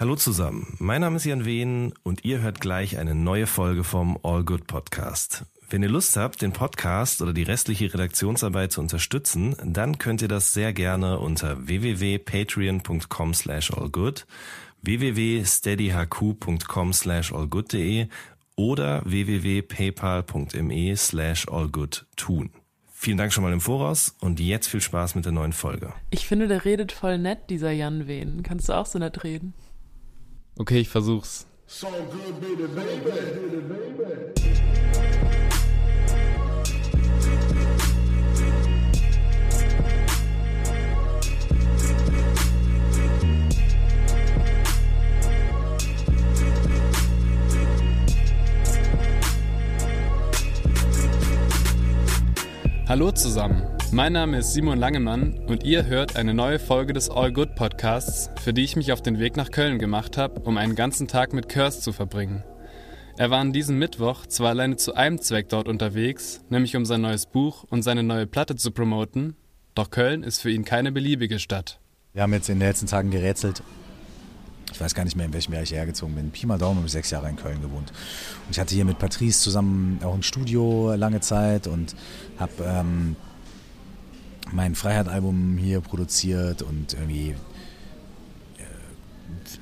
Hallo 0.00 0.14
zusammen, 0.14 0.76
mein 0.78 1.00
Name 1.00 1.16
ist 1.16 1.24
Jan 1.24 1.44
Wehn 1.44 1.92
und 2.04 2.24
ihr 2.24 2.40
hört 2.40 2.60
gleich 2.60 2.98
eine 2.98 3.16
neue 3.16 3.48
Folge 3.48 3.82
vom 3.82 4.16
All 4.22 4.44
Good 4.44 4.68
Podcast. 4.68 5.44
Wenn 5.68 5.82
ihr 5.82 5.88
Lust 5.88 6.16
habt, 6.16 6.40
den 6.40 6.52
Podcast 6.52 7.20
oder 7.20 7.32
die 7.32 7.42
restliche 7.42 7.92
Redaktionsarbeit 7.92 8.70
zu 8.70 8.80
unterstützen, 8.80 9.56
dann 9.64 9.98
könnt 9.98 10.22
ihr 10.22 10.28
das 10.28 10.54
sehr 10.54 10.72
gerne 10.72 11.18
unter 11.18 11.66
www.patreon.com 11.66 13.34
slash 13.34 13.72
allgood, 13.72 14.24
www.steadyhq.com 14.82 16.92
slash 16.92 17.32
allgood.de 17.32 18.06
oder 18.54 19.02
www.paypal.me 19.04 20.96
slash 20.96 21.48
allgood 21.48 22.06
tun. 22.14 22.50
Vielen 22.92 23.18
Dank 23.18 23.32
schon 23.32 23.42
mal 23.42 23.52
im 23.52 23.60
Voraus 23.60 24.14
und 24.20 24.38
jetzt 24.38 24.68
viel 24.68 24.80
Spaß 24.80 25.16
mit 25.16 25.24
der 25.24 25.32
neuen 25.32 25.52
Folge. 25.52 25.92
Ich 26.10 26.28
finde, 26.28 26.46
der 26.46 26.64
redet 26.64 26.92
voll 26.92 27.18
nett, 27.18 27.50
dieser 27.50 27.72
Jan 27.72 28.06
Wehn. 28.06 28.44
Kannst 28.44 28.68
du 28.68 28.74
auch 28.74 28.86
so 28.86 29.00
nett 29.00 29.24
reden? 29.24 29.54
Okay, 30.60 30.80
ich 30.80 30.88
versuch's. 30.88 31.46
So 31.68 31.86
good, 31.86 32.40
baby, 32.40 32.66
baby. 32.66 33.12
Hallo 52.88 53.12
zusammen. 53.12 53.77
Mein 53.90 54.12
Name 54.12 54.38
ist 54.38 54.52
Simon 54.52 54.78
Langemann 54.78 55.38
und 55.46 55.64
ihr 55.64 55.86
hört 55.86 56.16
eine 56.16 56.34
neue 56.34 56.58
Folge 56.58 56.92
des 56.92 57.08
All 57.08 57.32
Good 57.32 57.54
Podcasts, 57.54 58.30
für 58.42 58.52
die 58.52 58.62
ich 58.62 58.76
mich 58.76 58.92
auf 58.92 59.00
den 59.00 59.18
Weg 59.18 59.38
nach 59.38 59.50
Köln 59.50 59.78
gemacht 59.78 60.18
habe, 60.18 60.40
um 60.40 60.58
einen 60.58 60.74
ganzen 60.74 61.08
Tag 61.08 61.32
mit 61.32 61.48
Curse 61.48 61.80
zu 61.80 61.92
verbringen. 61.92 62.44
Er 63.16 63.30
war 63.30 63.40
an 63.40 63.54
diesem 63.54 63.78
Mittwoch 63.78 64.26
zwar 64.26 64.50
alleine 64.50 64.76
zu 64.76 64.94
einem 64.94 65.22
Zweck 65.22 65.48
dort 65.48 65.68
unterwegs, 65.68 66.42
nämlich 66.50 66.76
um 66.76 66.84
sein 66.84 67.00
neues 67.00 67.24
Buch 67.24 67.64
und 67.70 67.82
seine 67.82 68.02
neue 68.02 68.26
Platte 68.26 68.56
zu 68.56 68.72
promoten, 68.72 69.36
doch 69.74 69.90
Köln 69.90 70.22
ist 70.22 70.42
für 70.42 70.50
ihn 70.50 70.66
keine 70.66 70.92
beliebige 70.92 71.38
Stadt. 71.38 71.80
Wir 72.12 72.22
haben 72.22 72.34
jetzt 72.34 72.50
in 72.50 72.58
den 72.58 72.68
letzten 72.68 72.88
Tagen 72.88 73.10
gerätselt. 73.10 73.62
Ich 74.70 74.78
weiß 74.78 74.94
gar 74.94 75.04
nicht 75.04 75.16
mehr, 75.16 75.26
in 75.26 75.32
welchem 75.32 75.54
Jahr 75.54 75.62
ich 75.62 75.72
hergezogen 75.72 76.14
bin. 76.14 76.30
Pi 76.30 76.44
mal 76.44 76.58
Daumen 76.58 76.76
habe 76.76 76.86
ich 76.86 76.92
sechs 76.92 77.10
Jahre 77.10 77.30
in 77.30 77.36
Köln 77.36 77.62
gewohnt. 77.62 77.90
Und 77.90 78.50
ich 78.50 78.60
hatte 78.60 78.74
hier 78.74 78.84
mit 78.84 78.98
Patrice 78.98 79.40
zusammen 79.40 79.98
auch 80.04 80.14
ein 80.14 80.22
Studio 80.22 80.94
lange 80.94 81.20
Zeit 81.20 81.66
und 81.66 81.96
habe 82.38 82.52
ähm, 82.60 83.16
mein 84.52 84.74
Freiheit-Album 84.74 85.56
hier 85.58 85.80
produziert 85.80 86.62
und 86.62 86.94
irgendwie 86.94 87.30
äh, 88.58 88.62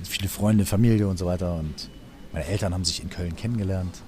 viele 0.05 0.29
Freunde, 0.29 0.65
Familie 0.65 1.09
und 1.09 1.19
so 1.19 1.27
weiter. 1.27 1.55
Und 1.55 1.91
meine 2.33 2.47
Eltern 2.47 2.75
haben 2.75 2.85
sich 2.85 3.03
in 3.03 3.11
Köln 3.11 3.37
kennengelernt. 3.37 4.03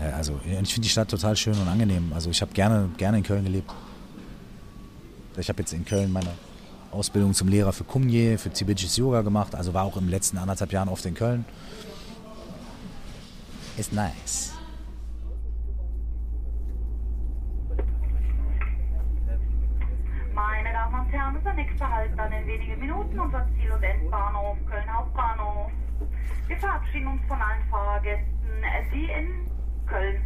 Äh, 0.00 0.12
also 0.12 0.40
ich 0.44 0.72
finde 0.72 0.86
die 0.86 0.88
Stadt 0.88 1.08
total 1.08 1.36
schön 1.36 1.54
und 1.54 1.68
angenehm. 1.68 2.12
Also 2.14 2.30
ich 2.30 2.40
habe 2.40 2.52
gerne, 2.52 2.90
gerne 2.96 3.18
in 3.18 3.24
Köln 3.24 3.44
gelebt. 3.44 3.70
Ich 5.38 5.48
habe 5.48 5.60
jetzt 5.60 5.72
in 5.72 5.84
Köln 5.84 6.12
meine 6.12 6.30
Ausbildung 6.90 7.34
zum 7.34 7.48
Lehrer 7.48 7.72
für 7.72 7.84
Kumye, 7.84 8.38
für 8.38 8.50
tibetisches 8.50 8.96
Yoga 8.96 9.22
gemacht. 9.22 9.54
Also 9.54 9.74
war 9.74 9.84
auch 9.84 9.96
im 9.96 10.08
letzten 10.08 10.38
anderthalb 10.38 10.72
Jahren 10.72 10.88
oft 10.88 11.04
in 11.04 11.14
Köln. 11.14 11.44
Ist 13.76 13.92
nice. 13.92 14.55
Halt 21.80 22.10
dann 22.16 22.32
in 22.32 22.46
wenigen 22.46 22.80
Minuten 22.80 23.20
unser 23.20 23.46
Ziel- 23.54 23.70
und 23.70 23.82
Endbahnhof 23.82 24.56
Köln 24.68 24.96
Hauptbahnhof. 24.96 25.70
Wir 26.48 26.56
verabschieden 26.56 27.06
uns 27.08 27.22
von 27.28 27.40
allen 27.40 27.62
Fahrgästen, 27.70 28.26
Sie 28.90 29.04
in 29.04 29.46
Köln 29.86 30.22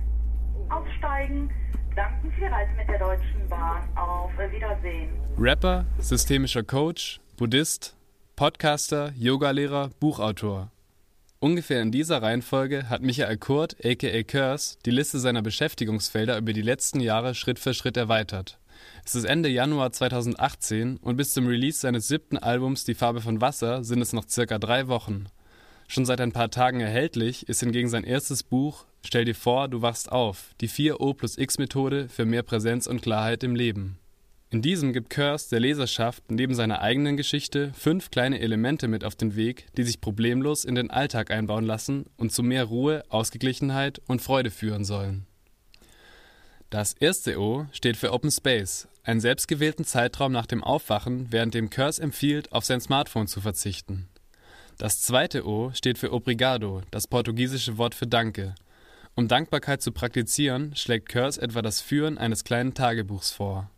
aussteigen. 0.69 1.51
Danken 1.97 2.31
für 2.33 2.41
die 2.41 2.47
Reise 2.47 2.71
mit 2.77 2.88
der 2.88 2.99
Deutschen 2.99 3.49
Bahn. 3.49 3.83
Auf 3.97 4.31
Wiedersehen. 4.38 5.11
Rapper, 5.37 5.87
systemischer 5.99 6.62
Coach, 6.62 7.21
Buddhist, 7.37 7.97
Podcaster, 8.37 9.12
Yogalehrer, 9.17 9.91
Buchautor. 9.99 10.71
Ungefähr 11.41 11.82
in 11.82 11.91
dieser 11.91 12.22
Reihenfolge 12.22 12.88
hat 12.88 13.03
Michael 13.03 13.38
Kurt, 13.38 13.77
aka 13.84 14.22
Curse, 14.22 14.77
die 14.87 14.91
Liste 14.91 15.19
seiner 15.19 15.43
Beschäftigungsfelder 15.43 16.38
über 16.38 16.53
die 16.53 16.62
letzten 16.62 17.00
Jahre 17.00 17.34
Schritt 17.34 17.59
für 17.59 17.75
Schritt 17.75 17.97
erweitert. 17.97 18.59
Es 19.05 19.15
ist 19.15 19.25
Ende 19.25 19.49
Januar 19.49 19.93
2018 19.93 20.99
und 20.99 21.17
bis 21.17 21.33
zum 21.33 21.47
Release 21.47 21.81
seines 21.81 22.09
siebten 22.09 22.39
Albums 22.39 22.85
Die 22.85 22.95
Farbe 22.95 23.21
von 23.21 23.41
Wasser 23.41 23.85
sind 23.85 24.01
es 24.01 24.13
noch 24.13 24.29
circa 24.29 24.59
drei 24.59 24.89
Wochen. 24.89 25.27
Schon 25.89 26.05
seit 26.05 26.21
ein 26.21 26.33
paar 26.33 26.51
Tagen 26.51 26.81
erhältlich 26.81 27.49
ist 27.49 27.61
hingegen 27.61 27.89
sein 27.89 28.05
erstes 28.05 28.43
Buch 28.43 28.87
Stell 29.05 29.25
dir 29.25 29.35
vor, 29.35 29.69
du 29.69 29.83
wachst 29.83 30.13
auf, 30.13 30.55
die 30.61 30.69
4O 30.69 31.15
plus 31.15 31.39
X 31.39 31.59
Methode 31.59 32.09
für 32.09 32.27
mehr 32.27 32.43
Präsenz 32.43 32.87
und 32.87 33.03
Klarheit 33.03 33.43
im 33.43 33.55
Leben. 33.55 33.99
In 34.51 34.63
diesem 34.63 34.93
gibt 34.93 35.11
Curse 35.11 35.49
der 35.51 35.61
Leserschaft 35.61 36.25
neben 36.31 36.55
seiner 36.55 36.83
eigenen 36.83 37.17
Geschichte 37.17 37.73
fünf 37.75 38.11
kleine 38.11 38.41
Elemente 38.41 38.89
mit 38.89 39.05
auf 39.05 39.15
den 39.15 39.37
Weg, 39.37 39.67
die 39.77 39.85
sich 39.85 40.01
problemlos 40.01 40.65
in 40.65 40.75
den 40.75 40.91
Alltag 40.91 41.31
einbauen 41.31 41.65
lassen 41.65 42.07
und 42.17 42.33
zu 42.33 42.43
mehr 42.43 42.65
Ruhe, 42.65 43.05
Ausgeglichenheit 43.09 44.03
und 44.07 44.21
Freude 44.21 44.51
führen 44.51 44.85
sollen. 44.85 45.27
Das 46.70 46.92
erste 46.92 47.41
O 47.41 47.66
steht 47.72 47.97
für 47.97 48.12
Open 48.12 48.31
Space, 48.31 48.86
einen 49.03 49.19
selbstgewählten 49.19 49.84
Zeitraum 49.84 50.31
nach 50.31 50.47
dem 50.47 50.62
Aufwachen, 50.62 51.26
während 51.31 51.53
dem 51.53 51.69
Curse 51.69 52.00
empfiehlt, 52.00 52.53
auf 52.53 52.64
sein 52.64 52.81
Smartphone 52.81 53.26
zu 53.26 53.41
verzichten. 53.41 54.08
Das 54.78 55.03
zweite 55.03 55.44
O 55.44 55.72
steht 55.75 55.98
für 55.98 56.12
Obrigado, 56.12 56.82
das 56.92 57.08
portugiesische 57.08 57.76
Wort 57.76 57.97
für 57.97 58.06
Danke. 58.06 58.54
Um 59.16 59.26
Dankbarkeit 59.26 59.82
zu 59.82 59.91
praktizieren, 59.91 60.76
schlägt 60.76 61.08
Curse 61.08 61.42
etwa 61.42 61.60
das 61.60 61.81
Führen 61.81 62.19
eines 62.19 62.44
kleinen 62.44 62.72
Tagebuchs 62.72 63.32
vor. 63.32 63.69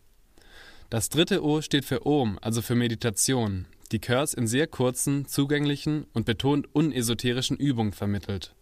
Das 0.91 1.09
dritte 1.09 1.43
O 1.43 1.61
steht 1.61 1.85
für 1.85 2.05
Om, 2.05 2.37
also 2.43 2.61
für 2.61 2.75
Meditation, 2.75 3.65
die 3.91 3.99
Curse 3.99 4.37
in 4.37 4.45
sehr 4.45 4.67
kurzen, 4.67 5.25
zugänglichen 5.25 6.05
und 6.13 6.27
betont 6.27 6.67
unesoterischen 6.75 7.57
Übungen 7.57 7.91
vermittelt. 7.91 8.53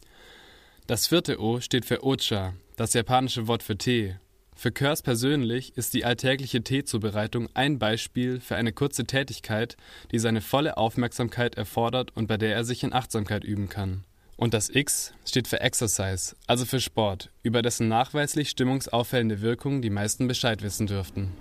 Das 0.87 1.07
vierte 1.07 1.41
O 1.41 1.59
steht 1.59 1.83
für 1.83 2.03
Ocha, 2.05 2.53
das 2.81 2.93
japanische 2.93 3.45
Wort 3.47 3.61
für 3.61 3.77
Tee. 3.77 4.15
Für 4.55 4.71
Curse 4.71 5.03
persönlich 5.03 5.77
ist 5.77 5.93
die 5.93 6.03
alltägliche 6.03 6.63
Teezubereitung 6.63 7.47
ein 7.53 7.77
Beispiel 7.77 8.39
für 8.39 8.55
eine 8.55 8.73
kurze 8.73 9.05
Tätigkeit, 9.05 9.77
die 10.11 10.17
seine 10.17 10.41
volle 10.41 10.77
Aufmerksamkeit 10.77 11.53
erfordert 11.53 12.09
und 12.15 12.25
bei 12.25 12.37
der 12.37 12.55
er 12.55 12.63
sich 12.63 12.81
in 12.81 12.91
Achtsamkeit 12.91 13.43
üben 13.43 13.69
kann. 13.69 14.03
Und 14.35 14.55
das 14.55 14.69
X 14.69 15.13
steht 15.27 15.47
für 15.47 15.61
Exercise, 15.61 16.35
also 16.47 16.65
für 16.65 16.79
Sport, 16.79 17.29
über 17.43 17.61
dessen 17.61 17.87
nachweislich 17.87 18.49
stimmungsauffällende 18.49 19.41
Wirkung 19.41 19.83
die 19.83 19.91
meisten 19.91 20.27
Bescheid 20.27 20.63
wissen 20.63 20.87
dürften. 20.87 21.31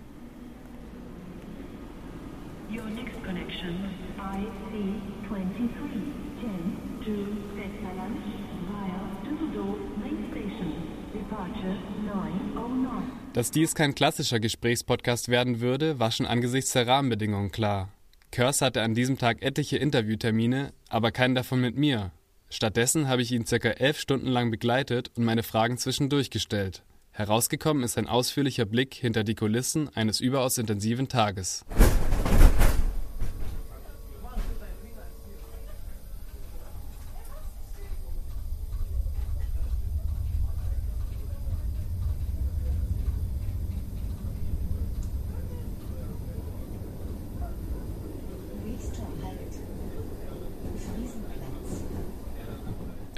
Dass 13.33 13.53
dies 13.53 13.77
kein 13.77 13.95
klassischer 13.95 14.41
Gesprächspodcast 14.41 15.29
werden 15.29 15.61
würde, 15.61 16.01
war 16.01 16.11
schon 16.11 16.27
angesichts 16.27 16.73
der 16.73 16.89
Rahmenbedingungen 16.89 17.53
klar. 17.53 17.93
Curse 18.33 18.65
hatte 18.65 18.83
an 18.83 18.95
diesem 18.95 19.19
Tag 19.19 19.41
etliche 19.43 19.77
Interviewtermine, 19.77 20.73
aber 20.89 21.13
keinen 21.13 21.37
davon 21.37 21.61
mit 21.61 21.77
mir. 21.77 22.11
Stattdessen 22.49 23.07
habe 23.07 23.23
ich 23.23 23.31
ihn 23.31 23.47
circa 23.47 23.69
elf 23.71 24.01
Stunden 24.01 24.27
lang 24.27 24.51
begleitet 24.51 25.13
und 25.15 25.25
meine 25.25 25.45
Fragen 25.45 25.79
zwischendurch 25.79 26.31
gestellt. 26.31 26.83
Herausgekommen 27.13 27.85
ist 27.85 27.99
ein 27.99 28.09
ausführlicher 28.09 28.65
Blick 28.65 28.95
hinter 28.95 29.23
die 29.23 29.37
Kulissen 29.37 29.89
eines 29.95 30.21
überaus 30.21 30.59
intensiven 30.59 31.07
Tages. 31.07 31.65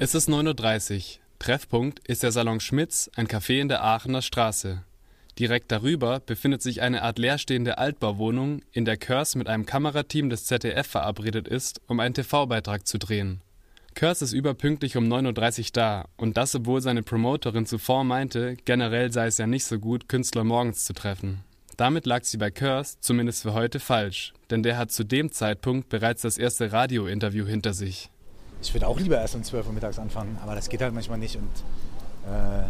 Es 0.04 0.16
ist 0.16 0.28
9.30 0.28 0.96
Uhr. 0.96 1.20
Treffpunkt 1.38 2.00
ist 2.08 2.25
der 2.25 2.32
Salon 2.32 2.58
Schmitz, 2.58 3.08
ein 3.14 3.28
Café 3.28 3.60
in 3.60 3.69
der 3.69 3.84
Aachener 3.84 4.20
Straße. 4.20 4.82
Direkt 5.38 5.70
darüber 5.70 6.19
befindet 6.19 6.60
sich 6.60 6.82
eine 6.82 7.02
Art 7.02 7.20
leerstehende 7.20 7.78
Altbauwohnung, 7.78 8.62
in 8.72 8.84
der 8.84 8.96
Curse 8.96 9.38
mit 9.38 9.46
einem 9.46 9.64
Kamerateam 9.64 10.28
des 10.28 10.46
ZDF 10.46 10.88
verabredet 10.88 11.46
ist, 11.46 11.81
um 11.87 12.00
einen 12.00 12.14
TV-Beitrag 12.14 12.84
zu 12.84 12.99
drehen. 12.99 13.43
Curse 13.94 14.25
ist 14.25 14.32
überpünktlich 14.32 14.96
um 14.96 15.04
9.30 15.04 15.60
Uhr 15.60 15.66
da, 15.72 16.08
und 16.16 16.37
das 16.37 16.56
obwohl 16.56 16.81
seine 16.81 17.04
Promoterin 17.04 17.66
zuvor 17.66 18.02
meinte, 18.02 18.56
generell 18.64 19.12
sei 19.12 19.26
es 19.26 19.38
ja 19.38 19.46
nicht 19.46 19.66
so 19.66 19.78
gut, 19.78 20.08
Künstler 20.08 20.43
morgens 20.43 20.84
zu 20.84 20.94
treffen. 20.94 21.44
Damit 21.76 22.06
lag 22.06 22.25
sie 22.25 22.38
bei 22.38 22.50
Curse, 22.50 22.96
zumindest 22.99 23.43
für 23.43 23.54
heute, 23.54 23.78
falsch, 23.78 24.32
denn 24.50 24.64
der 24.64 24.78
hat 24.78 24.90
zu 24.90 25.04
dem 25.04 25.31
Zeitpunkt 25.31 25.90
bereits 25.90 26.22
das 26.22 26.38
erste 26.38 26.72
Radiointerview 26.72 27.46
hinter 27.46 27.72
sich. 27.72 28.10
Ich 28.62 28.73
würde 28.73 28.87
auch 28.87 28.99
lieber 28.99 29.20
erst 29.20 29.35
um 29.35 29.43
12 29.43 29.67
Uhr 29.67 29.73
mittags 29.73 29.99
anfangen, 29.99 30.38
aber 30.43 30.55
das 30.55 30.69
geht 30.69 30.81
halt 30.81 30.94
manchmal 30.94 31.19
nicht 31.19 31.37
und 31.37 31.50
äh, 32.26 32.67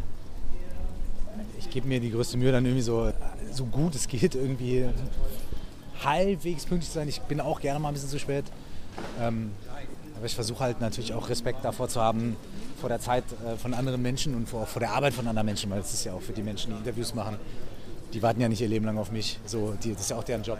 ich 1.58 1.70
gebe 1.70 1.86
mir 1.86 2.00
die 2.00 2.10
größte 2.10 2.36
Mühe 2.36 2.50
dann 2.50 2.64
irgendwie 2.64 2.82
so, 2.82 3.12
so 3.52 3.64
gut 3.66 3.94
es 3.94 4.08
geht, 4.08 4.34
irgendwie 4.34 4.86
halbwegs 6.04 6.66
pünktlich 6.66 6.90
zu 6.90 6.94
sein. 6.94 7.08
Ich 7.08 7.20
bin 7.22 7.40
auch 7.40 7.60
gerne 7.60 7.78
mal 7.78 7.88
ein 7.88 7.94
bisschen 7.94 8.08
zu 8.08 8.18
spät. 8.18 8.44
Ähm, 9.20 9.52
aber 10.16 10.26
ich 10.26 10.34
versuche 10.34 10.60
halt 10.60 10.80
natürlich 10.80 11.14
auch 11.14 11.28
Respekt 11.28 11.64
davor 11.64 11.88
zu 11.88 12.00
haben, 12.00 12.36
vor 12.80 12.88
der 12.88 13.00
Zeit 13.00 13.24
äh, 13.44 13.56
von 13.56 13.74
anderen 13.74 14.02
Menschen 14.02 14.34
und 14.34 14.48
vor, 14.48 14.66
vor 14.66 14.80
der 14.80 14.92
Arbeit 14.92 15.14
von 15.14 15.26
anderen 15.26 15.46
Menschen, 15.46 15.70
weil 15.70 15.80
es 15.80 15.92
ist 15.94 16.04
ja 16.04 16.12
auch 16.12 16.20
für 16.20 16.32
die 16.32 16.42
Menschen, 16.42 16.72
die 16.72 16.78
Interviews 16.78 17.14
machen, 17.14 17.36
die 18.12 18.22
warten 18.22 18.40
ja 18.40 18.48
nicht 18.48 18.60
ihr 18.60 18.68
Leben 18.68 18.84
lang 18.84 18.98
auf 18.98 19.10
mich. 19.10 19.38
So, 19.46 19.74
die, 19.82 19.92
das 19.92 20.02
ist 20.02 20.10
ja 20.10 20.16
auch 20.16 20.24
deren 20.24 20.42
Job. 20.42 20.58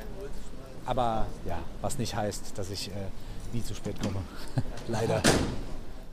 Aber 0.85 1.27
ja, 1.47 1.59
was 1.81 1.99
nicht 1.99 2.15
heißt, 2.15 2.57
dass 2.57 2.71
ich 2.71 2.89
äh, 2.89 2.93
nie 3.55 3.63
zu 3.63 3.75
spät 3.75 4.01
komme. 4.01 4.21
Leider. 4.89 5.23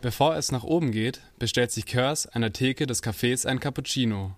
Bevor 0.02 0.36
es 0.36 0.52
nach 0.52 0.64
oben 0.64 0.92
geht, 0.92 1.22
bestellt 1.40 1.72
sich 1.72 1.86
Kurs 1.86 2.26
an 2.26 2.42
der 2.42 2.54
Theke 2.54 2.88
des 2.88 3.04
Cafés 3.04 3.46
ein 3.46 3.60
Cappuccino. 3.60 4.36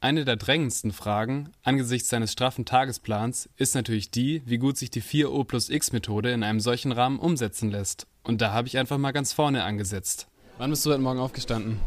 Eine 0.00 0.24
der 0.24 0.36
drängendsten 0.36 0.92
Fragen 0.92 1.50
angesichts 1.62 2.08
seines 2.08 2.30
straffen 2.32 2.64
Tagesplans 2.64 3.48
ist 3.56 3.74
natürlich 3.74 4.10
die, 4.10 4.42
wie 4.44 4.58
gut 4.58 4.76
sich 4.76 4.90
die 4.90 5.02
4O 5.02 5.44
plus 5.44 5.70
X 5.70 5.92
Methode 5.92 6.30
in 6.30 6.44
einem 6.44 6.60
solchen 6.60 6.92
Rahmen 6.92 7.18
umsetzen 7.18 7.70
lässt. 7.70 8.06
Und 8.22 8.40
da 8.40 8.52
habe 8.52 8.68
ich 8.68 8.78
einfach 8.78 8.98
mal 8.98 9.10
ganz 9.12 9.32
vorne 9.32 9.64
angesetzt. 9.64 10.28
Wann 10.58 10.70
bist 10.70 10.86
du 10.86 10.90
heute 10.90 11.00
Morgen 11.00 11.18
aufgestanden? 11.18 11.80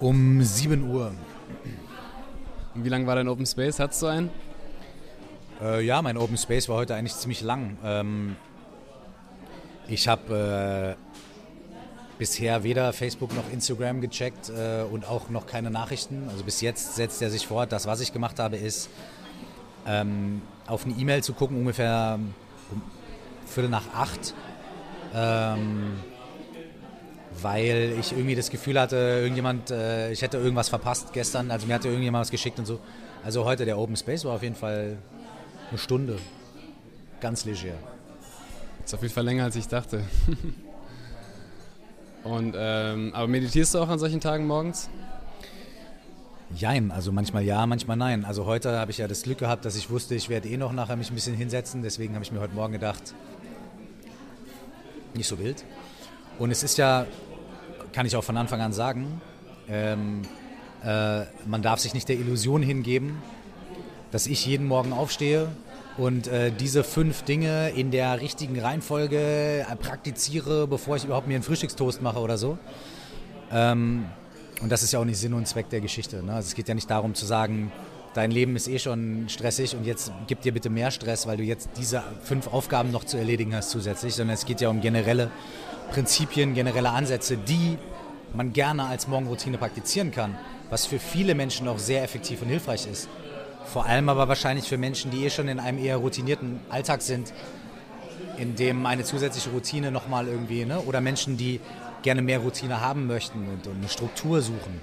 Um 0.00 0.42
7 0.42 0.90
Uhr. 0.90 1.14
Und 2.74 2.84
wie 2.84 2.90
lang 2.90 3.06
war 3.06 3.14
dein 3.14 3.28
Open 3.28 3.46
Space? 3.46 3.78
Hattest 3.78 4.02
du 4.02 4.06
einen? 4.06 4.30
Äh, 5.62 5.82
ja, 5.82 6.02
mein 6.02 6.18
Open 6.18 6.36
Space 6.36 6.68
war 6.68 6.76
heute 6.76 6.94
eigentlich 6.94 7.14
ziemlich 7.14 7.40
lang. 7.40 7.78
Ähm, 7.82 8.36
ich 9.88 10.08
habe 10.08 10.96
äh, 10.96 11.02
bisher 12.18 12.64
weder 12.64 12.92
Facebook 12.92 13.34
noch 13.34 13.50
Instagram 13.52 14.00
gecheckt 14.00 14.50
äh, 14.50 14.82
und 14.82 15.08
auch 15.08 15.28
noch 15.30 15.46
keine 15.46 15.70
Nachrichten. 15.70 16.28
Also 16.30 16.44
bis 16.44 16.60
jetzt 16.60 16.96
setzt 16.96 17.22
er 17.22 17.30
sich 17.30 17.46
fort. 17.46 17.72
Das, 17.72 17.86
was 17.86 18.00
ich 18.00 18.12
gemacht 18.12 18.38
habe, 18.38 18.56
ist 18.56 18.88
ähm, 19.86 20.42
auf 20.66 20.84
eine 20.84 20.94
E-Mail 20.94 21.22
zu 21.22 21.32
gucken, 21.32 21.58
ungefähr 21.58 22.18
um 22.70 22.82
Viertel 23.46 23.70
nach 23.70 23.94
acht. 23.94 24.34
Ähm, 25.14 25.94
weil 27.42 27.94
ich 28.00 28.12
irgendwie 28.12 28.34
das 28.34 28.50
Gefühl 28.50 28.80
hatte, 28.80 28.96
irgendjemand, 28.96 29.70
äh, 29.70 30.10
ich 30.10 30.22
hätte 30.22 30.38
irgendwas 30.38 30.68
verpasst 30.68 31.12
gestern. 31.12 31.50
Also 31.50 31.66
mir 31.66 31.74
hatte 31.74 31.88
irgendjemand 31.88 32.22
was 32.22 32.30
geschickt 32.30 32.58
und 32.58 32.66
so. 32.66 32.80
Also 33.24 33.44
heute 33.44 33.64
der 33.64 33.78
Open 33.78 33.96
Space 33.96 34.24
war 34.24 34.34
auf 34.34 34.42
jeden 34.42 34.54
Fall 34.54 34.96
eine 35.70 35.78
Stunde. 35.78 36.18
Ganz 37.20 37.44
leger. 37.44 37.74
Ist 38.86 38.94
auf 38.94 39.02
jeden 39.02 39.12
Fall 39.12 39.24
länger, 39.24 39.42
als 39.42 39.56
ich 39.56 39.66
dachte. 39.66 40.04
Und, 42.22 42.54
ähm, 42.56 43.10
aber 43.14 43.26
meditierst 43.26 43.74
du 43.74 43.80
auch 43.80 43.88
an 43.88 43.98
solchen 43.98 44.20
Tagen 44.20 44.46
morgens? 44.46 44.88
Jein, 46.54 46.92
also 46.92 47.10
manchmal 47.10 47.42
ja, 47.42 47.66
manchmal 47.66 47.96
nein. 47.96 48.24
Also 48.24 48.46
heute 48.46 48.78
habe 48.78 48.92
ich 48.92 48.98
ja 48.98 49.08
das 49.08 49.24
Glück 49.24 49.38
gehabt, 49.38 49.64
dass 49.64 49.74
ich 49.74 49.90
wusste, 49.90 50.14
ich 50.14 50.28
werde 50.28 50.48
eh 50.48 50.56
noch 50.56 50.72
nachher 50.72 50.94
mich 50.94 51.10
ein 51.10 51.16
bisschen 51.16 51.34
hinsetzen. 51.34 51.82
Deswegen 51.82 52.14
habe 52.14 52.24
ich 52.24 52.30
mir 52.30 52.38
heute 52.38 52.54
Morgen 52.54 52.74
gedacht, 52.74 53.12
nicht 55.14 55.26
so 55.26 55.40
wild. 55.40 55.64
Und 56.38 56.52
es 56.52 56.62
ist 56.62 56.78
ja, 56.78 57.06
kann 57.92 58.06
ich 58.06 58.14
auch 58.14 58.22
von 58.22 58.36
Anfang 58.36 58.60
an 58.60 58.72
sagen, 58.72 59.20
ähm, 59.68 60.22
äh, 60.84 61.22
man 61.44 61.60
darf 61.60 61.80
sich 61.80 61.92
nicht 61.92 62.08
der 62.08 62.20
Illusion 62.20 62.62
hingeben, 62.62 63.18
dass 64.12 64.28
ich 64.28 64.46
jeden 64.46 64.68
Morgen 64.68 64.92
aufstehe 64.92 65.48
und 65.98 66.26
äh, 66.26 66.52
diese 66.52 66.84
fünf 66.84 67.22
Dinge 67.22 67.70
in 67.70 67.90
der 67.90 68.20
richtigen 68.20 68.58
Reihenfolge 68.60 69.64
äh, 69.68 69.76
praktiziere, 69.76 70.66
bevor 70.66 70.96
ich 70.96 71.04
überhaupt 71.04 71.26
mir 71.26 71.34
einen 71.34 71.42
Frühstückstoast 71.42 72.02
mache 72.02 72.18
oder 72.18 72.36
so. 72.36 72.58
Ähm, 73.50 74.06
und 74.62 74.70
das 74.72 74.82
ist 74.82 74.92
ja 74.92 75.00
auch 75.00 75.04
nicht 75.04 75.18
Sinn 75.18 75.34
und 75.34 75.46
Zweck 75.46 75.68
der 75.70 75.80
Geschichte. 75.80 76.22
Ne? 76.22 76.34
Also 76.34 76.48
es 76.48 76.54
geht 76.54 76.68
ja 76.68 76.74
nicht 76.74 76.90
darum 76.90 77.14
zu 77.14 77.26
sagen, 77.26 77.72
dein 78.14 78.30
Leben 78.30 78.56
ist 78.56 78.68
eh 78.68 78.78
schon 78.78 79.28
stressig 79.28 79.76
und 79.76 79.84
jetzt 79.84 80.12
gib 80.26 80.40
dir 80.40 80.52
bitte 80.52 80.70
mehr 80.70 80.90
Stress, 80.90 81.26
weil 81.26 81.36
du 81.36 81.42
jetzt 81.42 81.68
diese 81.78 82.02
fünf 82.22 82.48
Aufgaben 82.48 82.90
noch 82.90 83.04
zu 83.04 83.18
erledigen 83.18 83.54
hast 83.54 83.70
zusätzlich, 83.70 84.14
sondern 84.14 84.34
es 84.34 84.46
geht 84.46 84.60
ja 84.60 84.68
um 84.68 84.80
generelle 84.80 85.30
Prinzipien, 85.92 86.54
generelle 86.54 86.90
Ansätze, 86.90 87.36
die 87.36 87.78
man 88.34 88.52
gerne 88.52 88.84
als 88.84 89.08
Morgenroutine 89.08 89.58
praktizieren 89.58 90.10
kann, 90.10 90.36
was 90.70 90.86
für 90.86 90.98
viele 90.98 91.34
Menschen 91.34 91.68
auch 91.68 91.78
sehr 91.78 92.02
effektiv 92.02 92.42
und 92.42 92.48
hilfreich 92.48 92.86
ist. 92.86 93.08
Vor 93.66 93.86
allem 93.86 94.08
aber 94.08 94.28
wahrscheinlich 94.28 94.68
für 94.68 94.78
Menschen, 94.78 95.10
die 95.10 95.24
eh 95.24 95.30
schon 95.30 95.48
in 95.48 95.58
einem 95.58 95.78
eher 95.78 95.96
routinierten 95.96 96.60
Alltag 96.70 97.02
sind, 97.02 97.32
in 98.38 98.54
dem 98.54 98.86
eine 98.86 99.04
zusätzliche 99.04 99.50
Routine 99.50 99.90
nochmal 99.90 100.28
irgendwie, 100.28 100.64
ne? 100.64 100.80
oder 100.80 101.00
Menschen, 101.00 101.36
die 101.36 101.60
gerne 102.02 102.22
mehr 102.22 102.38
Routine 102.38 102.80
haben 102.80 103.06
möchten 103.06 103.48
und, 103.48 103.66
und 103.66 103.76
eine 103.78 103.88
Struktur 103.88 104.40
suchen. 104.40 104.80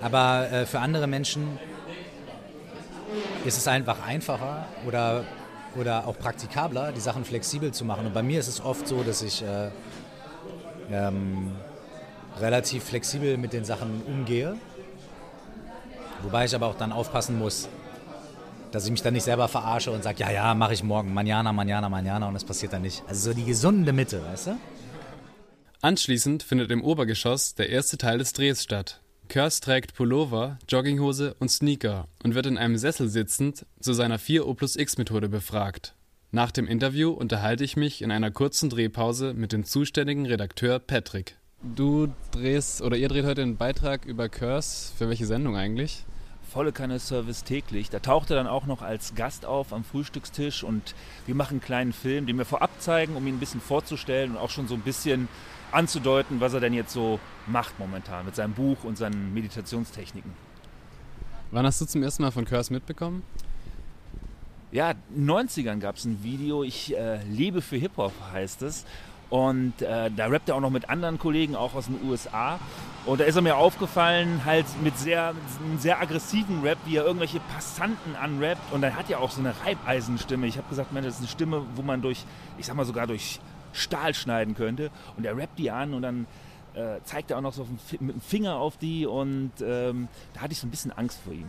Aber 0.00 0.50
äh, 0.50 0.66
für 0.66 0.80
andere 0.80 1.06
Menschen 1.06 1.58
ist 3.44 3.58
es 3.58 3.66
einfach 3.66 4.06
einfacher 4.06 4.66
oder, 4.86 5.24
oder 5.76 6.06
auch 6.06 6.18
praktikabler, 6.18 6.92
die 6.92 7.00
Sachen 7.00 7.24
flexibel 7.24 7.72
zu 7.72 7.84
machen. 7.84 8.06
Und 8.06 8.14
bei 8.14 8.22
mir 8.22 8.38
ist 8.38 8.48
es 8.48 8.60
oft 8.60 8.86
so, 8.86 9.02
dass 9.02 9.22
ich 9.22 9.42
äh, 9.42 9.70
ähm, 10.90 11.52
relativ 12.40 12.84
flexibel 12.84 13.36
mit 13.36 13.52
den 13.52 13.64
Sachen 13.64 14.02
umgehe. 14.06 14.56
Wobei 16.22 16.44
ich 16.44 16.54
aber 16.54 16.66
auch 16.68 16.76
dann 16.76 16.92
aufpassen 16.92 17.38
muss, 17.38 17.68
dass 18.72 18.84
ich 18.84 18.90
mich 18.90 19.02
dann 19.02 19.14
nicht 19.14 19.24
selber 19.24 19.48
verarsche 19.48 19.92
und 19.92 20.02
sage, 20.02 20.20
ja, 20.20 20.30
ja, 20.30 20.54
mache 20.54 20.72
ich 20.72 20.82
morgen, 20.82 21.14
manjana, 21.14 21.52
manjana, 21.52 21.88
manjana 21.88 22.28
und 22.28 22.36
es 22.36 22.44
passiert 22.44 22.72
dann 22.72 22.82
nicht. 22.82 23.02
Also 23.06 23.30
so 23.30 23.36
die 23.36 23.44
gesunde 23.44 23.92
Mitte, 23.92 24.24
weißt 24.24 24.48
du? 24.48 24.56
Anschließend 25.82 26.42
findet 26.42 26.70
im 26.70 26.82
Obergeschoss 26.82 27.54
der 27.54 27.68
erste 27.68 27.98
Teil 27.98 28.18
des 28.18 28.32
Drehs 28.32 28.62
statt. 28.62 29.00
Kurs 29.28 29.60
trägt 29.60 29.94
Pullover, 29.94 30.58
Jogginghose 30.68 31.34
und 31.38 31.50
Sneaker 31.50 32.06
und 32.22 32.34
wird 32.34 32.46
in 32.46 32.58
einem 32.58 32.76
Sessel 32.76 33.08
sitzend 33.08 33.66
zu 33.80 33.92
seiner 33.92 34.18
4O 34.18 34.54
plus 34.54 34.76
X 34.76 34.98
Methode 34.98 35.28
befragt. 35.28 35.94
Nach 36.30 36.50
dem 36.50 36.66
Interview 36.66 37.10
unterhalte 37.10 37.64
ich 37.64 37.76
mich 37.76 38.00
in 38.00 38.10
einer 38.10 38.30
kurzen 38.30 38.70
Drehpause 38.70 39.34
mit 39.34 39.52
dem 39.52 39.64
zuständigen 39.64 40.24
Redakteur 40.26 40.78
Patrick. 40.78 41.36
Du 41.62 42.08
drehst 42.30 42.80
oder 42.82 42.96
ihr 42.96 43.08
dreht 43.08 43.24
heute 43.24 43.42
einen 43.42 43.56
Beitrag 43.56 44.04
über 44.04 44.28
Kurs. 44.28 44.92
Für 44.96 45.08
welche 45.08 45.26
Sendung 45.26 45.56
eigentlich? 45.56 46.04
Volle 46.52 46.72
Kanne 46.72 47.00
Service 47.00 47.44
täglich. 47.44 47.88
Da 47.88 47.98
taucht 47.98 48.30
er 48.30 48.36
dann 48.36 48.46
auch 48.46 48.66
noch 48.66 48.82
als 48.82 49.14
Gast 49.14 49.46
auf 49.46 49.72
am 49.72 49.84
Frühstückstisch 49.84 50.62
und 50.62 50.94
wir 51.26 51.34
machen 51.34 51.54
einen 51.54 51.60
kleinen 51.62 51.92
Film, 51.92 52.26
den 52.26 52.36
wir 52.36 52.44
vorab 52.44 52.70
zeigen, 52.78 53.16
um 53.16 53.26
ihn 53.26 53.36
ein 53.36 53.40
bisschen 53.40 53.60
vorzustellen 53.60 54.32
und 54.32 54.36
auch 54.36 54.50
schon 54.50 54.68
so 54.68 54.74
ein 54.74 54.82
bisschen 54.82 55.28
anzudeuten, 55.72 56.40
was 56.40 56.52
er 56.52 56.60
denn 56.60 56.74
jetzt 56.74 56.92
so 56.92 57.18
macht 57.46 57.78
momentan 57.78 58.26
mit 58.26 58.36
seinem 58.36 58.52
Buch 58.52 58.84
und 58.84 58.98
seinen 58.98 59.32
Meditationstechniken. 59.32 60.30
Wann 61.50 61.64
hast 61.64 61.80
du 61.80 61.86
zum 61.86 62.02
ersten 62.02 62.22
Mal 62.22 62.30
von 62.30 62.44
Curse 62.44 62.72
mitbekommen? 62.72 63.22
Ja, 64.70 64.92
in 64.92 65.26
den 65.26 65.30
90ern 65.30 65.78
gab 65.78 65.96
es 65.96 66.04
ein 66.04 66.22
Video, 66.22 66.62
ich 66.62 66.96
äh, 66.96 67.22
lebe 67.24 67.62
für 67.62 67.76
Hip-Hop 67.76 68.12
heißt 68.32 68.62
es. 68.62 68.84
Und 69.32 69.80
äh, 69.80 70.10
da 70.14 70.26
rappt 70.26 70.50
er 70.50 70.56
auch 70.56 70.60
noch 70.60 70.68
mit 70.68 70.90
anderen 70.90 71.18
Kollegen, 71.18 71.56
auch 71.56 71.74
aus 71.74 71.86
den 71.86 71.98
USA. 72.06 72.60
Und 73.06 73.18
da 73.18 73.24
ist 73.24 73.34
er 73.34 73.40
mir 73.40 73.56
aufgefallen, 73.56 74.44
halt 74.44 74.66
mit 74.82 74.98
sehr, 74.98 75.28
einem 75.64 75.78
sehr 75.78 76.02
aggressiven 76.02 76.60
Rap, 76.60 76.76
wie 76.84 76.96
er 76.96 77.06
irgendwelche 77.06 77.40
Passanten 77.40 78.14
anrappt. 78.14 78.60
Und 78.74 78.82
dann 78.82 78.94
hat 78.94 79.08
er 79.08 79.20
auch 79.20 79.30
so 79.30 79.40
eine 79.40 79.54
Reibeisenstimme. 79.64 80.46
Ich 80.46 80.58
habe 80.58 80.68
gesagt, 80.68 80.92
Mensch, 80.92 81.06
das 81.06 81.14
ist 81.14 81.20
eine 81.20 81.28
Stimme, 81.28 81.62
wo 81.76 81.80
man 81.80 82.02
durch, 82.02 82.26
ich 82.58 82.66
sag 82.66 82.76
mal 82.76 82.84
sogar 82.84 83.06
durch 83.06 83.40
Stahl 83.72 84.12
schneiden 84.12 84.54
könnte. 84.54 84.90
Und 85.16 85.24
er 85.24 85.34
rappt 85.34 85.58
die 85.58 85.70
an 85.70 85.94
und 85.94 86.02
dann 86.02 86.26
äh, 86.74 87.00
zeigt 87.04 87.30
er 87.30 87.38
auch 87.38 87.42
noch 87.42 87.54
so 87.54 87.66
mit 88.00 88.16
dem 88.16 88.20
Finger 88.20 88.56
auf 88.56 88.76
die. 88.76 89.06
Und 89.06 89.52
ähm, 89.64 90.08
da 90.34 90.42
hatte 90.42 90.52
ich 90.52 90.58
so 90.58 90.66
ein 90.66 90.70
bisschen 90.70 90.92
Angst 90.92 91.18
vor 91.24 91.32
ihm. 91.32 91.48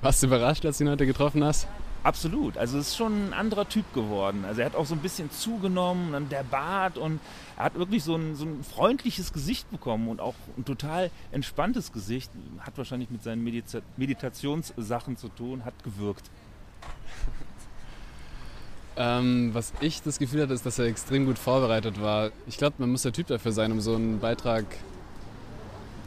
Warst 0.00 0.22
du 0.22 0.26
überrascht, 0.26 0.64
als 0.64 0.78
du 0.78 0.84
ihn 0.84 0.90
heute 0.90 1.04
getroffen 1.04 1.44
hast? 1.44 1.68
Absolut. 2.04 2.58
Also 2.58 2.78
es 2.78 2.88
ist 2.88 2.96
schon 2.96 3.28
ein 3.28 3.32
anderer 3.32 3.68
Typ 3.68 3.92
geworden. 3.94 4.44
Also 4.44 4.60
er 4.60 4.66
hat 4.66 4.74
auch 4.74 4.86
so 4.86 4.94
ein 4.94 5.00
bisschen 5.00 5.30
zugenommen, 5.30 6.12
dann 6.12 6.28
der 6.28 6.42
Bart 6.42 6.98
und 6.98 7.20
er 7.56 7.64
hat 7.64 7.76
wirklich 7.76 8.02
so 8.02 8.16
ein, 8.16 8.34
so 8.34 8.44
ein 8.44 8.64
freundliches 8.64 9.32
Gesicht 9.32 9.70
bekommen 9.70 10.08
und 10.08 10.20
auch 10.20 10.34
ein 10.56 10.64
total 10.64 11.10
entspanntes 11.30 11.92
Gesicht. 11.92 12.30
Hat 12.58 12.76
wahrscheinlich 12.76 13.10
mit 13.10 13.22
seinen 13.22 13.44
Medita 13.44 13.80
Meditationssachen 13.96 15.16
zu 15.16 15.28
tun, 15.28 15.64
hat 15.64 15.74
gewirkt. 15.84 16.28
Ähm, 18.94 19.54
was 19.54 19.72
ich 19.80 20.02
das 20.02 20.18
Gefühl 20.18 20.42
hatte, 20.42 20.52
ist, 20.52 20.66
dass 20.66 20.78
er 20.78 20.84
extrem 20.86 21.24
gut 21.24 21.38
vorbereitet 21.38 22.02
war. 22.02 22.30
Ich 22.46 22.58
glaube, 22.58 22.76
man 22.78 22.90
muss 22.90 23.02
der 23.02 23.12
Typ 23.12 23.26
dafür 23.28 23.52
sein, 23.52 23.72
um 23.72 23.80
so 23.80 23.94
einen 23.94 24.18
Beitrag 24.18 24.66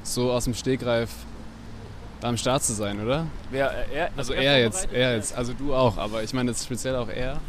so 0.04 0.32
aus 0.32 0.44
dem 0.44 0.54
Stegreif 0.54 1.10
am 2.22 2.38
Start 2.38 2.64
zu 2.64 2.74
sein, 2.74 3.04
oder? 3.04 3.28
Wer, 3.52 3.72
er, 3.94 4.10
also 4.18 4.34
er, 4.34 4.44
er 4.44 4.60
jetzt, 4.60 4.92
er 4.92 5.16
jetzt, 5.16 5.36
also 5.36 5.54
du 5.54 5.74
auch, 5.74 5.98
aber 5.98 6.24
ich 6.24 6.34
meine 6.34 6.52
jetzt 6.52 6.66
speziell 6.66 6.96
auch 6.96 7.10
er. 7.10 7.40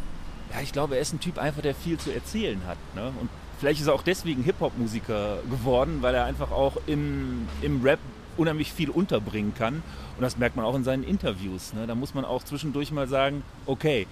Ja, 0.53 0.61
ich 0.63 0.73
glaube, 0.73 0.97
er 0.97 1.01
ist 1.01 1.13
ein 1.13 1.21
Typ 1.21 1.39
einfach, 1.39 1.63
der 1.63 1.75
viel 1.75 1.99
zu 1.99 2.13
erzählen 2.13 2.61
hat. 2.67 2.79
Ne? 2.95 3.13
Und 3.21 3.29
vielleicht 3.59 3.81
ist 3.81 3.89
er 3.89 3.95
auch 3.95 4.03
deswegen 4.03 4.43
Hip-Hop-Musiker 4.43 5.39
geworden, 5.51 5.99
weil 6.03 6.15
er 6.15 6.25
einfach 6.25 6.51
auch 6.51 6.77
im, 6.87 7.49
im 7.63 7.83
Rap 7.83 7.99
unheimlich 8.37 8.73
viel 8.73 8.91
unterbringen 8.91 9.55
kann. 9.55 9.83
Und 10.17 10.23
das 10.23 10.39
merkt 10.39 10.57
man 10.57 10.65
auch 10.65 10.75
in 10.75 10.85
seinen 10.85 11.03
Interviews. 11.03 11.73
Ne? 11.73 11.87
Da 11.87 11.95
muss 11.95 12.15
man 12.15 12.25
auch 12.25 12.43
zwischendurch 12.43 12.93
mal 12.93 13.09
sagen, 13.09 13.43
okay, 13.67 14.07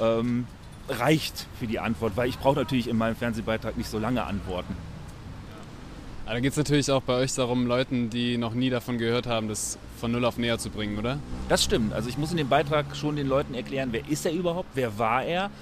ähm, 0.00 0.46
reicht 0.88 1.46
für 1.58 1.66
die 1.66 1.78
Antwort, 1.78 2.16
weil 2.16 2.28
ich 2.28 2.38
brauche 2.38 2.56
natürlich 2.56 2.88
in 2.88 2.96
meinem 2.96 3.16
Fernsehbeitrag 3.16 3.76
nicht 3.76 3.90
so 3.90 3.98
lange 3.98 4.24
Antworten. 4.24 4.76
Aber 6.26 6.34
da 6.34 6.40
geht 6.40 6.50
es 6.50 6.56
natürlich 6.56 6.90
auch 6.90 7.02
bei 7.02 7.14
euch 7.14 7.32
darum, 7.34 7.66
Leuten, 7.68 8.10
die 8.10 8.36
noch 8.36 8.52
nie 8.52 8.68
davon 8.68 8.98
gehört 8.98 9.28
haben, 9.28 9.46
das 9.46 9.78
von 10.00 10.10
Null 10.10 10.24
auf 10.24 10.38
näher 10.38 10.58
zu 10.58 10.70
bringen, 10.70 10.98
oder? 10.98 11.20
Das 11.48 11.62
stimmt. 11.62 11.92
Also 11.92 12.08
ich 12.08 12.18
muss 12.18 12.32
in 12.32 12.36
dem 12.36 12.48
Beitrag 12.48 12.96
schon 12.96 13.14
den 13.14 13.28
Leuten 13.28 13.54
erklären, 13.54 13.90
wer 13.92 14.08
ist 14.08 14.26
er 14.26 14.32
überhaupt, 14.32 14.70
wer 14.74 14.98
war 14.98 15.22
er 15.22 15.52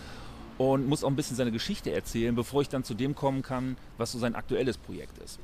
und 0.56 0.88
muss 0.88 1.04
auch 1.04 1.08
ein 1.08 1.16
bisschen 1.16 1.36
seine 1.36 1.52
Geschichte 1.52 1.92
erzählen, 1.92 2.34
bevor 2.34 2.62
ich 2.62 2.70
dann 2.70 2.82
zu 2.82 2.94
dem 2.94 3.14
kommen 3.14 3.42
kann, 3.42 3.76
was 3.98 4.12
so 4.12 4.18
sein 4.18 4.34
aktuelles 4.34 4.78
Projekt 4.78 5.18
ist. 5.18 5.38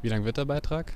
Wie 0.00 0.08
lang 0.08 0.24
wird 0.24 0.38
der 0.38 0.46
Beitrag? 0.46 0.94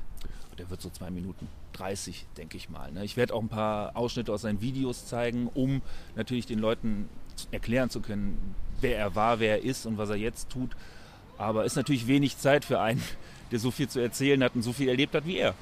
Der 0.59 0.71
wird 0.71 0.81
so 0.81 0.89
zwei 0.89 1.11
Minuten 1.11 1.47
30, 1.75 2.29
denke 2.39 2.57
ich 2.57 2.71
mal. 2.71 2.91
ne? 2.93 3.05
Ich 3.05 3.19
werde 3.19 3.35
auch 3.35 3.43
ein 3.43 3.49
paar 3.49 3.95
Ausschnitte 3.95 4.33
aus 4.33 4.41
seinen 4.41 4.63
Videos 4.63 5.05
zeigen, 5.05 5.51
um 5.53 5.83
natürlich 6.17 6.47
den 6.47 6.61
Leuten 6.61 7.11
erklären 7.51 7.91
zu 7.91 8.01
können, 8.01 8.55
wer 8.81 8.97
er 8.97 9.15
war, 9.15 9.39
wer 9.39 9.59
er 9.59 9.65
ist 9.65 9.85
und 9.85 9.99
was 9.99 10.09
er 10.09 10.17
jetzt 10.17 10.49
tut. 10.49 10.71
Aber 11.37 11.67
ist 11.67 11.77
natürlich 11.77 12.07
wenig 12.07 12.39
Zeit 12.39 12.65
für 12.65 12.81
einen, 12.81 13.03
der 13.51 13.59
so 13.59 13.71
viel 13.71 13.89
zu 13.89 14.01
erzählen 14.01 14.43
hat 14.43 14.55
und 14.55 14.63
so 14.63 14.73
viel 14.73 14.89
erlebt 14.89 15.15
hat 15.15 15.27
wie 15.27 15.39
er. 15.39 15.55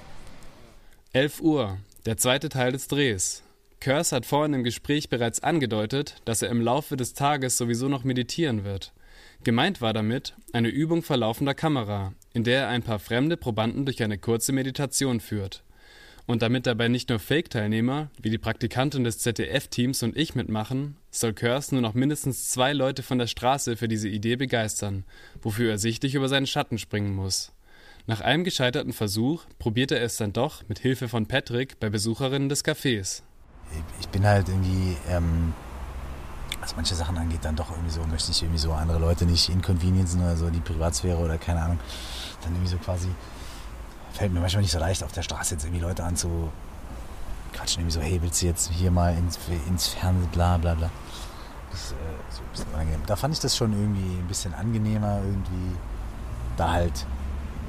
11 1.13 1.41
Uhr, 1.41 1.79
der 2.07 2.17
zweite 2.17 2.49
Teil 2.49 2.73
des 2.73 2.89
Drehs. 2.89 3.43
Curse 3.81 4.17
hat 4.17 4.27
vorhin 4.27 4.55
im 4.55 4.65
Gespräch 4.65 5.09
bereits 5.09 5.43
angedeutet, 5.43 6.17
dass 6.25 6.43
er 6.43 6.51
im 6.51 6.61
Laufe 6.61 6.97
des 6.97 7.15
Tages 7.15 7.57
sowieso 7.57 7.89
noch 7.89 8.05
meditieren 8.05 8.65
wird. 8.65 8.93
Gemeint 9.45 9.81
war 9.81 9.93
damit 9.93 10.35
eine 10.53 10.69
Übung 10.69 11.03
vor 11.03 11.17
laufender 11.17 11.55
Kamera, 11.55 12.13
in 12.35 12.43
der 12.43 12.63
er 12.63 12.69
ein 12.69 12.83
paar 12.83 12.99
fremde 12.99 13.37
Probanden 13.37 13.87
durch 13.87 14.03
eine 14.03 14.19
kurze 14.19 14.53
Meditation 14.53 15.21
führt. 15.21 15.63
Und 16.27 16.43
damit 16.43 16.67
dabei 16.67 16.89
nicht 16.89 17.09
nur 17.09 17.21
Fake-Teilnehmer, 17.21 18.11
wie 18.21 18.29
die 18.31 18.37
Praktikantin 18.37 19.05
des 19.05 19.19
ZDF-Teams 19.21 20.03
und 20.03 20.17
ich 20.17 20.35
mitmachen, 20.35 20.97
soll 21.11 21.33
Curse 21.33 21.75
nur 21.75 21.81
noch 21.81 21.95
mindestens 21.95 22.51
zwei 22.51 22.75
Leute 22.75 23.03
von 23.03 23.19
der 23.19 23.29
Straße 23.29 23.77
für 23.77 23.89
diese 23.89 24.09
Idee 24.09 24.37
begeistern, 24.37 25.05
wofür 25.41 25.71
er 25.71 25.79
sichtlich 25.79 26.15
über 26.15 26.29
seinen 26.29 26.47
Schatten 26.47 26.77
springen 26.77 27.15
muss. 27.15 27.53
Nach 28.09 28.23
einem 28.23 28.43
gescheiterten 28.43 28.95
Versuch 28.95 29.45
probiert 29.59 29.93
er 29.93 30.01
es 30.03 30.17
dann 30.17 30.33
doch 30.33 30.67
mit 30.67 30.79
Hilfe 30.79 31.11
von 31.11 31.27
Patrick 31.27 31.79
bei 31.79 31.91
Besucherinnen 31.91 32.49
des 32.49 32.65
Cafés. 32.65 33.21
Ich- 34.01 34.09
bin 34.09 34.25
halt 34.27 34.49
irgendwie, 34.49 34.97
ähm, 35.11 35.53
was 36.63 36.75
manche 36.75 36.95
Sachen 36.95 37.19
angeht, 37.19 37.41
dann 37.43 37.55
doch 37.55 37.71
irgendwie 37.71 37.91
so, 37.91 38.01
möchte 38.07 38.31
ich 38.31 38.41
irgendwie 38.43 38.59
so 38.59 38.73
andere 38.73 38.99
Leute 38.99 39.27
nicht 39.27 39.51
inconveniencen 39.51 40.23
oder 40.23 40.39
so, 40.39 40.49
die 40.49 40.61
Privatsphäre 40.61 41.19
oder 41.19 41.37
keine 41.37 41.61
Ahnung. 41.61 41.79
Dann 42.43 42.53
irgendwie 42.55 42.71
so 42.71 42.79
quasi, 42.79 43.09
fällt 44.15 44.33
mir 44.33 44.41
manchmal 44.41 44.63
nicht 44.63 44.73
so 44.73 44.79
leicht, 44.79 45.05
auf 45.05 45.13
der 45.13 45.21
Straße 45.23 45.57
jetzt 45.57 45.65
irgendwie 45.65 45.83
Leute 45.85 46.03
anzu 46.03 46.51
quatschen, 47.53 47.83
irgendwie 47.83 47.95
so, 47.95 48.01
hey, 48.01 48.23
willst 48.23 48.41
du 48.41 48.47
jetzt 48.47 48.71
hier 48.71 48.91
mal 48.91 49.15
ins, 49.19 49.39
ins 49.69 49.89
Fernsehen, 49.89 50.31
bla 50.31 50.57
bla 50.57 50.73
bla. 50.75 50.91
Das 51.71 51.93
äh, 51.93 51.95
so 52.31 52.41
ein 52.41 52.49
bisschen 52.53 52.73
unangenehm. 52.73 53.03
Da 53.07 53.17
fand 53.17 53.35
ich 53.35 53.41
das 53.41 53.55
schon 53.55 53.73
irgendwie 53.75 54.19
ein 54.19 54.27
bisschen 54.29 54.55
angenehmer, 54.55 55.19
irgendwie 55.23 55.77
da 56.57 56.73
halt 56.73 57.05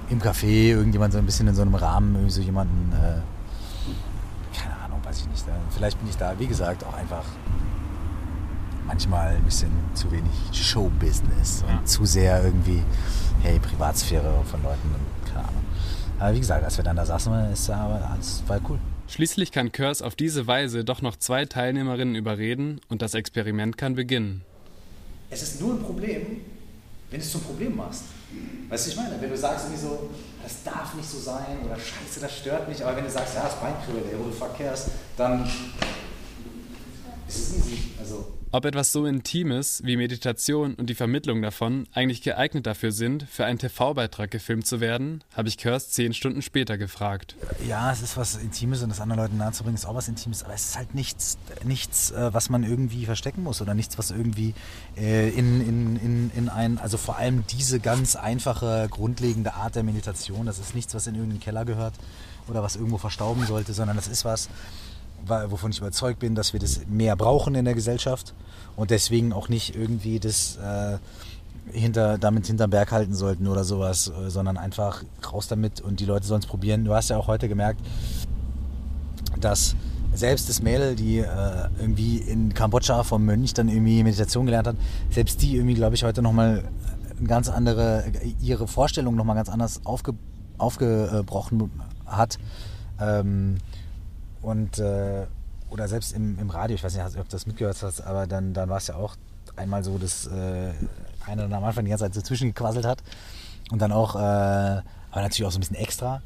im 0.10 0.20
Café 0.22 0.70
irgendjemand 0.72 1.13
so 1.13 1.20
ein 1.20 1.25
bisschen 1.25 1.48
in 1.48 1.56
so 1.56 1.62
einem 1.62 1.75
Rahmen 1.75 2.16
irgendwie 2.16 2.32
so 2.34 2.42
jemanden, 2.42 2.92
äh, 2.94 4.58
keine 4.58 4.75
Ahnung, 4.84 5.00
weiß 5.04 5.20
ich 5.20 5.28
nicht. 5.28 5.48
Da, 5.48 5.51
vielleicht 5.72 6.00
bin 6.00 6.10
ich 6.10 6.18
da, 6.18 6.34
wie 6.39 6.48
gesagt, 6.48 6.84
auch 6.86 6.94
einfach 6.96 7.24
manchmal 8.88 9.36
ein 9.36 9.44
bisschen 9.44 9.70
zu 9.94 10.12
wenig 10.12 10.32
Showbusiness 10.51 11.63
und 11.63 11.70
Ja. 11.75 11.86
zu 11.86 12.06
sehr 12.06 12.44
irgendwie, 12.44 12.82
hey, 13.44 13.60
Privatsphäre 13.60 14.34
von 14.50 14.63
Leuten 14.63 14.89
und 14.96 15.28
keine 15.32 15.48
Ahnung. 15.48 15.63
Aber 16.18 16.34
wie 16.34 16.39
gesagt, 16.39 16.63
als 16.63 16.78
wir 16.78 16.84
dann 16.84 16.96
da 16.96 17.06
saßen, 17.06 17.32
ist 17.51 17.70
aber 17.70 18.10
alles 18.12 18.44
war 18.48 18.60
cool. 18.68 18.80
Schließlich 19.08 19.51
kann 19.51 19.72
Curse 19.72 20.06
auf 20.06 20.16
diese 20.16 20.48
Weise 20.48 20.84
doch 20.84 21.01
noch 21.01 21.16
zwei 21.16 21.46
Teilnehmerinnen 21.46 22.16
überreden 22.16 22.82
und 22.89 23.01
das 23.01 23.13
Experiment 23.13 23.78
kann 23.78 23.96
beginnen. 23.96 24.42
Es 25.30 25.42
ist 25.44 25.62
nur 25.62 25.74
ein 25.75 25.82
Problem, 25.84 26.22
wenn 27.10 27.20
du 27.20 27.25
es 27.25 27.32
zum 27.32 27.42
Problem 27.42 27.75
machst. 27.75 28.04
Weißt 28.70 28.86
du, 28.86 28.92
ich 28.92 28.96
meine, 28.96 29.20
wenn 29.20 29.30
du 29.30 29.38
sagst 29.38 29.66
irgendwie 29.66 29.82
so, 29.82 30.10
das 30.44 30.63
darf 30.63 30.94
nicht 30.94 31.10
so 31.10 31.20
sein 31.20 31.58
oder 31.66 31.75
scheiße, 31.75 32.20
das 32.20 32.38
stört 32.38 32.68
mich, 32.70 32.84
aber 32.86 32.96
wenn 32.98 33.04
du 33.04 33.10
sagst, 33.10 33.36
ja, 33.36 33.44
das 33.44 33.56
Beinkribbel, 33.56 34.04
ey, 34.12 34.20
wo 34.20 34.25
du 34.25 34.32
verkehrst, 34.32 34.89
dann 35.18 35.50
ist 37.28 37.38
es 37.38 37.56
easy. 37.56 37.92
Also, 38.00 38.38
Ob 38.51 38.65
etwas 38.65 38.91
so 38.91 39.06
Intimes 39.06 39.84
wie 39.86 39.96
Meditation 39.96 40.74
und 40.74 40.89
die 40.89 40.96
Vermittlung 40.96 41.44
davon 41.44 41.86
eigentlich 41.94 42.24
geeignet 42.24 42.65
dafür 42.65 42.91
sind, 42.91 43.27
für 43.29 43.46
einen 43.46 43.60
TV-Beitrag 43.60 44.32
gefilmt 44.32 44.65
zu 44.65 44.79
werden, 44.79 45.24
habe 45.36 45.48
ich 45.50 45.60
Curse 45.60 45.89
zehn 45.89 46.15
Stunden 46.15 46.41
später 46.41 46.79
gefragt. 46.79 47.36
ja, 47.68 47.91
es 47.91 48.01
ist 48.01 48.18
was 48.18 48.38
Intimes 48.38 48.82
und 48.82 48.89
das 48.89 49.01
anderen 49.01 49.22
Leuten 49.22 49.38
nahezubringen, 49.38 49.75
ist 49.75 49.86
auch 49.86 49.94
was 49.94 50.08
Intimes, 50.08 50.41
aber 50.44 50.56
es 50.56 50.65
ist 50.70 50.77
halt 50.77 50.96
nichts, 50.96 51.38
nichts 51.63 52.10
äh, 52.10 52.34
was 52.34 52.50
man 52.50 52.63
irgendwie 52.63 53.06
verstecken 53.06 53.44
muss 53.44 53.62
oder 53.62 53.75
nichts, 53.75 54.00
was 54.00 54.10
irgendwie 54.10 54.56
äh, 54.98 55.29
in, 55.29 55.62
in, 55.62 55.96
in, 55.98 56.32
in 56.36 56.50
ein, 56.50 56.79
also 56.79 56.98
vor 56.98 57.18
allem 57.18 57.44
diese 57.51 57.79
ganz 57.79 58.15
einfache, 58.15 58.88
grundlegende 58.89 59.53
Art 59.53 59.75
der 59.75 59.84
Meditation, 59.84 60.48
das 60.48 60.58
ist 60.58 60.74
nichts, 60.74 60.96
was 60.96 61.06
in 61.06 61.13
irgendeinen 61.13 61.39
Keller 61.41 61.65
gehört 61.65 61.94
oder 62.48 62.63
was 62.63 62.77
irgendwo 62.77 62.98
verstauben 62.98 63.46
sollte, 63.46 63.74
sondern 63.74 63.96
das 63.96 64.08
ist 64.08 64.25
was, 64.25 64.50
wa- 64.50 64.53
wovon 65.26 65.72
ich 65.72 65.80
überzeugt 65.80 66.20
bin, 66.20 66.36
dass 66.36 66.54
wir 66.54 66.60
das 66.60 66.82
mehr 66.88 67.16
brauchen 67.16 67.56
in 67.56 67.66
der 67.66 67.76
Gesellschaft 67.76 68.34
und 68.76 68.92
deswegen 68.92 69.34
auch 69.34 69.50
nicht 69.50 69.76
irgendwie 69.76 70.20
das 70.20 70.58
äh, 70.58 70.98
hinter, 71.72 72.18
damit 72.18 72.48
hinterm 72.48 72.70
Berg 72.70 72.92
halten 72.92 73.14
sollten 73.14 73.48
oder 73.48 73.64
sowas, 73.64 74.08
äh, 74.10 74.30
sondern 74.30 74.58
einfach 74.58 75.04
raus 75.32 75.48
damit 75.48 75.82
und 75.82 76.00
die 76.00 76.06
Leute 76.06 76.26
sollen 76.26 76.42
es 76.42 76.48
probieren. 76.48 76.86
Du 76.86 76.94
hast 76.94 77.10
ja 77.10 77.18
auch 77.18 77.28
heute 77.28 77.48
gemerkt, 77.48 77.82
dass 79.40 79.76
selbst 80.14 80.50
das 80.50 80.62
Mädel, 80.62 80.96
die 80.96 81.20
äh, 81.20 81.26
irgendwie 81.80 82.18
in 82.18 82.54
Kambodscha 82.54 83.04
vom 83.04 83.26
Mönch 83.26 83.54
dann 83.54 83.70
irgendwie 83.70 84.04
Meditation 84.04 84.46
gelernt 84.46 84.68
hat, 84.68 84.76
selbst 85.12 85.42
die 85.42 85.56
irgendwie, 85.56 85.76
glaube 85.76 85.96
ich, 85.96 86.04
heute 86.04 86.22
nochmal 86.22 86.64
ganz 87.26 87.50
andere, 87.50 88.06
ihre 88.42 88.68
Vorstellung 88.68 89.16
nochmal 89.16 89.36
ganz 89.36 89.50
anders 89.50 89.82
aufge, 89.86 90.14
aufgebrochen 90.58 91.72
hat. 92.06 92.38
Ähm, 93.00 93.58
und 94.41 94.77
äh, 94.79 95.25
oder 95.69 95.88
selbst 95.88 96.13
im, 96.13 96.39
im 96.39 96.50
Radio, 96.50 96.75
ich 96.75 96.84
weiß 96.84 96.93
nicht, 96.96 97.05
ob 97.05 97.13
du 97.29 97.31
das 97.31 97.46
mitgehört 97.46 97.81
hast, 97.84 98.01
aber 98.01 98.25
dann, 98.27 98.53
dann 98.53 98.69
war 98.69 98.77
es 98.77 98.88
ja 98.88 98.96
auch 98.96 99.15
einmal 99.55 99.84
so, 99.84 99.98
dass 99.98 100.25
äh, 100.27 100.72
einer 101.27 101.43
dann 101.43 101.53
am 101.53 101.63
Anfang 101.63 101.86
die 101.86 101.89
ganze 101.89 102.05
Zeit 102.05 102.15
dazwischen 102.15 102.48
gequasselt 102.50 102.86
hat 102.86 103.03
und 103.72 103.79
dann 103.81 103.91
auch, 103.91 104.15
äh, 104.15 104.19
aber 104.19 104.84
natürlich 105.22 105.46
auch 105.46 105.51
so 105.51 105.58
ein 105.58 105.62
bisschen 105.62 105.75
extra 105.75 106.22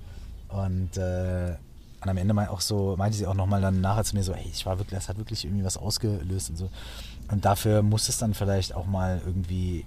und, 0.49 0.95
äh, 0.97 1.55
und 2.01 2.09
am 2.09 2.17
Ende 2.17 2.33
mein, 2.33 2.47
auch 2.47 2.61
so, 2.61 2.95
meinte 2.97 3.17
sie 3.17 3.25
auch 3.27 3.33
nochmal 3.33 3.61
dann 3.61 3.81
nachher 3.81 4.03
zu 4.03 4.15
mir 4.15 4.23
so, 4.23 4.33
ey, 4.33 4.49
ich 4.51 4.65
war 4.65 4.77
wirklich, 4.77 4.97
das 4.97 5.09
hat 5.09 5.17
wirklich 5.17 5.43
irgendwie 5.45 5.63
was 5.65 5.77
ausgelöst 5.77 6.49
und 6.51 6.57
so. 6.57 6.69
Und 7.31 7.43
dafür 7.45 7.81
muss 7.81 8.09
es 8.09 8.17
dann 8.17 8.33
vielleicht 8.33 8.75
auch 8.75 8.85
mal 8.85 9.21
irgendwie, 9.25 9.85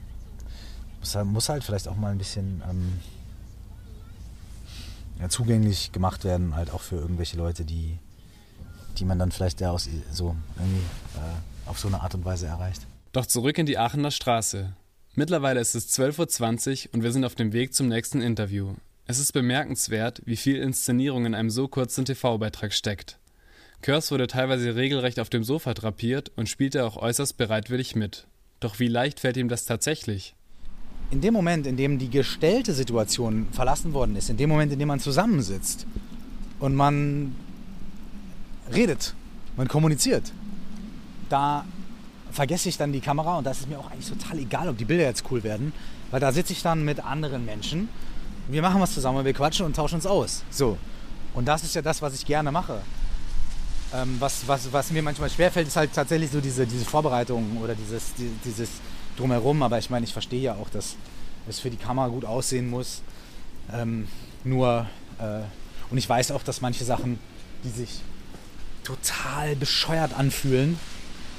muss, 1.00 1.14
halt- 1.14 1.26
muss 1.26 1.49
halt 1.49 1.62
vielleicht 1.62 1.88
auch 1.88 1.97
mal 1.97 2.11
ein 2.12 2.18
bisschen 2.18 2.62
ähm, 2.68 2.99
ja, 5.21 5.28
zugänglich 5.28 5.92
gemacht 5.92 6.25
werden, 6.25 6.56
halt 6.56 6.73
auch 6.73 6.80
für 6.80 6.97
irgendwelche 6.97 7.37
Leute, 7.37 7.64
die, 7.64 7.99
die 8.99 9.05
man 9.05 9.19
dann 9.19 9.33
vielleicht 9.33 9.61
ja 9.61 9.71
aus, 9.71 9.88
so 10.11 10.37
irgendwie 10.57 10.81
äh, 11.17 11.69
auf 11.69 11.79
so 11.79 11.88
eine 11.88 12.00
Art 12.00 12.15
und 12.15 12.25
Weise 12.25 12.47
erreicht. 12.47 12.87
Doch 13.12 13.26
zurück 13.26 13.59
in 13.59 13.67
die 13.67 13.79
Aachener 13.79 14.11
Straße. 14.11 14.73
Mittlerweile 15.15 15.61
ist 15.61 15.75
es 15.75 15.97
12.20 15.99 16.88
Uhr 16.88 16.95
und 16.95 17.03
wir 17.03 17.12
sind 17.12 17.25
auf 17.25 17.35
dem 17.35 17.53
Weg 17.53 17.75
zum 17.75 17.88
nächsten 17.88 18.21
Interview. 18.21 18.75
Es 19.07 19.19
ist 19.19 19.33
bemerkenswert, 19.33 20.21
wie 20.25 20.37
viel 20.37 20.57
Inszenierung 20.57 21.26
in 21.26 21.35
einem 21.35 21.50
so 21.50 21.69
kurzen 21.69 22.05
TV-Beitrag 22.05 22.73
steckt. 22.73 23.19
Curse 23.83 24.11
wurde 24.11 24.26
teilweise 24.26 24.75
regelrecht 24.75 25.21
auf 25.21 25.31
dem 25.31 25.45
Sofa 25.45 25.75
drapiert 25.75 26.33
und 26.37 26.49
spielte 26.49 26.85
auch 26.85 26.97
äußerst 26.97 27.37
bereitwillig 27.37 27.95
mit. 27.95 28.26
Doch 28.61 28.79
wie 28.79 28.88
leicht 28.88 29.21
fällt 29.21 29.37
ihm 29.37 29.49
das 29.49 29.65
tatsächlich? 29.65 30.35
in 31.11 31.21
dem 31.21 31.35
Moment, 31.35 31.67
in 31.67 31.76
dem 31.76 31.99
die 31.99 32.11
gestellte 32.11 32.73
Situation 32.73 33.47
verlassen 33.53 33.93
worden 33.93 34.17
ist, 34.17 34.31
in 34.31 34.37
dem 34.37 34.49
Moment, 34.49 34.73
in 34.73 34.79
dem 34.79 34.88
man 34.88 35.00
zusammensitzt 35.00 35.87
und 36.59 36.75
man 36.75 37.35
redet, 38.73 39.14
man 39.56 39.68
kommuniziert, 39.68 40.32
da 41.28 41.64
vergesse 42.30 42.68
ich 42.68 42.76
dann 42.76 42.92
die 42.92 43.00
Kamera 43.00 43.38
und 43.38 43.44
da 43.44 43.50
ist 43.50 43.68
mir 43.68 43.78
auch 43.78 43.90
eigentlich 43.90 44.08
total 44.08 44.38
egal, 44.38 44.68
ob 44.68 44.78
die 44.78 44.85
Bilder 44.85 45.04
jetzt 45.04 45.25
cool 45.30 45.42
werden, 45.42 45.73
weil 46.11 46.20
da 46.20 46.32
sitze 46.32 46.52
ich 46.52 46.62
dann 46.62 46.85
mit 46.85 47.00
anderen 47.04 47.44
Menschen, 47.44 47.88
wir 48.49 48.62
machen 48.62 48.80
was 48.80 48.94
zusammen, 48.94 49.25
wir 49.25 49.32
quatschen 49.32 49.66
und 49.66 49.75
tauschen 49.75 49.96
uns 49.96 50.06
aus. 50.06 50.44
So. 50.50 50.78
Und 51.35 51.46
das 51.46 51.64
ist 51.64 51.75
ja 51.75 51.82
das, 51.82 52.00
was 52.00 52.14
ich 52.14 52.25
gerne 52.25 52.52
mache. 52.52 52.80
Ähm, 53.92 54.16
was, 54.18 54.46
was, 54.46 54.73
was 54.73 54.90
mir 54.90 55.02
manchmal 55.02 55.30
schwerfällt, 55.30 55.68
ist 55.68 55.76
halt 55.76 55.92
tatsächlich 55.92 56.30
so 56.30 56.40
diese, 56.40 56.66
diese 56.66 56.85
Vorbereitung 56.85 57.58
oder 57.62 57.75
dieses, 57.75 58.14
die, 58.14 58.30
dieses 58.44 58.70
Drumherum. 59.16 59.62
Aber 59.62 59.78
ich 59.78 59.90
meine, 59.90 60.04
ich 60.04 60.12
verstehe 60.12 60.40
ja 60.40 60.54
auch, 60.54 60.70
dass 60.70 60.96
es 61.49 61.58
für 61.58 61.70
die 61.70 61.76
Kamera 61.76 62.08
gut 62.08 62.25
aussehen 62.25 62.70
muss. 62.70 63.02
Ähm, 63.73 64.08
nur, 64.44 64.87
äh, 65.18 65.40
und 65.90 65.99
ich 65.99 66.08
weiß 66.08 66.30
auch, 66.30 66.42
dass 66.42 66.61
manche 66.61 66.85
Sachen, 66.85 67.18
die 67.64 67.70
sich 67.70 68.00
total 68.87 69.57
bescheuert 69.57 70.16
anfühlen, 70.16 70.78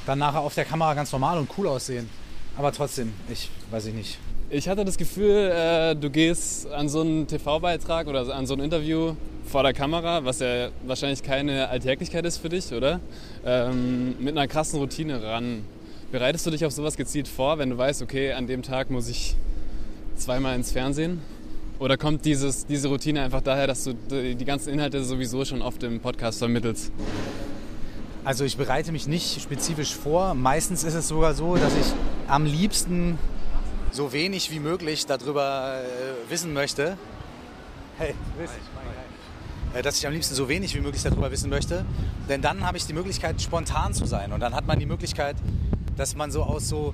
dann 0.05 0.19
nachher 0.19 0.41
auf 0.41 0.53
der 0.53 0.65
Kamera 0.65 0.93
ganz 0.93 1.11
normal 1.11 1.37
und 1.37 1.49
cool 1.57 1.67
aussehen. 1.67 2.09
Aber 2.57 2.71
trotzdem, 2.73 3.13
ich 3.31 3.49
weiß 3.71 3.85
ich 3.85 3.93
nicht. 3.93 4.17
Ich 4.49 4.67
hatte 4.67 4.83
das 4.83 4.97
Gefühl, 4.97 5.51
äh, 5.51 5.95
du 5.95 6.09
gehst 6.09 6.69
an 6.71 6.89
so 6.89 7.01
einen 7.01 7.27
TV-Beitrag 7.27 8.07
oder 8.07 8.33
an 8.35 8.45
so 8.45 8.53
ein 8.53 8.59
Interview 8.59 9.15
vor 9.45 9.63
der 9.63 9.73
Kamera, 9.73 10.25
was 10.25 10.39
ja 10.39 10.69
wahrscheinlich 10.85 11.23
keine 11.23 11.69
Alltäglichkeit 11.69 12.25
ist 12.25 12.37
für 12.37 12.49
dich, 12.49 12.73
oder? 12.73 12.99
Ähm, 13.45 14.15
mit 14.19 14.37
einer 14.37 14.47
krassen 14.47 14.79
Routine 14.79 15.21
ran. 15.21 15.63
Bereitest 16.11 16.45
du 16.45 16.51
dich 16.51 16.65
auf 16.65 16.71
sowas 16.71 16.97
gezielt 16.97 17.27
vor, 17.27 17.59
wenn 17.59 17.69
du 17.69 17.77
weißt, 17.77 18.01
okay, 18.01 18.33
an 18.33 18.47
dem 18.47 18.63
Tag 18.63 18.89
muss 18.89 19.07
ich 19.07 19.35
zweimal 20.15 20.55
ins 20.55 20.71
Fernsehen? 20.71 21.21
Oder 21.79 21.97
kommt 21.97 22.25
dieses, 22.25 22.65
diese 22.65 22.87
Routine 22.87 23.21
einfach 23.21 23.41
daher, 23.41 23.67
dass 23.67 23.83
du 23.83 23.93
die 23.93 24.45
ganzen 24.45 24.73
Inhalte 24.73 25.03
sowieso 25.03 25.45
schon 25.45 25.61
oft 25.61 25.83
im 25.83 25.99
Podcast 25.99 26.39
vermittelst? 26.39 26.91
Also 28.23 28.43
ich 28.45 28.57
bereite 28.57 28.91
mich 28.91 29.07
nicht 29.07 29.41
spezifisch 29.41 29.95
vor. 29.95 30.33
Meistens 30.33 30.83
ist 30.83 30.95
es 30.95 31.07
sogar 31.07 31.33
so, 31.33 31.55
dass 31.55 31.73
ich 31.73 31.93
am 32.27 32.45
liebsten 32.45 33.17
so 33.91 34.11
wenig 34.11 34.51
wie 34.51 34.59
möglich 34.59 35.05
darüber 35.05 35.75
äh, 35.79 36.31
wissen 36.31 36.51
möchte. 36.51 36.97
Hey, 37.97 38.13
äh, 39.73 39.81
dass 39.81 39.97
ich 39.99 40.07
am 40.07 40.13
liebsten 40.13 40.35
so 40.35 40.49
wenig 40.49 40.75
wie 40.75 40.81
möglich 40.81 41.03
darüber 41.03 41.31
wissen 41.31 41.49
möchte. 41.49 41.85
Denn 42.27 42.41
dann 42.41 42.65
habe 42.65 42.77
ich 42.77 42.85
die 42.85 42.93
Möglichkeit, 42.93 43.41
spontan 43.41 43.93
zu 43.93 44.05
sein. 44.05 44.33
Und 44.33 44.39
dann 44.39 44.53
hat 44.53 44.67
man 44.67 44.79
die 44.79 44.85
Möglichkeit, 44.85 45.35
dass 45.95 46.15
man 46.15 46.31
so 46.31 46.43
aus 46.43 46.67
so 46.67 46.93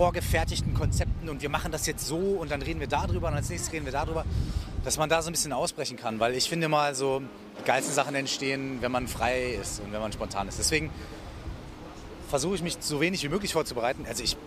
vorgefertigten 0.00 0.72
Konzepten 0.72 1.28
und 1.28 1.42
wir 1.42 1.50
machen 1.50 1.72
das 1.72 1.86
jetzt 1.86 2.06
so 2.06 2.16
und 2.16 2.50
dann 2.50 2.62
reden 2.62 2.80
wir 2.80 2.86
darüber 2.86 3.28
und 3.28 3.34
als 3.34 3.50
nächstes 3.50 3.70
reden 3.70 3.84
wir 3.84 3.92
darüber, 3.92 4.24
dass 4.82 4.96
man 4.96 5.10
da 5.10 5.20
so 5.20 5.28
ein 5.28 5.32
bisschen 5.32 5.52
ausbrechen 5.52 5.98
kann. 5.98 6.18
Weil 6.18 6.34
ich 6.36 6.48
finde 6.48 6.70
mal 6.70 6.94
so, 6.94 7.20
die 7.58 7.64
geilsten 7.64 7.94
Sachen 7.94 8.14
entstehen, 8.14 8.78
wenn 8.80 8.90
man 8.90 9.08
frei 9.08 9.58
ist 9.60 9.80
und 9.80 9.92
wenn 9.92 10.00
man 10.00 10.10
spontan 10.10 10.48
ist. 10.48 10.58
Deswegen 10.58 10.88
versuche 12.30 12.54
ich 12.54 12.62
mich 12.62 12.78
so 12.80 12.98
wenig 13.02 13.22
wie 13.24 13.28
möglich 13.28 13.52
vorzubereiten. 13.52 14.06
Also 14.08 14.24
ich 14.24 14.38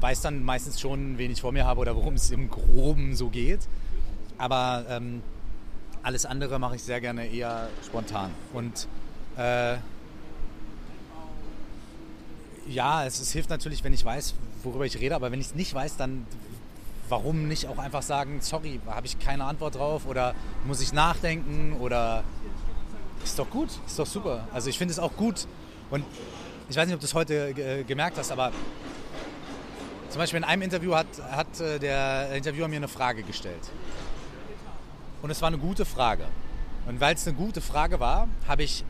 weiß 0.00 0.20
dann 0.20 0.42
meistens 0.42 0.80
schon, 0.80 1.16
wen 1.16 1.30
ich 1.30 1.42
vor 1.42 1.52
mir 1.52 1.64
habe 1.64 1.78
oder 1.78 1.94
worum 1.94 2.14
es 2.14 2.32
im 2.32 2.50
Groben 2.50 3.14
so 3.14 3.28
geht. 3.28 3.60
Aber 4.36 4.84
ähm, 4.88 5.22
alles 6.02 6.26
andere 6.26 6.58
mache 6.58 6.74
ich 6.74 6.82
sehr 6.82 7.00
gerne 7.00 7.28
eher 7.28 7.68
spontan. 7.86 8.32
Und 8.52 8.88
äh, 9.36 9.76
ja, 12.68 13.04
es, 13.04 13.20
es, 13.20 13.32
hilft 13.32 13.50
natürlich, 13.50 13.84
wenn 13.84 13.92
ich 13.92 14.04
weiß, 14.04 14.34
worüber 14.62 14.84
ich 14.84 14.98
rede, 15.00 15.14
aber 15.14 15.32
wenn 15.32 15.40
ich 15.40 15.48
es 15.48 15.54
nicht 15.54 15.74
weiß, 15.74 15.96
dann 15.96 16.26
warum 17.08 17.48
nicht 17.48 17.66
auch 17.66 17.78
einfach 17.78 18.02
sagen, 18.02 18.40
sorry, 18.40 18.80
habe 18.86 19.06
ich 19.06 19.18
keine 19.18 19.44
Antwort 19.44 19.76
drauf 19.76 20.06
oder 20.06 20.34
muss 20.66 20.80
ich 20.80 20.92
nachdenken 20.92 21.76
oder 21.80 22.22
ist 23.24 23.38
doch 23.38 23.48
gut, 23.48 23.70
ist 23.86 23.98
doch 23.98 24.06
super. 24.06 24.46
Also 24.52 24.68
ich 24.68 24.78
finde 24.78 24.92
es 24.92 24.98
auch 24.98 25.16
gut 25.16 25.46
und 25.90 26.04
ich 26.68 26.76
weiß 26.76 26.86
nicht, 26.86 26.94
ob 26.94 27.00
du 27.00 27.06
es 27.06 27.14
heute 27.14 27.50
äh, 27.50 27.84
gemerkt 27.84 28.18
hast, 28.18 28.30
aber 28.30 28.52
zum 30.10 30.18
Beispiel 30.20 30.38
in 30.38 30.44
einem 30.44 30.62
Interview 30.62 30.94
hat, 30.94 31.06
hat 31.30 31.60
äh, 31.60 31.78
der 31.78 32.32
Interviewer 32.32 32.68
mir 32.68 32.76
eine 32.76 32.88
Frage 32.88 33.22
gestellt. 33.22 33.70
Und 35.22 35.30
es 35.30 35.40
war 35.40 35.48
eine 35.48 35.58
gute 35.58 35.84
Frage. 35.84 36.24
Und 36.86 37.00
weil 37.00 37.14
es 37.14 37.26
eine 37.26 37.36
gute 37.36 37.60
Frage 37.60 38.00
war, 38.00 38.28
habe 38.46 38.62
ich 38.62 38.84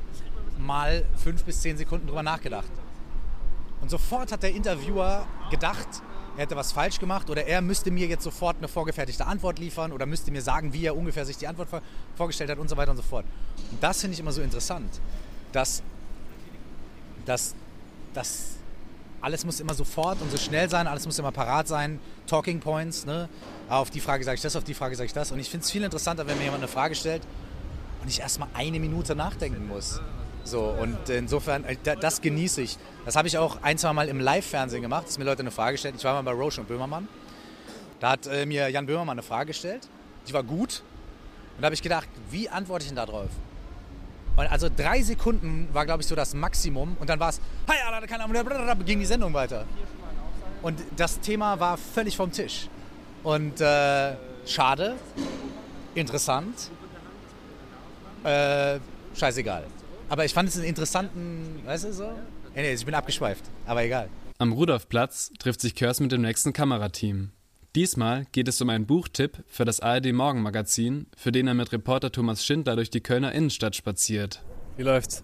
mal 0.59 1.05
fünf 1.17 1.45
bis 1.45 1.61
zehn 1.61 1.77
Sekunden 1.77 2.07
drüber 2.07 2.23
nachgedacht. 2.23 2.71
Und 3.81 3.91
sofort 3.91 4.33
hat 4.33 4.43
der 4.43 4.53
Interviewer 4.53 5.27
gedacht, 5.51 5.89
er 6.37 6.43
hätte 6.43 6.57
was 6.57 6.71
falsch 6.71 7.01
gemacht 7.01 7.31
oder 7.31 7.47
er 7.47 7.61
müsste 7.61 7.91
mir 7.91 8.07
jetzt 8.07 8.23
sofort 8.23 8.59
eine 8.59 8.69
vorgefertigte 8.69 9.27
Antwort 9.27 9.59
liefern 9.59 9.91
oder 9.91 10.07
müsste 10.07 10.31
mir 10.31 10.43
sagen, 10.43 10.73
wie 10.73 10.85
er 10.85 10.97
ungefähr 10.97 11.25
sich 11.25 11.37
die 11.37 11.49
Antwort 11.49 11.69
vorgestellt 12.17 12.51
hat 12.51 12.59
und 12.59 12.69
so 12.69 12.77
weiter 12.77 12.93
und 12.93 12.97
so 12.97 13.03
fort. 13.03 13.25
Und 13.73 13.83
das 13.83 14.01
finde 14.01 14.15
ich 14.15 14.21
immer 14.21 14.31
so 14.31 14.41
interessant, 14.41 15.01
dass, 15.53 15.83
dass, 17.25 17.57
dass 18.15 18.59
alles 19.21 19.45
muss 19.45 19.59
immer 19.59 19.75
sofort 19.75 20.21
und 20.23 20.31
so 20.31 20.37
schnell 20.37 20.71
sein, 20.71 20.87
alles 20.87 21.07
muss 21.07 21.19
immer 21.19 21.33
parat 21.33 21.67
sein, 21.67 21.99
Talking 22.29 22.61
Points, 22.61 23.05
ne? 23.05 23.29
auf 23.69 23.91
die 23.91 24.01
Frage 24.01 24.23
sage 24.23 24.37
ich 24.37 24.43
das, 24.43 24.55
auf 24.55 24.65
die 24.65 24.75
Frage 24.75 24.95
sage 24.95 25.07
ich 25.07 25.13
das. 25.13 25.33
Und 25.33 25.41
ich 25.41 25.51
finde 25.51 25.65
es 25.65 25.71
viel 25.71 25.83
interessanter, 25.83 26.27
wenn 26.27 26.39
mir 26.39 26.45
jemand 26.45 26.63
eine 26.63 26.69
Frage 26.69 26.95
stellt 26.95 27.23
und 28.01 28.09
ich 28.09 28.21
erstmal 28.21 28.49
eine 28.55 28.79
Minute 28.79 29.17
nachdenken 29.17 29.67
muss. 29.67 30.01
So, 30.49 30.63
und 30.63 31.11
insofern, 31.11 31.65
äh, 31.65 31.77
das 32.01 32.23
genieße 32.23 32.63
ich. 32.63 32.79
Das 33.05 33.17
habe 33.17 33.29
ich 33.29 33.37
auch 33.37 33.59
ein, 33.61 33.77
zwei 33.77 33.93
Mal 33.93 34.09
im 34.09 34.19
Live-Fernsehen 34.19 34.81
gemacht, 34.81 35.07
dass 35.07 35.19
mir 35.19 35.25
Leute 35.25 35.41
eine 35.41 35.51
Frage 35.51 35.77
stellen. 35.77 35.97
Ich 35.99 36.05
war 36.05 36.15
mal 36.15 36.23
bei 36.23 36.43
Roche 36.43 36.63
und 36.63 36.69
Böhmermann. 36.69 37.07
Da 38.01 38.13
hat 38.13 38.27
äh, 38.27 38.47
mir 38.47 38.71
Jan 38.71 38.87
Böhmermann 38.87 39.19
eine 39.19 39.23
Frage 39.23 39.49
gestellt. 39.49 39.87
Die 40.27 40.33
war 40.33 40.43
gut. 40.43 40.83
Und 41.57 41.63
da 41.63 41.67
habe 41.67 41.75
ich 41.75 41.83
gedacht, 41.83 42.09
wie 42.31 42.49
antworte 42.49 42.85
ich 42.85 42.89
denn 42.89 42.97
da 42.97 43.05
drauf? 43.05 43.29
Und 44.37 44.47
also 44.47 44.71
drei 44.75 45.03
Sekunden 45.03 45.69
war, 45.73 45.85
glaube 45.85 46.01
ich, 46.01 46.09
so 46.09 46.15
das 46.15 46.33
Maximum. 46.33 46.97
Und 46.99 47.11
dann 47.11 47.21
war 47.21 47.29
es, 47.29 47.43
hey, 47.67 47.77
keine 48.07 48.25
Ahnung, 48.25 48.85
ging 48.87 49.01
die 49.01 49.07
Sendung 49.07 49.35
weiter. 49.35 49.67
Und 50.63 50.81
das 50.97 51.21
Thema 51.21 51.61
war 51.61 51.77
völlig 51.77 52.17
vom 52.17 52.33
Tisch. 52.33 52.69
Und 53.23 53.61
äh, 53.61 54.15
schade, 54.47 54.97
interessant, 55.95 56.71
äh, 58.25 58.79
scheißegal. 59.15 59.65
Aber 60.09 60.25
ich 60.25 60.33
fand 60.33 60.49
es 60.49 60.57
einen 60.57 60.65
interessanten, 60.65 61.61
weißt 61.65 61.85
du 61.85 61.93
so? 61.93 62.11
Nee, 62.55 62.63
nee, 62.63 62.73
ich 62.73 62.85
bin 62.85 62.95
abgeschweift, 62.95 63.45
aber 63.67 63.85
egal. 63.85 64.09
Am 64.39 64.53
Rudolfplatz 64.53 65.33
trifft 65.39 65.61
sich 65.61 65.75
Körs 65.75 66.01
mit 66.01 66.13
dem 66.13 66.23
nächsten 66.23 66.53
Kamerateam. 66.53 67.31
Diesmal 67.75 68.25
geht 68.33 68.49
es 68.49 68.61
um 68.61 68.71
einen 68.71 68.87
Buchtipp 68.87 69.45
für 69.47 69.65
das 69.65 69.81
ARD 69.81 70.13
Morgenmagazin, 70.13 71.07
für 71.17 71.33
den 71.33 71.47
er 71.47 71.55
mit 71.55 71.71
Reporter 71.73 72.11
Thomas 72.11 72.45
Schindler 72.45 72.77
durch 72.77 72.91
die 72.91 73.01
Kölner 73.03 73.33
Innenstadt 73.33 73.77
spaziert. 73.77 74.43
Wie 74.77 74.83
läuft's? 74.83 75.23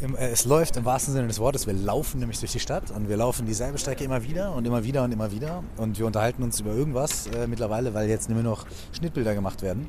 Äh, 0.00 0.30
es 0.30 0.44
läuft 0.44 0.76
im 0.76 0.84
wahrsten 0.84 1.14
Sinne 1.14 1.28
des 1.28 1.38
Wortes. 1.38 1.66
Wir 1.66 1.74
laufen 1.74 2.20
nämlich 2.20 2.38
durch 2.40 2.52
die 2.52 2.60
Stadt 2.60 2.90
und 2.90 3.08
wir 3.08 3.16
laufen 3.16 3.46
dieselbe 3.46 3.78
Strecke 3.78 4.04
immer 4.04 4.22
wieder 4.22 4.54
und 4.54 4.66
immer 4.66 4.84
wieder 4.84 5.04
und 5.04 5.12
immer 5.12 5.32
wieder. 5.32 5.62
Und 5.76 5.98
wir 5.98 6.06
unterhalten 6.06 6.42
uns 6.42 6.60
über 6.60 6.72
irgendwas 6.72 7.26
äh, 7.28 7.46
mittlerweile, 7.46 7.94
weil 7.94 8.08
jetzt 8.08 8.28
nur 8.28 8.42
noch 8.42 8.66
Schnittbilder 8.92 9.34
gemacht 9.34 9.62
werden. 9.62 9.88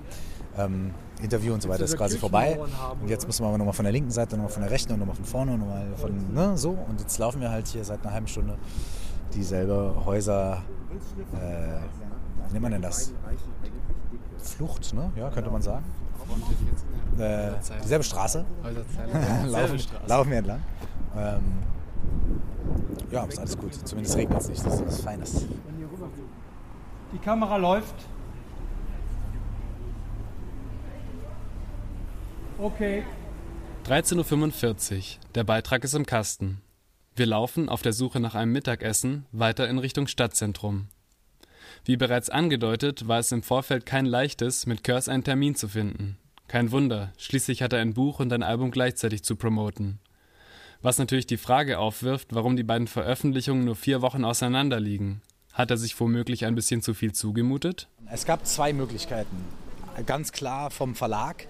Ähm, 0.58 0.94
Interview 1.22 1.54
und 1.54 1.62
so 1.62 1.70
weiter 1.70 1.84
ist 1.84 1.98
quasi 1.98 2.18
vorbei. 2.18 2.60
Und 3.02 3.10
jetzt 3.10 3.26
müssen 3.26 3.44
wir 3.44 3.48
aber 3.48 3.58
nochmal 3.58 3.74
von 3.74 3.86
der 3.86 3.92
linken 3.92 4.12
Seite, 4.12 4.36
nochmal 4.36 4.52
von 4.52 4.62
der 4.62 4.72
rechten 4.72 4.94
und 4.94 5.00
nochmal 5.00 5.16
von 5.16 5.26
vorne 5.26 5.54
und 5.54 5.60
nochmal 5.60 5.88
von 5.98 6.34
ne, 6.34 6.58
so. 6.58 6.72
Und 6.72 7.00
jetzt 7.00 7.18
laufen 7.18 7.42
wir 7.42 7.50
halt 7.50 7.68
hier 7.68 7.84
seit 7.84 8.04
einer 8.04 8.14
halben 8.14 8.28
Stunde 8.28 8.58
dieselbe 9.34 9.94
Häuser. 10.06 10.64
Äh, 11.34 11.80
wie 12.48 12.54
nennt 12.54 12.62
man 12.62 12.72
denn 12.72 12.82
das? 12.82 13.14
Flucht, 14.40 14.94
ne? 14.94 15.12
Ja, 15.16 15.30
könnte 15.30 15.50
man 15.50 15.62
sagen. 15.62 15.86
Äh, 17.18 17.52
dieselbe 17.84 18.04
Straße. 18.04 18.46
laufen, 19.48 19.80
laufen 20.08 20.32
wir 20.32 20.38
entlang. 20.38 20.62
Ähm, 21.16 21.42
ja, 23.12 23.24
ist 23.26 23.40
alles 23.40 23.58
gut. 23.58 23.74
Zumindest 23.74 24.18
regnet 24.18 24.40
es 24.40 24.50
nicht. 24.50 24.66
Das 24.66 24.76
ist 24.76 24.86
was 24.86 25.02
Feines. 25.02 25.46
Die 27.14 27.18
Kamera 27.20 27.58
läuft. 27.58 27.96
Okay. 32.60 33.04
13.45 33.86 34.96
Uhr. 34.96 35.04
Der 35.36 35.44
Beitrag 35.44 35.84
ist 35.84 35.94
im 35.94 36.08
Kasten. 36.08 36.62
Wir 37.16 37.28
laufen 37.28 37.70
auf 37.70 37.84
der 37.84 37.94
Suche 37.94 38.20
nach 38.20 38.34
einem 38.34 38.52
Mittagessen 38.52 39.28
weiter 39.32 39.70
in 39.70 39.78
Richtung 39.78 40.08
Stadtzentrum. 40.08 40.88
Wie 41.86 41.98
bereits 41.98 42.32
angedeutet, 42.32 43.08
war 43.08 43.20
es 43.20 43.32
im 43.32 43.44
Vorfeld 43.44 43.86
kein 43.86 44.08
leichtes, 44.08 44.66
mit 44.66 44.84
Curse 44.84 45.12
einen 45.12 45.24
Termin 45.24 45.54
zu 45.54 45.68
finden. 45.68 46.18
Kein 46.48 46.72
Wunder, 46.72 47.14
schließlich 47.18 47.62
hat 47.62 47.74
er 47.74 47.80
ein 47.80 47.94
Buch 47.94 48.20
und 48.20 48.34
ein 48.34 48.44
Album 48.44 48.72
gleichzeitig 48.72 49.24
zu 49.24 49.36
promoten. 49.36 50.00
Was 50.82 50.98
natürlich 50.98 51.28
die 51.28 51.38
Frage 51.38 51.78
aufwirft, 51.78 52.34
warum 52.34 52.56
die 52.56 52.64
beiden 52.64 52.88
Veröffentlichungen 52.88 53.66
nur 53.66 53.76
vier 53.76 54.02
Wochen 54.02 54.26
auseinander 54.26 54.80
liegen. 54.80 55.22
Hat 55.54 55.70
er 55.70 55.78
sich 55.78 56.00
womöglich 56.00 56.46
ein 56.46 56.56
bisschen 56.56 56.82
zu 56.82 56.96
viel 56.96 57.14
zugemutet? 57.14 57.88
Es 58.12 58.26
gab 58.26 58.48
zwei 58.48 58.74
Möglichkeiten. 58.74 59.46
Ganz 60.06 60.32
klar 60.32 60.72
vom 60.72 60.96
Verlag 60.96 61.48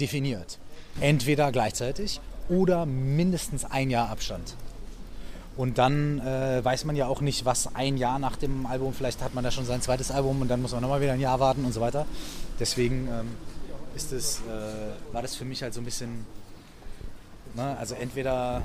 definiert. 0.00 0.58
Entweder 1.00 1.52
gleichzeitig 1.52 2.20
oder 2.48 2.86
mindestens 2.86 3.64
ein 3.64 3.90
Jahr 3.90 4.08
Abstand. 4.08 4.54
Und 5.56 5.76
dann 5.78 6.20
äh, 6.20 6.64
weiß 6.64 6.84
man 6.84 6.94
ja 6.94 7.08
auch 7.08 7.20
nicht, 7.20 7.44
was 7.44 7.74
ein 7.74 7.96
Jahr 7.96 8.20
nach 8.20 8.36
dem 8.36 8.64
Album, 8.64 8.94
vielleicht 8.94 9.22
hat 9.22 9.34
man 9.34 9.42
da 9.42 9.50
schon 9.50 9.64
sein 9.64 9.82
zweites 9.82 10.12
Album 10.12 10.40
und 10.40 10.48
dann 10.48 10.62
muss 10.62 10.70
man 10.70 10.80
nochmal 10.80 11.00
wieder 11.00 11.12
ein 11.12 11.20
Jahr 11.20 11.40
warten 11.40 11.64
und 11.64 11.72
so 11.72 11.80
weiter. 11.80 12.06
Deswegen 12.60 13.08
ähm, 13.08 13.30
ist 13.96 14.12
es, 14.12 14.38
äh, 14.38 15.12
war 15.12 15.20
das 15.22 15.34
für 15.34 15.44
mich 15.44 15.62
halt 15.62 15.74
so 15.74 15.80
ein 15.80 15.84
bisschen, 15.84 16.24
ne, 17.56 17.76
also 17.76 17.96
entweder 17.96 18.62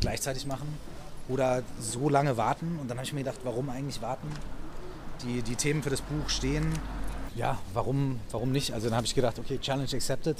gleichzeitig 0.00 0.46
machen 0.46 0.66
oder 1.28 1.62
so 1.80 2.08
lange 2.08 2.36
warten. 2.36 2.78
Und 2.80 2.88
dann 2.88 2.98
habe 2.98 3.06
ich 3.06 3.12
mir 3.12 3.20
gedacht, 3.20 3.38
warum 3.44 3.70
eigentlich 3.70 4.02
warten? 4.02 4.26
Die, 5.22 5.42
die 5.42 5.54
Themen 5.54 5.82
für 5.82 5.90
das 5.90 6.00
Buch 6.00 6.28
stehen. 6.28 6.72
Ja, 7.40 7.56
warum, 7.72 8.20
warum 8.32 8.52
nicht? 8.52 8.74
Also 8.74 8.88
dann 8.88 8.96
habe 8.96 9.06
ich 9.06 9.14
gedacht, 9.14 9.38
okay, 9.38 9.58
Challenge 9.58 9.88
accepted 9.94 10.36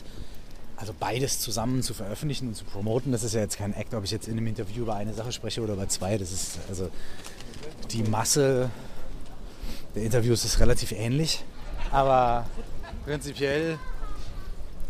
also 0.77 0.95
beides 0.99 1.41
zusammen 1.41 1.83
zu 1.83 1.95
veröffentlichen 1.95 2.49
und 2.49 2.55
zu 2.55 2.65
promoten, 2.65 3.11
das 3.11 3.23
ist 3.23 3.33
ja 3.33 3.41
jetzt 3.41 3.57
kein 3.57 3.73
Act, 3.73 3.95
ob 3.95 4.05
ich 4.05 4.11
jetzt 4.11 4.29
in 4.29 4.37
einem 4.37 4.47
Interview 4.47 4.83
über 4.83 4.97
eine 4.97 5.15
Sache 5.15 5.33
spreche 5.33 5.63
oder 5.63 5.75
über 5.75 5.89
zwei. 5.89 6.19
Das 6.19 6.31
ist 6.31 6.59
also 6.69 6.91
die 7.91 8.03
Masse 8.03 8.71
der 9.95 10.03
Interviews 10.03 10.45
ist 10.45 10.61
relativ 10.61 10.93
ähnlich, 10.93 11.43
aber 11.91 12.45
prinzipiell 13.07 13.79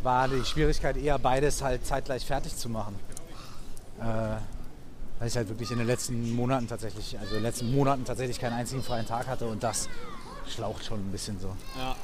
war 0.03 0.27
die 0.27 0.45
Schwierigkeit 0.45 0.97
eher 0.97 1.19
beides 1.19 1.63
halt 1.63 1.87
zeitgleich 1.87 2.27
fertig 2.27 2.57
zu 2.57 2.69
machen. 2.69 2.97
Äh, 4.01 4.05
weil 5.21 5.29
ich 5.29 5.37
halt 5.37 5.49
wirklich 5.49 5.71
in 5.71 5.79
den 5.79 5.87
letzten 5.87 6.35
Monaten 6.35 6.67
tatsächlich, 6.67 7.17
also 7.21 7.37
in 7.37 7.43
den 7.43 7.45
letzten 7.45 7.71
Monaten 7.71 8.05
tatsächlich 8.05 8.41
keinen 8.41 8.55
einzigen 8.55 8.83
freien 8.83 9.07
Tag 9.07 9.29
hatte 9.29 9.47
und 9.47 9.63
das 9.63 9.89
schlaucht 10.51 10.85
schon 10.85 11.01
ein 11.01 11.13
bisschen 11.13 11.39
so. 11.39 11.49
Ja. 11.77 11.97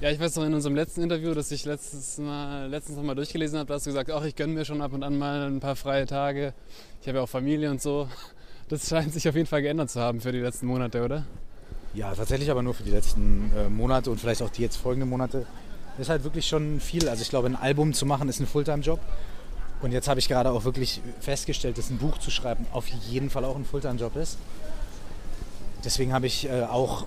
Ja, 0.00 0.10
ich 0.10 0.20
weiß 0.20 0.36
noch 0.36 0.44
in 0.44 0.54
unserem 0.54 0.76
letzten 0.76 1.02
Interview, 1.02 1.34
das 1.34 1.50
ich 1.50 1.64
letztes 1.64 2.18
mal, 2.18 2.68
letztens 2.68 2.96
noch 2.96 3.04
mal 3.04 3.16
durchgelesen 3.16 3.58
habe, 3.58 3.66
da 3.66 3.74
hast 3.74 3.84
du 3.84 3.90
gesagt, 3.90 4.10
ach, 4.12 4.22
ich 4.22 4.36
gönne 4.36 4.52
mir 4.52 4.64
schon 4.64 4.80
ab 4.80 4.92
und 4.92 5.02
an 5.02 5.18
mal 5.18 5.48
ein 5.48 5.58
paar 5.58 5.74
freie 5.74 6.06
Tage. 6.06 6.54
Ich 7.02 7.08
habe 7.08 7.18
ja 7.18 7.24
auch 7.24 7.28
Familie 7.28 7.68
und 7.70 7.82
so. 7.82 8.08
Das 8.68 8.88
scheint 8.88 9.12
sich 9.12 9.28
auf 9.28 9.34
jeden 9.34 9.46
Fall 9.46 9.62
geändert 9.62 9.90
zu 9.90 9.98
haben 10.00 10.20
für 10.20 10.30
die 10.30 10.40
letzten 10.40 10.66
Monate, 10.66 11.02
oder? 11.02 11.24
Ja, 11.94 12.14
tatsächlich 12.14 12.50
aber 12.50 12.62
nur 12.62 12.74
für 12.74 12.82
die 12.84 12.90
letzten 12.90 13.50
äh, 13.56 13.68
Monate 13.68 14.10
und 14.10 14.20
vielleicht 14.20 14.42
auch 14.42 14.50
die 14.50 14.62
jetzt 14.62 14.76
folgenden 14.76 15.08
Monate. 15.08 15.46
Das 15.96 16.06
ist 16.06 16.10
halt 16.10 16.22
wirklich 16.22 16.46
schon 16.46 16.78
viel. 16.78 17.08
Also 17.08 17.22
ich 17.22 17.30
glaube, 17.30 17.48
ein 17.48 17.56
Album 17.56 17.92
zu 17.92 18.06
machen 18.06 18.28
ist 18.28 18.38
ein 18.38 18.46
Fulltime-Job. 18.46 19.00
Und 19.80 19.92
jetzt 19.92 20.06
habe 20.06 20.20
ich 20.20 20.28
gerade 20.28 20.50
auch 20.50 20.64
wirklich 20.64 21.00
festgestellt, 21.20 21.78
dass 21.78 21.90
ein 21.90 21.98
Buch 21.98 22.18
zu 22.18 22.30
schreiben 22.30 22.66
auf 22.72 22.86
jeden 22.86 23.30
Fall 23.30 23.44
auch 23.44 23.56
ein 23.56 23.64
Fulltime-Job 23.64 24.14
ist. 24.16 24.38
Deswegen 25.84 26.12
habe 26.12 26.26
ich 26.26 26.48
äh, 26.48 26.62
auch 26.62 27.06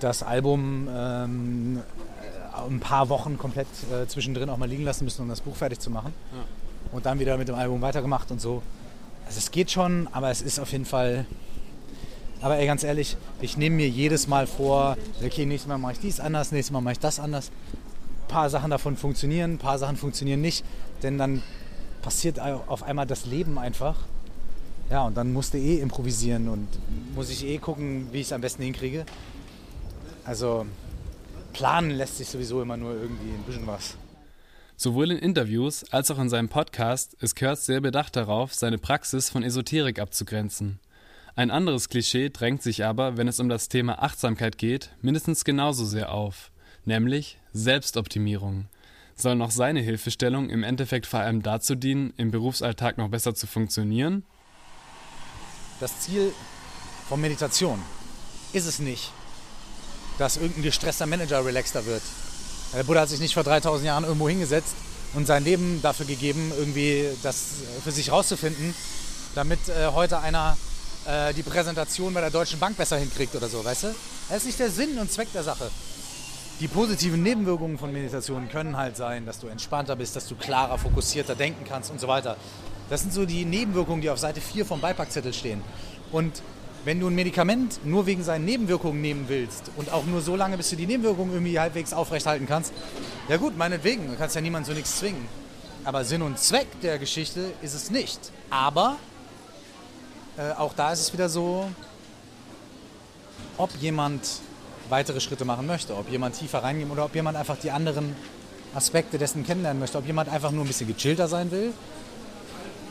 das 0.00 0.22
Album 0.22 0.88
ähm, 0.90 1.78
äh, 1.78 2.68
ein 2.68 2.80
paar 2.80 3.08
Wochen 3.08 3.38
komplett 3.38 3.66
äh, 3.92 4.06
zwischendrin 4.06 4.48
auch 4.50 4.56
mal 4.56 4.68
liegen 4.68 4.84
lassen 4.84 5.04
müssen, 5.04 5.22
um 5.22 5.28
das 5.28 5.40
Buch 5.40 5.56
fertig 5.56 5.80
zu 5.80 5.90
machen. 5.90 6.12
Ja. 6.32 6.44
Und 6.92 7.06
dann 7.06 7.18
wieder 7.18 7.36
mit 7.36 7.48
dem 7.48 7.54
Album 7.54 7.82
weitergemacht 7.82 8.30
und 8.30 8.40
so. 8.40 8.62
Also 9.26 9.38
es 9.38 9.50
geht 9.50 9.70
schon, 9.70 10.08
aber 10.12 10.30
es 10.30 10.40
ist 10.40 10.58
auf 10.58 10.70
jeden 10.72 10.84
Fall. 10.84 11.26
Aber 12.40 12.58
ey, 12.58 12.66
ganz 12.66 12.84
ehrlich, 12.84 13.16
ich 13.40 13.56
nehme 13.56 13.76
mir 13.76 13.88
jedes 13.88 14.28
Mal 14.28 14.46
vor, 14.46 14.96
okay, 15.24 15.46
nächstes 15.46 15.68
Mal 15.68 15.78
mache 15.78 15.92
ich 15.92 16.00
dies 16.00 16.20
anders, 16.20 16.52
nächstes 16.52 16.72
Mal 16.72 16.80
mache 16.80 16.92
ich 16.92 17.00
das 17.00 17.18
anders. 17.18 17.50
Ein 18.24 18.28
paar 18.28 18.50
Sachen 18.50 18.70
davon 18.70 18.96
funktionieren, 18.96 19.54
ein 19.54 19.58
paar 19.58 19.78
Sachen 19.78 19.96
funktionieren 19.96 20.40
nicht, 20.40 20.64
denn 21.02 21.18
dann 21.18 21.42
passiert 22.02 22.38
auf 22.38 22.82
einmal 22.82 23.06
das 23.06 23.26
Leben 23.26 23.58
einfach. 23.58 23.96
Ja, 24.90 25.04
und 25.04 25.16
dann 25.16 25.32
musste 25.32 25.58
eh 25.58 25.80
improvisieren 25.80 26.48
und 26.48 26.68
muss 27.14 27.30
ich 27.30 27.44
eh 27.44 27.58
gucken, 27.58 28.06
wie 28.12 28.20
ich 28.20 28.26
es 28.26 28.32
am 28.32 28.40
besten 28.40 28.62
hinkriege. 28.62 29.04
Also 30.26 30.66
planen 31.52 31.90
lässt 31.90 32.18
sich 32.18 32.28
sowieso 32.28 32.60
immer 32.60 32.76
nur 32.76 32.92
irgendwie 32.92 33.30
ein 33.30 33.44
bisschen 33.44 33.66
was. 33.66 33.96
Sowohl 34.76 35.12
in 35.12 35.18
Interviews 35.18 35.84
als 35.90 36.10
auch 36.10 36.18
in 36.18 36.28
seinem 36.28 36.48
Podcast 36.50 37.14
ist 37.20 37.36
Kurtz 37.36 37.64
sehr 37.64 37.80
bedacht 37.80 38.16
darauf, 38.16 38.52
seine 38.52 38.76
Praxis 38.76 39.30
von 39.30 39.42
Esoterik 39.42 39.98
abzugrenzen. 39.98 40.80
Ein 41.34 41.50
anderes 41.50 41.88
Klischee 41.88 42.28
drängt 42.28 42.62
sich 42.62 42.84
aber, 42.84 43.16
wenn 43.16 43.28
es 43.28 43.40
um 43.40 43.48
das 43.48 43.68
Thema 43.68 44.02
Achtsamkeit 44.02 44.58
geht, 44.58 44.90
mindestens 45.00 45.44
genauso 45.44 45.84
sehr 45.84 46.12
auf, 46.12 46.50
nämlich 46.84 47.38
Selbstoptimierung. 47.52 48.66
Soll 49.14 49.36
noch 49.36 49.50
seine 49.50 49.80
Hilfestellung 49.80 50.50
im 50.50 50.62
Endeffekt 50.62 51.06
vor 51.06 51.20
allem 51.20 51.42
dazu 51.42 51.74
dienen, 51.74 52.12
im 52.16 52.30
Berufsalltag 52.30 52.98
noch 52.98 53.08
besser 53.08 53.34
zu 53.34 53.46
funktionieren? 53.46 54.24
Das 55.80 56.00
Ziel 56.00 56.32
von 57.08 57.20
Meditation 57.20 57.80
ist 58.52 58.66
es 58.66 58.78
nicht, 58.78 59.10
dass 60.18 60.36
irgendein 60.36 60.62
gestresster 60.62 61.06
Manager 61.06 61.44
relaxter 61.44 61.86
wird. 61.86 62.02
Der 62.74 62.82
Buddha 62.84 63.00
hat 63.00 63.08
sich 63.08 63.20
nicht 63.20 63.34
vor 63.34 63.44
3000 63.44 63.86
Jahren 63.86 64.04
irgendwo 64.04 64.28
hingesetzt 64.28 64.74
und 65.14 65.26
sein 65.26 65.44
Leben 65.44 65.80
dafür 65.82 66.06
gegeben, 66.06 66.52
irgendwie 66.58 67.08
das 67.22 67.44
für 67.84 67.92
sich 67.92 68.10
rauszufinden, 68.10 68.74
damit 69.34 69.60
äh, 69.68 69.88
heute 69.92 70.20
einer 70.20 70.56
äh, 71.06 71.32
die 71.34 71.42
Präsentation 71.42 72.12
bei 72.12 72.20
der 72.20 72.30
Deutschen 72.30 72.58
Bank 72.58 72.76
besser 72.76 72.98
hinkriegt 72.98 73.34
oder 73.34 73.48
so, 73.48 73.64
weißt 73.64 73.84
du? 73.84 73.94
Das 74.28 74.38
ist 74.38 74.46
nicht 74.46 74.58
der 74.58 74.70
Sinn 74.70 74.98
und 74.98 75.10
Zweck 75.10 75.32
der 75.32 75.44
Sache. 75.44 75.70
Die 76.58 76.68
positiven 76.68 77.22
Nebenwirkungen 77.22 77.78
von 77.78 77.92
Meditation 77.92 78.48
können 78.48 78.76
halt 78.76 78.96
sein, 78.96 79.26
dass 79.26 79.38
du 79.38 79.46
entspannter 79.46 79.94
bist, 79.94 80.16
dass 80.16 80.26
du 80.26 80.34
klarer, 80.36 80.78
fokussierter 80.78 81.34
denken 81.34 81.64
kannst 81.68 81.90
und 81.90 82.00
so 82.00 82.08
weiter. 82.08 82.36
Das 82.88 83.02
sind 83.02 83.12
so 83.12 83.26
die 83.26 83.44
Nebenwirkungen, 83.44 84.00
die 84.00 84.10
auf 84.10 84.18
Seite 84.18 84.40
4 84.40 84.64
vom 84.64 84.80
Beipackzettel 84.80 85.34
stehen. 85.34 85.62
Und 86.12 86.42
wenn 86.86 87.00
du 87.00 87.08
ein 87.08 87.16
Medikament 87.16 87.84
nur 87.84 88.06
wegen 88.06 88.22
seinen 88.22 88.44
Nebenwirkungen 88.44 89.00
nehmen 89.00 89.24
willst 89.26 89.72
und 89.76 89.90
auch 89.92 90.06
nur 90.06 90.20
so 90.20 90.36
lange, 90.36 90.56
bis 90.56 90.70
du 90.70 90.76
die 90.76 90.86
Nebenwirkungen 90.86 91.32
irgendwie 91.32 91.58
halbwegs 91.58 91.92
aufrechthalten 91.92 92.46
kannst, 92.46 92.72
ja 93.28 93.38
gut, 93.38 93.56
meinetwegen, 93.56 94.06
du 94.06 94.14
kannst 94.16 94.36
ja 94.36 94.40
niemand 94.40 94.66
zu 94.66 94.72
nichts 94.72 95.00
zwingen. 95.00 95.26
Aber 95.82 96.04
Sinn 96.04 96.22
und 96.22 96.38
Zweck 96.38 96.68
der 96.82 97.00
Geschichte 97.00 97.50
ist 97.60 97.74
es 97.74 97.90
nicht. 97.90 98.30
Aber 98.50 98.98
äh, 100.38 100.52
auch 100.52 100.74
da 100.74 100.92
ist 100.92 101.00
es 101.00 101.12
wieder 101.12 101.28
so, 101.28 101.68
ob 103.56 103.70
jemand 103.80 104.22
weitere 104.88 105.18
Schritte 105.18 105.44
machen 105.44 105.66
möchte, 105.66 105.96
ob 105.96 106.08
jemand 106.08 106.38
tiefer 106.38 106.62
reingehen 106.62 106.92
oder 106.92 107.04
ob 107.04 107.16
jemand 107.16 107.36
einfach 107.36 107.56
die 107.56 107.72
anderen 107.72 108.14
Aspekte 108.76 109.18
dessen 109.18 109.44
kennenlernen 109.44 109.80
möchte, 109.80 109.98
ob 109.98 110.06
jemand 110.06 110.28
einfach 110.28 110.52
nur 110.52 110.64
ein 110.64 110.68
bisschen 110.68 110.86
gechillter 110.86 111.26
sein 111.26 111.50
will 111.50 111.72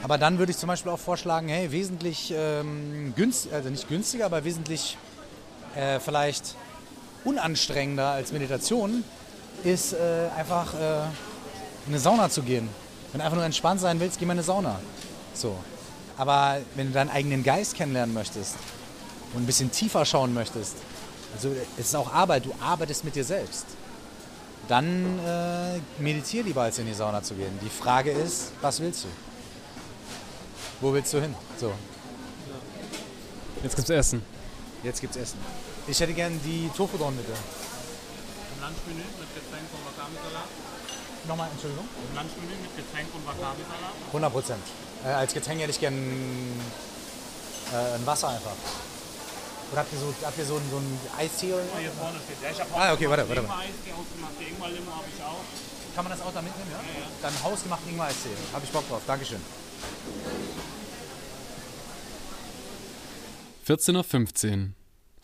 aber 0.05 0.19
dann 0.19 0.37
würde 0.37 0.51
ich 0.51 0.57
zum 0.59 0.67
Beispiel 0.67 0.91
auch 0.91 0.99
vorschlagen, 0.99 1.47
hey, 1.47 1.71
wesentlich 1.71 2.31
ähm, 2.31 3.11
günstiger, 3.15 3.55
also 3.55 3.69
nicht 3.69 3.89
günstiger, 3.89 4.27
aber 4.27 4.43
wesentlich 4.43 4.99
äh, 5.75 5.99
vielleicht 5.99 6.53
unanstrengender 7.23 8.11
als 8.11 8.31
Meditation 8.31 9.03
ist 9.63 9.93
äh, 9.93 10.27
einfach 10.37 10.75
äh, 10.75 10.97
in 11.87 11.93
eine 11.93 11.99
Sauna 11.99 12.29
zu 12.29 12.43
gehen. 12.43 12.69
Wenn 13.11 13.17
du 13.17 13.25
einfach 13.25 13.35
nur 13.35 13.45
entspannt 13.45 13.81
sein 13.81 13.99
willst, 13.99 14.19
geh 14.19 14.27
mal 14.27 14.33
in 14.33 14.37
eine 14.37 14.43
Sauna. 14.43 14.79
So. 15.33 15.55
Aber 16.17 16.57
wenn 16.75 16.89
du 16.89 16.93
deinen 16.93 17.09
eigenen 17.09 17.43
Geist 17.43 17.73
kennenlernen 17.73 18.13
möchtest 18.13 18.57
und 19.33 19.41
ein 19.41 19.47
bisschen 19.47 19.71
tiefer 19.71 20.05
schauen 20.05 20.35
möchtest, 20.35 20.75
also 21.33 21.49
es 21.79 21.87
ist 21.87 21.95
auch 21.95 22.13
Arbeit, 22.13 22.45
du 22.45 22.53
arbeitest 22.61 23.05
mit 23.05 23.15
dir 23.15 23.23
selbst, 23.23 23.65
dann 24.67 25.17
äh, 25.25 25.79
meditier 25.99 26.43
lieber 26.43 26.61
als 26.61 26.77
in 26.77 26.85
die 26.85 26.93
Sauna 26.93 27.23
zu 27.23 27.33
gehen. 27.33 27.57
Die 27.63 27.69
Frage 27.69 28.11
ist, 28.11 28.51
was 28.61 28.79
willst 28.79 29.05
du? 29.05 29.07
Wo 30.81 30.93
willst 30.93 31.13
du 31.13 31.21
hin? 31.21 31.33
So. 31.59 31.73
Jetzt 33.63 33.75
gibt's 33.75 33.89
Essen. 33.89 34.21
Jetzt 34.83 35.01
gibt's 35.01 35.17
Essen. 35.17 35.39
Ich 35.87 35.99
hätte 35.99 36.13
gern 36.13 36.39
die 36.43 36.69
Tofu-Don 36.75 37.15
bitte. 37.15 37.31
Im 37.31 38.61
Lunchmenü 38.61 39.03
mit 39.19 39.33
Getränk 39.35 39.65
und 39.73 39.85
Wakami-Salat. 39.85 40.49
Nochmal, 41.27 41.49
Entschuldigung? 41.51 41.87
Im 42.09 42.15
Lunchmenü 42.15 42.55
mit 42.61 42.75
Getränk 42.75 43.07
und 43.15 43.25
Wakami-Salat. 43.25 43.93
100 44.07 44.31
Prozent. 44.33 44.63
Äh, 45.03 45.07
als 45.09 45.33
Getränk 45.33 45.61
hätte 45.61 45.71
ich 45.71 45.79
gern 45.79 45.95
äh, 45.95 47.95
ein 47.95 48.05
Wasser 48.05 48.29
einfach. 48.29 48.53
Oder 49.71 49.81
habt 49.81 49.93
ihr 49.93 49.99
so, 49.99 50.13
habt 50.23 50.37
ihr 50.37 50.45
so, 50.45 50.55
einen, 50.57 50.69
so 50.69 50.77
einen 50.77 50.99
Eistee 51.17 51.53
oder 51.53 51.63
Hier 51.79 51.91
vorne 51.91 52.19
steht. 52.21 52.37
Ja, 52.43 52.49
ich 52.51 52.59
habe 52.61 52.69
Ah, 52.75 52.93
okay, 52.93 53.09
warte, 53.09 53.27
warte. 53.27 53.41
Ingwer-Eistee 53.41 53.93
ausgemacht. 53.97 54.33
Die 54.39 54.45
Ingwer-Limo 54.53 54.91
habe 54.91 55.05
ich 55.09 55.23
auch. 55.23 55.41
Kann 55.95 56.03
man 56.05 56.11
das 56.13 56.21
auch 56.21 56.33
da 56.33 56.41
mitnehmen, 56.41 56.69
ja? 56.69 56.79
Dann 57.21 57.33
hausgemachten 57.43 57.89
Ingwer-Eistee. 57.89 58.35
Hab 58.53 58.63
ich 58.63 58.69
Bock 58.69 58.87
drauf. 58.87 59.01
Dankeschön. 59.07 59.41
14.15 63.67 64.51
Uhr. 64.51 64.69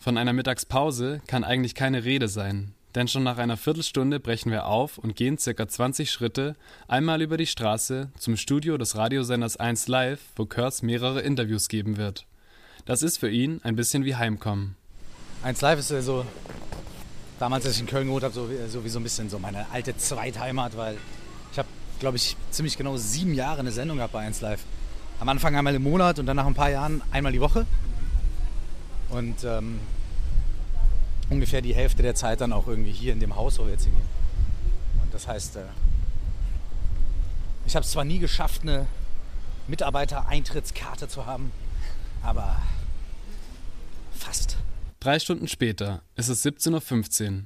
Von 0.00 0.18
einer 0.18 0.32
Mittagspause 0.32 1.20
kann 1.28 1.44
eigentlich 1.44 1.76
keine 1.76 2.02
Rede 2.02 2.26
sein, 2.26 2.74
denn 2.96 3.06
schon 3.06 3.22
nach 3.22 3.38
einer 3.38 3.56
Viertelstunde 3.56 4.18
brechen 4.18 4.50
wir 4.50 4.66
auf 4.66 4.98
und 4.98 5.14
gehen 5.14 5.38
circa 5.38 5.68
20 5.68 6.10
Schritte 6.10 6.56
einmal 6.88 7.22
über 7.22 7.36
die 7.36 7.46
Straße 7.46 8.10
zum 8.18 8.36
Studio 8.36 8.76
des 8.78 8.96
Radiosenders 8.96 9.58
1 9.58 9.86
Live, 9.86 10.18
wo 10.34 10.44
Kurtz 10.44 10.82
mehrere 10.82 11.20
Interviews 11.20 11.68
geben 11.68 11.98
wird. 11.98 12.26
Das 12.84 13.04
ist 13.04 13.18
für 13.18 13.30
ihn 13.30 13.60
ein 13.62 13.76
bisschen 13.76 14.04
wie 14.04 14.16
Heimkommen. 14.16 14.74
1 15.44 15.60
Live 15.60 15.78
ist 15.78 16.04
so, 16.04 16.26
damals, 17.38 17.64
als 17.64 17.76
ich 17.76 17.82
in 17.82 17.86
Köln 17.86 18.08
gewohnt 18.08 18.24
habe, 18.24 18.34
so, 18.34 18.48
so 18.66 18.84
wie 18.84 18.88
so 18.88 18.98
ein 18.98 19.04
bisschen 19.04 19.30
so 19.30 19.38
meine 19.38 19.70
alte 19.70 19.96
Zweitheimat, 19.96 20.76
weil 20.76 20.96
ich 21.52 21.58
habe, 21.60 21.68
glaube 22.00 22.16
ich, 22.16 22.36
ziemlich 22.50 22.76
genau 22.76 22.96
sieben 22.96 23.34
Jahre 23.34 23.60
eine 23.60 23.70
Sendung 23.70 23.98
gehabt 23.98 24.14
bei 24.14 24.26
1 24.26 24.40
Live. 24.40 24.64
Am 25.20 25.28
Anfang 25.28 25.54
einmal 25.54 25.76
im 25.76 25.84
Monat 25.84 26.18
und 26.18 26.26
dann 26.26 26.34
nach 26.34 26.46
ein 26.46 26.54
paar 26.54 26.70
Jahren 26.70 27.02
einmal 27.12 27.30
die 27.30 27.40
Woche. 27.40 27.66
Und 29.12 29.44
ähm, 29.44 29.78
ungefähr 31.28 31.60
die 31.60 31.74
Hälfte 31.74 32.02
der 32.02 32.14
Zeit 32.14 32.40
dann 32.40 32.52
auch 32.52 32.66
irgendwie 32.66 32.92
hier 32.92 33.12
in 33.12 33.20
dem 33.20 33.36
Haus, 33.36 33.58
wo 33.58 33.64
wir 33.64 33.72
jetzt 33.72 33.84
hingehen. 33.84 34.08
Und 35.02 35.12
das 35.12 35.28
heißt, 35.28 35.56
äh, 35.56 35.64
ich 37.66 37.76
habe 37.76 37.84
es 37.84 37.90
zwar 37.90 38.04
nie 38.04 38.18
geschafft, 38.18 38.62
eine 38.62 38.86
Mitarbeitereintrittskarte 39.68 41.08
zu 41.08 41.26
haben, 41.26 41.52
aber 42.22 42.60
fast. 44.18 44.56
Drei 44.98 45.18
Stunden 45.18 45.46
später 45.46 46.02
ist 46.16 46.28
es 46.28 46.44
17.15 46.44 47.30
Uhr. 47.30 47.42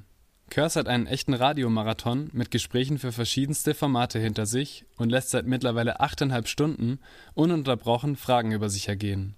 Curse 0.49 0.79
hat 0.79 0.87
einen 0.87 1.07
echten 1.07 1.33
Radiomarathon 1.33 2.29
mit 2.31 2.51
Gesprächen 2.51 2.97
für 2.97 3.11
verschiedenste 3.11 3.73
Formate 3.73 4.19
hinter 4.19 4.45
sich 4.45 4.85
und 4.95 5.09
lässt 5.09 5.31
seit 5.31 5.45
mittlerweile 5.45 5.99
achteinhalb 5.99 6.47
Stunden 6.47 6.99
ununterbrochen 7.33 8.15
Fragen 8.15 8.53
über 8.53 8.69
sich 8.69 8.87
ergehen. 8.87 9.36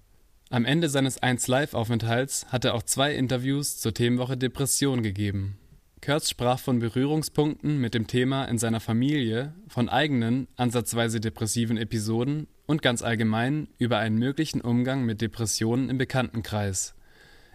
Am 0.52 0.64
Ende 0.64 0.88
seines 0.88 1.22
1 1.22 1.46
Live-Aufenthalts 1.46 2.46
hat 2.48 2.64
er 2.64 2.74
auch 2.74 2.82
zwei 2.82 3.14
Interviews 3.14 3.78
zur 3.78 3.94
Themenwoche 3.94 4.36
Depression 4.36 5.00
gegeben. 5.00 5.56
Kurtz 6.04 6.28
sprach 6.28 6.58
von 6.58 6.80
Berührungspunkten 6.80 7.78
mit 7.78 7.94
dem 7.94 8.08
Thema 8.08 8.46
in 8.46 8.58
seiner 8.58 8.80
Familie, 8.80 9.54
von 9.68 9.88
eigenen, 9.88 10.48
ansatzweise 10.56 11.20
depressiven 11.20 11.76
Episoden 11.76 12.48
und 12.66 12.82
ganz 12.82 13.02
allgemein 13.02 13.68
über 13.78 13.98
einen 13.98 14.18
möglichen 14.18 14.60
Umgang 14.60 15.04
mit 15.04 15.20
Depressionen 15.20 15.88
im 15.88 15.98
Bekanntenkreis. 15.98 16.96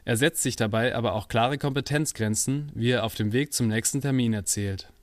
Er 0.06 0.16
setzt 0.16 0.42
sich 0.42 0.56
dabei 0.56 0.96
aber 0.96 1.16
auch 1.16 1.28
klare 1.28 1.58
Kompetenzgrenzen, 1.58 2.72
wie 2.76 2.92
er 2.92 3.04
auf 3.04 3.16
dem 3.16 3.34
Weg 3.34 3.52
zum 3.52 3.68
nächsten 3.68 4.00
Termin 4.00 4.32
erzählt. 4.32 4.94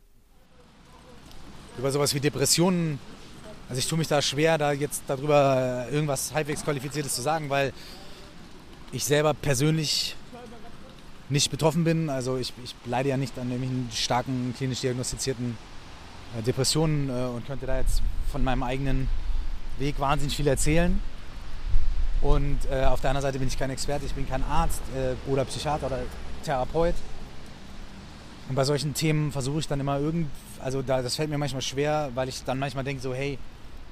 über 1.76 1.90
sowas 1.90 2.14
wie 2.14 2.20
Depressionen, 2.20 2.98
also 3.72 3.78
ich 3.78 3.88
tue 3.88 3.96
mich 3.96 4.08
da 4.08 4.20
schwer, 4.20 4.58
da 4.58 4.72
jetzt 4.72 5.02
darüber 5.06 5.86
äh, 5.88 5.94
irgendwas 5.94 6.34
halbwegs 6.34 6.62
Qualifiziertes 6.62 7.14
zu 7.14 7.22
sagen, 7.22 7.48
weil 7.48 7.72
ich 8.92 9.02
selber 9.02 9.32
persönlich 9.32 10.14
nicht 11.30 11.50
betroffen 11.50 11.82
bin. 11.82 12.10
Also 12.10 12.36
ich, 12.36 12.52
ich 12.62 12.74
leide 12.84 13.08
ja 13.08 13.16
nicht 13.16 13.38
an 13.38 13.50
irgendwelchen 13.50 13.88
starken 13.90 14.52
klinisch 14.58 14.82
diagnostizierten 14.82 15.56
äh, 16.38 16.42
Depressionen 16.42 17.08
äh, 17.08 17.12
und 17.34 17.46
könnte 17.46 17.64
da 17.64 17.78
jetzt 17.78 18.02
von 18.30 18.44
meinem 18.44 18.62
eigenen 18.62 19.08
Weg 19.78 19.98
wahnsinnig 19.98 20.36
viel 20.36 20.48
erzählen. 20.48 21.00
Und 22.20 22.58
auf 22.70 23.00
der 23.00 23.10
anderen 23.10 23.22
Seite 23.22 23.38
bin 23.40 23.48
ich 23.48 23.58
kein 23.58 23.70
Experte, 23.70 24.06
ich 24.06 24.12
bin 24.12 24.28
kein 24.28 24.44
Arzt 24.44 24.80
oder 25.26 25.44
Psychiater 25.44 25.86
oder 25.86 25.98
Therapeut. 26.44 26.94
Und 28.48 28.54
bei 28.54 28.62
solchen 28.62 28.94
Themen 28.94 29.32
versuche 29.32 29.58
ich 29.58 29.66
dann 29.66 29.80
immer 29.80 29.98
irgend, 29.98 30.28
also 30.60 30.82
da, 30.82 31.02
das 31.02 31.16
fällt 31.16 31.30
mir 31.30 31.38
manchmal 31.38 31.62
schwer, 31.62 32.10
weil 32.14 32.28
ich 32.28 32.44
dann 32.44 32.60
manchmal 32.60 32.84
denke 32.84 33.02
so, 33.02 33.12
hey, 33.12 33.38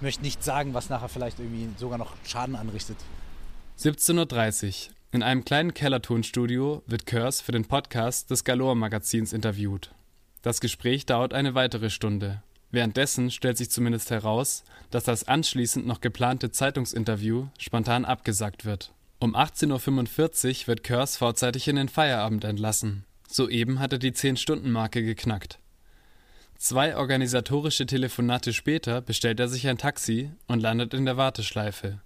möchte 0.03 0.23
nicht 0.23 0.43
sagen, 0.43 0.75
was 0.75 0.89
nachher 0.89 1.09
vielleicht 1.09 1.39
irgendwie 1.39 1.69
sogar 1.77 1.99
noch 1.99 2.15
Schaden 2.25 2.57
anrichtet. 2.57 2.97
17.30 3.79 4.89
Uhr. 4.89 4.95
In 5.13 5.23
einem 5.23 5.45
kleinen 5.45 5.75
Kellertonstudio 5.75 6.83
wird 6.87 7.07
Curse 7.07 7.43
für 7.43 7.53
den 7.53 7.65
Podcast 7.65 8.31
des 8.31 8.45
Galore-Magazins 8.45 9.33
interviewt. 9.33 9.93
Das 10.43 10.61
Gespräch 10.61 11.07
dauert 11.07 11.35
eine 11.35 11.55
weitere 11.55 11.91
Stunde. 11.91 12.43
Währenddessen 12.71 13.31
stellt 13.31 13.59
sich 13.59 13.71
zumindest 13.71 14.11
heraus, 14.11 14.63
dass 14.91 15.05
das 15.05 15.27
anschließend 15.27 15.87
noch 15.87 16.01
geplante 16.01 16.53
Zeitungsinterview 16.53 17.49
spontan 17.59 18.05
abgesagt 18.05 18.65
wird. 18.65 18.93
Um 19.19 19.35
18.45 19.35 20.63
Uhr 20.63 20.67
wird 20.69 20.85
Curse 20.85 21.19
vorzeitig 21.19 21.69
in 21.69 21.77
den 21.77 21.89
Feierabend 21.89 22.45
entlassen. 22.45 23.05
Soeben 23.29 23.81
hat 23.81 23.93
er 23.93 23.99
die 23.99 24.13
10-Stunden-Marke 24.13 25.03
geknackt. 25.03 25.59
Zwei 26.63 26.95
organisatorische 26.95 27.87
Telefonate 27.87 28.53
später 28.53 29.01
bestellt 29.01 29.41
er 29.41 29.49
sich 29.49 29.67
ein 29.67 29.79
Taxi 29.79 30.31
und 30.47 30.61
landet 30.61 30.93
in 30.93 31.07
der 31.07 31.17
Warteschleife. 31.17 32.01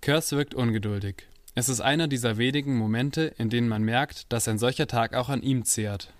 Curse 0.00 0.36
wirkt 0.36 0.54
ungeduldig. 0.54 1.24
Es 1.56 1.68
ist 1.68 1.80
einer 1.80 2.06
dieser 2.06 2.36
wenigen 2.36 2.76
Momente, 2.76 3.34
in 3.38 3.50
denen 3.50 3.68
man 3.68 3.82
merkt, 3.82 4.32
dass 4.32 4.46
ein 4.46 4.60
solcher 4.60 4.86
Tag 4.86 5.14
auch 5.14 5.28
an 5.28 5.42
ihm 5.42 5.64
zehrt. 5.64 6.12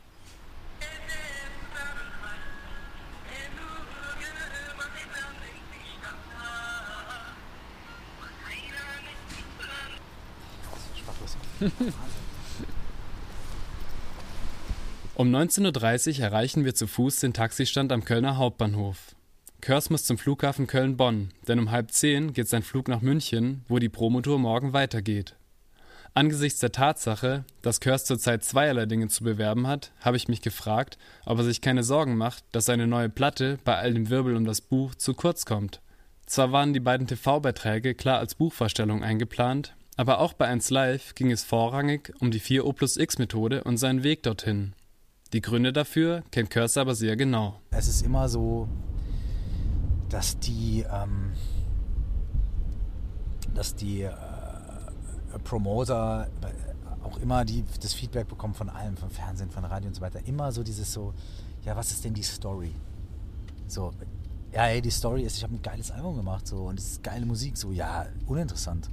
Um 15.19 15.35
19.30 15.35 16.19
Uhr 16.19 16.25
erreichen 16.25 16.67
wir 16.67 16.75
zu 16.75 16.87
Fuß 16.87 17.21
den 17.21 17.33
Taxistand 17.33 17.91
am 17.91 18.05
Kölner 18.05 18.37
Hauptbahnhof. 18.37 19.17
Körs 19.63 19.89
muss 19.89 20.05
zum 20.05 20.19
Flughafen 20.19 20.67
Köln-Bonn, 20.67 21.31
denn 21.49 21.59
um 21.59 21.71
halb 21.71 21.91
zehn 21.91 22.35
geht 22.35 22.49
sein 22.49 22.63
Flug 22.63 22.87
nach 22.87 23.01
München, 23.01 23.65
wo 23.67 23.79
die 23.79 23.89
Promotour 23.89 24.39
morgen 24.39 24.75
weitergeht. 24.75 25.35
Angesichts 26.13 26.61
der 26.61 26.73
Tatsache, 26.73 27.47
dass 27.63 27.81
Körs 27.81 28.05
zurzeit 28.05 28.45
zweierlei 28.45 28.85
Dinge 28.85 29.09
zu 29.09 29.25
bewerben 29.25 29.67
hat, 29.67 29.91
habe 30.03 30.19
ich 30.19 30.29
mich 30.29 30.43
gefragt, 30.43 30.99
ob 31.25 31.39
er 31.39 31.45
sich 31.45 31.63
keine 31.63 31.83
Sorgen 31.83 32.19
macht, 32.19 32.45
dass 32.53 32.67
seine 32.67 32.87
neue 32.87 33.09
Platte 33.09 33.59
bei 33.65 33.75
all 33.79 33.95
dem 33.95 34.11
Wirbel 34.11 34.37
um 34.37 34.45
das 34.45 34.61
Buch 34.61 34.95
zu 34.95 35.15
kurz 35.15 35.47
kommt. 35.47 35.81
Zwar 36.27 36.53
waren 36.53 36.75
die 36.75 36.81
beiden 36.81 37.07
TV-Beiträge 37.07 37.95
klar 37.95 38.19
als 38.19 38.35
Buchvorstellung 38.35 39.03
eingeplant, 39.03 39.77
aber 39.97 40.19
auch 40.19 40.35
bei 40.35 40.47
1 40.47 40.69
Live 40.69 41.15
ging 41.15 41.31
es 41.31 41.43
vorrangig 41.43 42.13
um 42.19 42.31
die 42.31 42.41
4O 42.43 42.75
plus 42.75 42.99
X 42.99 43.17
Methode 43.17 43.65
und 43.65 43.79
seinen 43.79 44.03
Weg 44.03 44.23
dorthin. 44.23 44.75
Die 45.33 45.41
Gründe 45.41 45.73
dafür 45.73 46.23
kennt 46.31 46.51
Cursor 46.51 46.83
aber 46.83 46.95
sehr 46.95 47.17
genau. 47.17 47.61
Es 47.71 47.89
ist 47.89 48.03
immer 48.03 48.29
so, 48.29 48.69
dass 50.09 50.39
die, 50.39 50.85
ähm, 50.91 51.33
dass 53.53 53.75
die 53.75 54.03
äh, 54.03 54.13
Promoter 55.43 56.29
auch 57.03 57.19
immer 57.19 57.45
die, 57.45 57.65
das 57.81 57.93
Feedback 57.93 58.29
bekommen 58.29 58.55
von 58.55 58.69
allem, 58.69 58.97
vom 58.97 59.11
Fernsehen, 59.11 59.51
von 59.51 59.65
Radio 59.65 59.89
und 59.89 59.95
so 59.95 60.01
weiter. 60.01 60.21
Immer 60.27 60.53
so 60.53 60.63
dieses 60.63 60.93
so, 60.93 61.13
ja, 61.65 61.77
was 61.77 61.91
ist 61.91 62.05
denn 62.05 62.15
die 62.15 62.23
Story? 62.23 62.73
So, 63.67 63.93
ja, 64.53 64.63
hey, 64.63 64.81
die 64.81 64.91
Story 64.91 65.23
ist, 65.23 65.37
ich 65.37 65.43
habe 65.43 65.55
ein 65.55 65.63
geiles 65.63 65.91
Album 65.91 66.17
gemacht 66.17 66.47
so 66.47 66.65
und 66.65 66.79
es 66.79 66.93
ist 66.93 67.03
geile 67.03 67.27
Musik. 67.27 67.57
So, 67.57 67.73
ja, 67.73 68.07
uninteressant. 68.27 68.89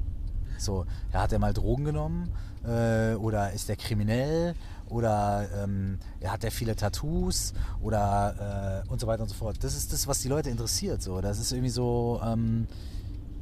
So, 0.58 0.86
ja, 1.14 1.22
hat 1.22 1.32
er 1.32 1.40
mal 1.40 1.54
Drogen 1.54 1.86
genommen 1.86 2.30
äh, 2.66 3.14
oder 3.16 3.52
ist 3.52 3.70
er 3.70 3.76
kriminell 3.76 4.56
oder 4.94 5.48
ähm, 5.64 6.00
hat 6.24 6.44
er 6.44 6.52
viele 6.52 6.76
Tattoos 6.76 7.54
oder 7.82 8.84
äh, 8.86 8.90
und 8.90 9.00
so 9.00 9.08
weiter 9.08 9.24
und 9.24 9.30
so 9.30 9.36
fort. 9.36 9.64
Das 9.64 9.76
ist 9.76 9.92
das, 9.92 10.08
was 10.08 10.20
die 10.20 10.28
Leute 10.28 10.50
interessiert. 10.50 11.02
So, 11.02 11.22
das 11.22 11.40
ist 11.40 11.52
irgendwie 11.52 11.70
so 11.70 12.22
ähm, 12.26 12.68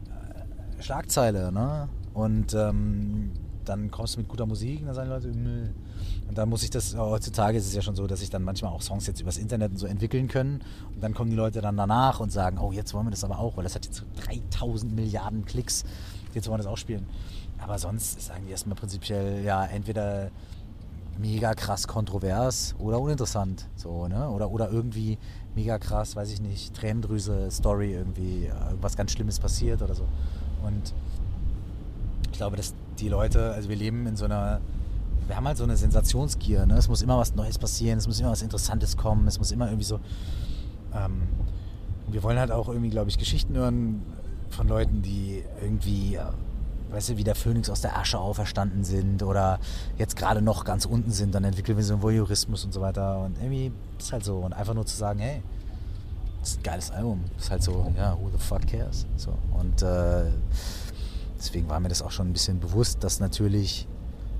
äh, 0.09 0.81
Schlagzeile, 0.81 1.51
ne? 1.51 1.89
Und 2.13 2.53
ähm, 2.53 3.31
dann 3.65 3.91
kommst 3.91 4.15
du 4.15 4.19
mit 4.19 4.27
guter 4.27 4.45
Musik 4.45 4.79
und 4.81 4.87
dann 4.87 4.95
sagen 4.95 5.09
die 5.09 5.13
Leute, 5.13 5.37
Nö. 5.37 5.67
Und 6.27 6.37
dann 6.37 6.49
muss 6.49 6.63
ich 6.63 6.69
das, 6.69 6.95
heutzutage 6.95 7.57
ist 7.57 7.67
es 7.67 7.75
ja 7.75 7.81
schon 7.81 7.95
so, 7.95 8.07
dass 8.07 8.21
sich 8.21 8.29
dann 8.29 8.43
manchmal 8.43 8.71
auch 8.71 8.81
Songs 8.81 9.05
jetzt 9.05 9.21
übers 9.21 9.37
Internet 9.37 9.77
so 9.77 9.85
entwickeln 9.85 10.27
können. 10.27 10.63
Und 10.95 11.03
dann 11.03 11.13
kommen 11.13 11.29
die 11.29 11.35
Leute 11.35 11.61
dann 11.61 11.75
danach 11.77 12.21
und 12.21 12.31
sagen, 12.31 12.57
oh, 12.57 12.71
jetzt 12.71 12.93
wollen 12.93 13.05
wir 13.05 13.11
das 13.11 13.23
aber 13.23 13.37
auch, 13.37 13.57
weil 13.57 13.63
das 13.63 13.75
hat 13.75 13.85
jetzt 13.85 14.03
3000 14.25 14.95
Milliarden 14.95 15.45
Klicks 15.45 15.83
jetzt 16.33 16.47
wollen 16.47 16.59
wir 16.59 16.63
das 16.63 16.71
auch 16.71 16.77
spielen. 16.77 17.05
Aber 17.59 17.77
sonst 17.77 18.21
sagen 18.21 18.45
die 18.45 18.51
erstmal 18.51 18.75
prinzipiell, 18.75 19.43
ja, 19.43 19.65
entweder 19.65 20.31
mega 21.21 21.53
krass 21.53 21.88
kontrovers 21.88 22.75
oder 22.79 22.99
uninteressant. 22.99 23.67
So, 23.75 24.07
ne? 24.07 24.29
Oder, 24.29 24.51
oder 24.51 24.69
irgendwie 24.71 25.17
mega 25.55 25.77
krass, 25.77 26.15
weiß 26.15 26.31
ich 26.31 26.41
nicht, 26.41 26.73
Tränendrüse, 26.73 27.49
Story, 27.51 27.93
irgendwie 27.93 28.45
irgendwas 28.45 28.97
ganz 28.97 29.12
Schlimmes 29.12 29.39
passiert 29.39 29.81
oder 29.81 29.93
so. 29.93 30.03
Und 30.63 30.93
ich 32.31 32.38
glaube, 32.38 32.57
dass 32.57 32.73
die 32.99 33.10
Leute, 33.10 33.51
also 33.51 33.69
wir 33.69 33.75
leben 33.75 34.07
in 34.07 34.15
so 34.15 34.25
einer, 34.25 34.62
wir 35.27 35.36
haben 35.36 35.47
halt 35.47 35.57
so 35.57 35.63
eine 35.63 35.77
Sensationsgier, 35.77 36.65
ne? 36.65 36.75
Es 36.75 36.88
muss 36.88 37.01
immer 37.01 37.17
was 37.17 37.36
Neues 37.36 37.57
passieren, 37.57 37.99
es 37.99 38.07
muss 38.07 38.19
immer 38.19 38.31
was 38.31 38.41
Interessantes 38.41 38.97
kommen, 38.97 39.27
es 39.27 39.38
muss 39.38 39.51
immer 39.51 39.67
irgendwie 39.67 39.86
so. 39.86 39.99
Ähm, 40.93 41.23
wir 42.07 42.23
wollen 42.23 42.39
halt 42.39 42.51
auch 42.51 42.67
irgendwie, 42.67 42.89
glaube 42.89 43.10
ich, 43.10 43.17
Geschichten 43.17 43.55
hören, 43.55 44.01
von 44.49 44.67
Leuten, 44.67 45.01
die 45.01 45.43
irgendwie, 45.62 46.19
weißt 46.91 47.10
du, 47.10 47.17
wie 47.17 47.23
der 47.23 47.36
Phönix 47.36 47.69
aus 47.69 47.82
der 47.82 47.97
Asche 47.97 48.19
auferstanden 48.19 48.84
sind 48.84 49.23
oder 49.23 49.60
jetzt 49.97 50.15
gerade 50.15 50.41
noch 50.41 50.65
ganz 50.65 50.86
unten 50.86 51.12
sind, 51.12 51.34
dann 51.34 51.43
entwickeln 51.43 51.77
wir 51.77 51.84
so 51.84 51.93
einen 51.93 52.04
Voyeurismus 52.04 52.65
und 52.65 52.73
so 52.73 52.82
weiter. 52.82 53.19
Und 53.19 53.38
irgendwie 53.41 53.71
ist 53.97 54.12
halt 54.12 54.23
so. 54.23 54.38
Und 54.38 54.54
einfach 54.54 54.73
nur 54.73 54.86
zu 54.86 54.95
sagen, 54.95 55.19
hey, 55.19 55.41
das 56.39 56.51
ist 56.51 56.60
ein 56.60 56.63
geiles 56.63 56.91
Album. 56.91 57.23
Ist 57.38 57.51
halt 57.51 57.63
so, 57.63 57.91
ja, 57.95 58.17
who 58.19 58.30
the 58.32 58.38
fuck 58.38 58.67
cares? 58.67 59.06
So. 59.15 59.34
Und 59.60 59.82
äh, 59.82 60.23
deswegen 61.38 61.69
war 61.69 61.80
mir 61.80 61.89
das 61.89 62.01
auch 62.01 62.12
schon 62.12 62.30
ein 62.30 62.34
bisschen 62.34 62.60
bewusst, 62.60 63.04
dass 63.04 63.19
natürlich, 63.19 63.88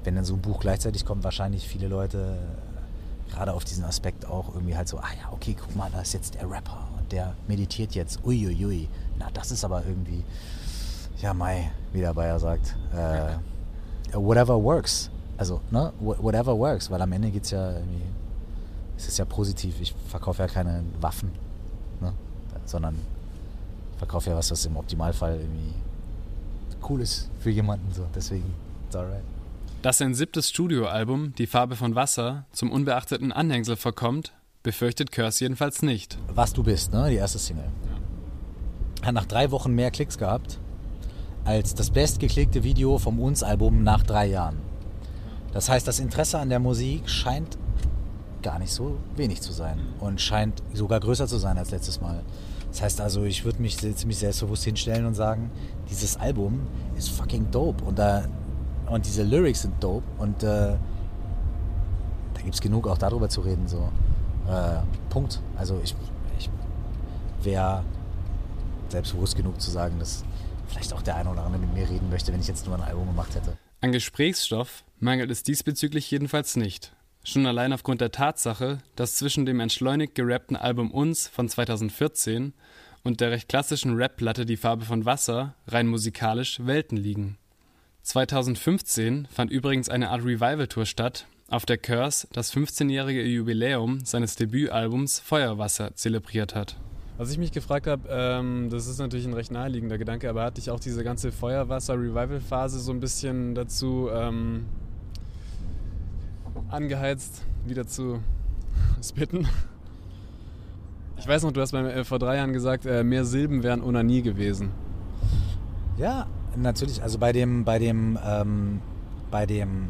wenn 0.04 0.16
dann 0.16 0.26
so 0.26 0.34
ein 0.34 0.42
Buch 0.42 0.60
gleichzeitig 0.60 1.06
kommt, 1.06 1.24
wahrscheinlich 1.24 1.68
viele 1.68 1.88
Leute 1.88 2.38
gerade 3.32 3.54
auf 3.54 3.64
diesen 3.64 3.86
Aspekt 3.86 4.26
auch 4.26 4.54
irgendwie 4.54 4.76
halt 4.76 4.88
so, 4.88 4.98
ah 4.98 5.12
ja, 5.18 5.32
okay, 5.32 5.56
guck 5.58 5.76
mal, 5.76 5.90
da 5.92 6.02
ist 6.02 6.14
jetzt 6.14 6.34
der 6.34 6.50
Rapper 6.50 6.88
und 6.98 7.12
der 7.12 7.34
meditiert 7.48 7.96
jetzt, 7.96 8.26
uiuiui. 8.26 8.56
Ui, 8.56 8.66
ui 8.66 8.90
na, 9.22 9.30
das 9.34 9.52
ist 9.52 9.64
aber 9.64 9.86
irgendwie, 9.86 10.24
ja, 11.22 11.34
Mai, 11.34 11.72
wie 11.94 12.00
der 12.00 12.14
Bayer 12.14 12.40
sagt, 12.40 12.76
äh, 12.94 13.36
whatever 14.14 14.62
works. 14.62 15.10
Also, 15.38 15.62
ne, 15.72 15.92
whatever 16.00 16.58
works, 16.58 16.90
weil 16.92 17.02
am 17.02 17.12
Ende 17.12 17.32
geht 17.32 17.46
es 17.46 17.52
ja 17.52 17.72
irgendwie, 17.72 18.04
es 18.98 19.08
ist 19.08 19.18
ja 19.18 19.26
positiv. 19.26 19.82
Ich 19.82 19.94
verkaufe 20.08 20.44
ja 20.44 20.48
keine 20.48 20.84
Waffen, 21.00 21.32
ne, 22.00 22.14
sondern 22.66 22.96
verkaufe 23.98 24.30
ja 24.30 24.36
was, 24.36 24.52
was 24.52 24.66
im 24.66 24.78
Optimalfall 24.78 25.36
irgendwie 25.36 25.74
cool 26.88 27.02
ist 27.02 27.30
für 27.40 27.50
jemanden, 27.50 27.92
so. 27.94 28.06
Deswegen, 28.14 28.54
it's 28.88 28.96
alright. 28.96 29.24
Dass 29.82 29.98
sein 29.98 30.14
siebtes 30.14 30.50
Studioalbum, 30.50 31.34
Die 31.36 31.48
Farbe 31.48 31.76
von 31.76 31.96
Wasser, 31.96 32.46
zum 32.52 32.72
unbeachteten 32.72 33.32
Anhängsel 33.32 33.76
verkommt, 33.78 34.32
befürchtet 34.62 35.12
Curse 35.12 35.44
jedenfalls 35.44 35.82
nicht. 35.82 36.20
Was 36.28 36.54
du 36.54 36.62
bist, 36.62 36.94
ne? 36.94 37.10
Die 37.10 37.16
erste 37.16 37.40
Single 37.40 37.70
hat 39.02 39.14
nach 39.16 39.26
drei 39.26 39.50
Wochen 39.50 39.74
mehr 39.74 39.90
Klicks 39.90 40.18
gehabt 40.18 40.60
als 41.46 41.74
das 41.74 41.90
bestgeklickte 41.90 42.64
Video 42.64 42.98
vom 42.98 43.20
Uns-Album 43.20 43.84
nach 43.84 44.04
drei 44.04 44.28
Jahren. 44.28 44.58
Das 45.54 45.70
heißt, 45.70 45.88
das 45.88 46.00
Interesse 46.00 46.40
an 46.40 46.50
der 46.50 46.60
Musik 46.60 47.10
scheint 47.10 47.58
gar 48.42 48.60
nicht 48.60 48.72
so 48.72 48.98
wenig 49.16 49.42
zu 49.42 49.52
sein 49.52 49.80
und 50.00 50.20
scheint 50.20 50.64
sogar 50.74 51.00
größer 51.00 51.28
zu 51.28 51.38
sein 51.38 51.58
als 51.58 51.72
letztes 51.72 52.02
Mal. 52.02 52.24
Das 52.72 52.82
heißt 52.82 53.02
also, 53.02 53.24
ich 53.24 53.44
würde 53.44 53.62
mich 53.62 53.78
ziemlich 53.78 54.18
selbstbewusst 54.18 54.64
hinstellen 54.64 55.06
und 55.06 55.14
sagen, 55.14 55.52
dieses 55.90 56.18
Album 56.18 56.62
ist 56.98 57.10
fucking 57.10 57.52
dope 57.52 57.84
und, 57.84 58.00
da, 58.00 58.24
und 58.90 59.06
diese 59.06 59.24
Lyrics 59.24 59.64
sind 59.64 59.84
dope 59.84 60.06
und 60.18 60.42
äh, 60.44 60.78
da 62.34 62.42
gibt 62.42 62.56
es 62.56 62.62
genug 62.62 62.88
auch 62.88 62.98
darüber 62.98 63.28
zu 63.28 63.42
reden. 63.42 63.68
So. 63.68 63.90
Äh, 64.48 64.80
Punkt. 65.10 65.42
Also 65.58 65.80
ich, 65.84 65.96
ich 66.40 66.50
wäre 67.44 67.84
selbstbewusst 68.88 69.36
genug 69.36 69.60
zu 69.60 69.70
sagen, 69.70 70.00
dass 70.00 70.24
vielleicht 70.72 70.94
auch 70.94 71.02
der 71.02 71.16
eine 71.16 71.30
oder 71.30 71.44
andere 71.44 71.62
mit 71.62 71.74
mir 71.74 71.90
reden 71.90 72.10
möchte, 72.10 72.32
wenn 72.34 72.40
ich 72.40 72.48
jetzt 72.48 72.66
nur 72.66 72.76
ein 72.76 72.82
Album 72.82 73.08
gemacht 73.08 73.36
hätte. 73.36 73.58
An 73.82 73.92
Gesprächsstoff 73.92 74.84
mangelt 75.00 75.32
es 75.32 75.44
diesbezüglich 75.44 76.10
jedenfalls 76.10 76.56
nicht. 76.56 76.94
Schon 77.24 77.46
allein 77.46 77.74
aufgrund 77.74 78.02
der 78.02 78.12
Tatsache, 78.12 78.80
dass 78.96 79.16
zwischen 79.16 79.46
dem 79.46 79.60
entschleunigt 79.60 80.16
gerappten 80.16 80.56
Album 80.56 80.92
Uns 80.92 81.28
von 81.28 81.48
2014 81.48 82.54
und 83.04 83.22
der 83.22 83.32
recht 83.32 83.50
klassischen 83.50 83.96
Rap-Platte 83.96 84.46
Die 84.46 84.58
Farbe 84.58 84.86
von 84.86 85.06
Wasser 85.06 85.56
rein 85.68 85.88
musikalisch 85.88 86.60
Welten 86.66 86.98
liegen. 86.98 87.38
2015 88.04 89.28
fand 89.32 89.52
übrigens 89.52 89.90
eine 89.90 90.10
Art 90.10 90.24
Revival-Tour 90.24 90.86
statt, 90.86 91.28
auf 91.48 91.66
der 91.66 91.78
Curse 91.78 92.28
das 92.32 92.54
15-jährige 92.54 93.24
Jubiläum 93.24 94.06
seines 94.06 94.36
Debütalbums 94.36 95.20
Feuerwasser 95.20 95.96
zelebriert 95.96 96.56
hat. 96.56 96.78
Was 97.22 97.30
ich 97.30 97.38
mich 97.38 97.52
gefragt 97.52 97.86
habe, 97.86 98.02
ähm, 98.10 98.70
das 98.72 98.88
ist 98.88 98.98
natürlich 98.98 99.28
ein 99.28 99.34
recht 99.34 99.52
naheliegender 99.52 100.00
Gedanke, 100.00 100.28
aber 100.28 100.44
hatte 100.44 100.60
ich 100.60 100.72
auch 100.72 100.80
diese 100.80 101.04
ganze 101.04 101.32
Feuerwasser-Revival-Phase 101.32 102.80
so 102.80 102.92
ein 102.92 103.00
bisschen 103.00 103.54
dazu 103.54 104.10
ähm, 104.12 104.66
angeheizt, 106.70 107.44
wieder 107.64 107.86
zu 107.86 108.22
spitten? 109.04 109.48
Ich 111.16 111.28
weiß 111.28 111.44
noch, 111.44 111.52
du 111.52 111.62
hast 111.62 111.74
bei, 111.74 111.82
äh, 111.82 112.04
vor 112.04 112.18
drei 112.18 112.38
Jahren 112.38 112.54
gesagt, 112.54 112.88
äh, 112.88 113.04
mehr 113.04 113.24
Silben 113.24 113.62
wären 113.62 113.84
Onanie 113.84 114.24
gewesen. 114.24 114.72
Ja, 115.98 116.26
natürlich. 116.58 117.04
Also 117.04 117.20
bei 117.20 117.34
dem, 117.34 117.66
bei 117.66 117.78
dem, 117.78 118.18
ähm, 118.26 118.82
bei 119.30 119.46
dem 119.46 119.90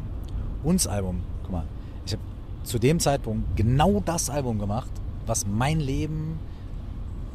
Uns-Album, 0.64 1.22
guck 1.44 1.50
mal, 1.50 1.64
ich 2.04 2.12
habe 2.12 2.22
zu 2.62 2.78
dem 2.78 3.00
Zeitpunkt 3.00 3.56
genau 3.56 4.02
das 4.04 4.28
Album 4.28 4.58
gemacht, 4.58 4.90
was 5.24 5.46
mein 5.46 5.80
Leben, 5.80 6.38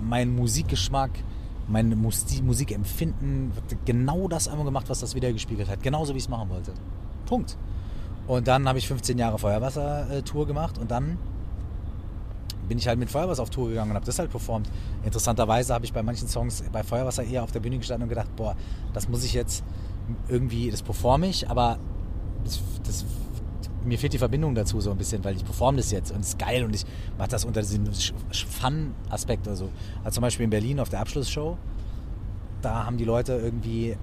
mein 0.01 0.35
Musikgeschmack, 0.35 1.11
mein 1.67 1.89
Mus- 1.99 2.41
Musikempfinden, 2.41 3.51
genau 3.85 4.27
das 4.27 4.47
Album 4.47 4.65
gemacht, 4.65 4.89
was 4.89 4.99
das 4.99 5.15
wieder 5.15 5.31
gespiegelt 5.33 5.69
hat. 5.69 5.83
Genauso 5.83 6.13
wie 6.13 6.17
ich 6.17 6.23
es 6.23 6.29
machen 6.29 6.49
wollte. 6.49 6.73
Punkt. 7.25 7.57
Und 8.27 8.47
dann 8.47 8.67
habe 8.67 8.77
ich 8.79 8.87
15 8.87 9.17
Jahre 9.17 9.37
Feuerwasser-Tour 9.39 10.47
gemacht 10.47 10.77
und 10.77 10.91
dann 10.91 11.17
bin 12.67 12.77
ich 12.77 12.87
halt 12.87 12.99
mit 12.99 13.09
Feuerwasser 13.09 13.43
auf 13.43 13.49
Tour 13.49 13.69
gegangen 13.69 13.91
und 13.91 13.95
habe 13.95 14.05
das 14.05 14.19
halt 14.19 14.29
performt. 14.29 14.69
Interessanterweise 15.05 15.73
habe 15.73 15.85
ich 15.85 15.93
bei 15.93 16.03
manchen 16.03 16.27
Songs 16.27 16.63
bei 16.71 16.83
Feuerwasser 16.83 17.23
eher 17.23 17.43
auf 17.43 17.51
der 17.51 17.61
Bühne 17.61 17.77
gestanden 17.77 18.03
und 18.03 18.09
gedacht, 18.09 18.35
boah, 18.35 18.55
das 18.93 19.07
muss 19.07 19.23
ich 19.23 19.33
jetzt 19.33 19.63
irgendwie, 20.27 20.69
das 20.69 20.81
performe 20.81 21.27
ich, 21.27 21.49
aber 21.49 21.77
das, 22.43 22.61
das, 22.85 23.05
mir 23.87 23.97
fehlt 23.97 24.13
die 24.13 24.17
Verbindung 24.17 24.53
dazu 24.55 24.79
so 24.81 24.91
ein 24.91 24.97
bisschen, 24.97 25.23
weil 25.23 25.35
ich 25.35 25.45
performe 25.45 25.77
das 25.77 25.91
jetzt 25.91 26.11
und 26.11 26.19
es 26.19 26.29
ist 26.29 26.39
geil 26.39 26.63
und 26.63 26.75
ich 26.75 26.85
mache 27.17 27.29
das 27.29 27.45
unter 27.45 27.61
diesem 27.61 27.85
Fun-Aspekt 28.31 29.47
oder 29.47 29.55
so. 29.55 29.69
Also 30.03 30.15
zum 30.15 30.21
Beispiel 30.21 30.43
in 30.43 30.49
Berlin 30.49 30.79
auf 30.79 30.89
der 30.89 30.99
Abschlussshow, 30.99 31.57
da 32.61 32.85
haben 32.85 32.97
die 32.97 33.05
Leute 33.05 33.33
irgendwie 33.33 33.95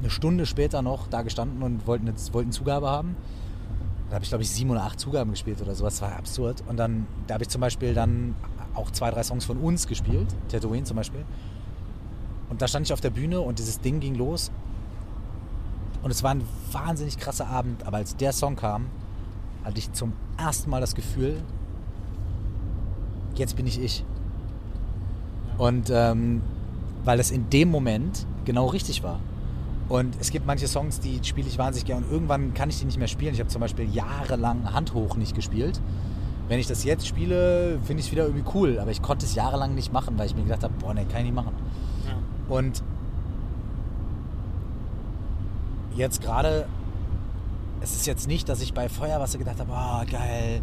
eine 0.00 0.10
Stunde 0.10 0.46
später 0.46 0.82
noch 0.82 1.06
da 1.06 1.22
gestanden 1.22 1.62
und 1.62 1.86
wollten, 1.86 2.12
wollten 2.32 2.52
Zugabe 2.52 2.88
haben. 2.88 3.16
Da 4.10 4.16
habe 4.16 4.24
ich, 4.24 4.30
glaube 4.30 4.42
ich, 4.42 4.50
sieben 4.50 4.70
oder 4.70 4.82
acht 4.82 5.00
Zugaben 5.00 5.30
gespielt 5.30 5.62
oder 5.62 5.74
sowas. 5.74 5.94
Das 5.94 6.02
war 6.02 6.18
absurd. 6.18 6.62
Und 6.68 6.76
dann, 6.76 7.06
da 7.26 7.34
habe 7.34 7.44
ich 7.44 7.48
zum 7.48 7.60
Beispiel 7.60 7.94
dann 7.94 8.34
auch 8.74 8.90
zwei, 8.90 9.10
drei 9.10 9.22
Songs 9.22 9.44
von 9.44 9.56
uns 9.58 9.86
gespielt. 9.86 10.26
Tatooine 10.48 10.84
zum 10.84 10.96
Beispiel. 10.96 11.24
Und 12.50 12.60
da 12.60 12.68
stand 12.68 12.86
ich 12.86 12.92
auf 12.92 13.00
der 13.00 13.10
Bühne 13.10 13.40
und 13.40 13.58
dieses 13.58 13.80
Ding 13.80 14.00
ging 14.00 14.14
los. 14.14 14.50
Und 16.02 16.10
es 16.10 16.22
war 16.22 16.32
ein 16.32 16.42
wahnsinnig 16.72 17.18
krasser 17.18 17.46
Abend. 17.46 17.86
Aber 17.86 17.98
als 17.98 18.16
der 18.16 18.32
Song 18.32 18.56
kam, 18.56 18.86
hatte 19.64 19.78
ich 19.78 19.92
zum 19.92 20.12
ersten 20.36 20.70
Mal 20.70 20.80
das 20.80 20.94
Gefühl, 20.94 21.40
jetzt 23.36 23.56
bin 23.56 23.66
ich 23.66 23.80
ich. 23.80 24.04
Und 25.58 25.90
ähm, 25.90 26.42
weil 27.04 27.20
es 27.20 27.30
in 27.30 27.48
dem 27.50 27.70
Moment 27.70 28.26
genau 28.44 28.66
richtig 28.66 29.02
war. 29.02 29.20
Und 29.88 30.16
es 30.20 30.30
gibt 30.30 30.46
manche 30.46 30.66
Songs, 30.68 31.00
die 31.00 31.20
spiele 31.22 31.48
ich 31.48 31.58
wahnsinnig 31.58 31.86
gerne. 31.86 32.06
Und 32.06 32.12
irgendwann 32.12 32.54
kann 32.54 32.70
ich 32.70 32.78
die 32.78 32.84
nicht 32.84 32.98
mehr 32.98 33.08
spielen. 33.08 33.34
Ich 33.34 33.40
habe 33.40 33.50
zum 33.50 33.60
Beispiel 33.60 33.92
jahrelang 33.92 34.72
Hand 34.72 34.94
hoch 34.94 35.16
nicht 35.16 35.34
gespielt. 35.34 35.80
Wenn 36.48 36.58
ich 36.58 36.66
das 36.66 36.84
jetzt 36.84 37.06
spiele, 37.06 37.78
finde 37.84 38.00
ich 38.00 38.06
es 38.06 38.12
wieder 38.12 38.24
irgendwie 38.24 38.44
cool. 38.54 38.78
Aber 38.78 38.90
ich 38.90 39.02
konnte 39.02 39.26
es 39.26 39.34
jahrelang 39.34 39.74
nicht 39.74 39.92
machen, 39.92 40.18
weil 40.18 40.26
ich 40.26 40.34
mir 40.34 40.42
gedacht 40.42 40.62
habe, 40.62 40.74
boah, 40.80 40.94
ne, 40.94 41.04
kann 41.04 41.18
ich 41.18 41.24
nicht 41.26 41.34
machen. 41.34 41.52
Ja. 42.06 42.56
Und 42.56 42.82
jetzt 45.96 46.22
gerade, 46.22 46.66
es 47.80 47.92
ist 47.92 48.06
jetzt 48.06 48.28
nicht, 48.28 48.48
dass 48.48 48.60
ich 48.60 48.74
bei 48.74 48.88
Feuerwasser 48.88 49.38
gedacht 49.38 49.58
habe, 49.60 49.70
oh, 49.72 50.10
geil, 50.10 50.62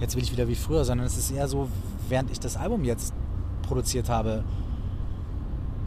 jetzt 0.00 0.16
will 0.16 0.22
ich 0.22 0.32
wieder 0.32 0.48
wie 0.48 0.54
früher, 0.54 0.84
sondern 0.84 1.06
es 1.06 1.16
ist 1.16 1.30
eher 1.30 1.48
so, 1.48 1.68
während 2.08 2.30
ich 2.30 2.40
das 2.40 2.56
Album 2.56 2.84
jetzt 2.84 3.14
produziert 3.62 4.08
habe, 4.08 4.44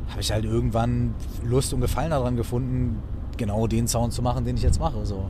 habe 0.09 0.21
ich 0.21 0.31
halt 0.31 0.45
irgendwann 0.45 1.15
Lust 1.43 1.73
und 1.73 1.81
Gefallen 1.81 2.11
daran 2.11 2.35
gefunden, 2.35 3.01
genau 3.37 3.67
den 3.67 3.87
Sound 3.87 4.13
zu 4.13 4.21
machen, 4.21 4.45
den 4.45 4.55
ich 4.57 4.63
jetzt 4.63 4.79
mache. 4.79 5.05
So. 5.05 5.29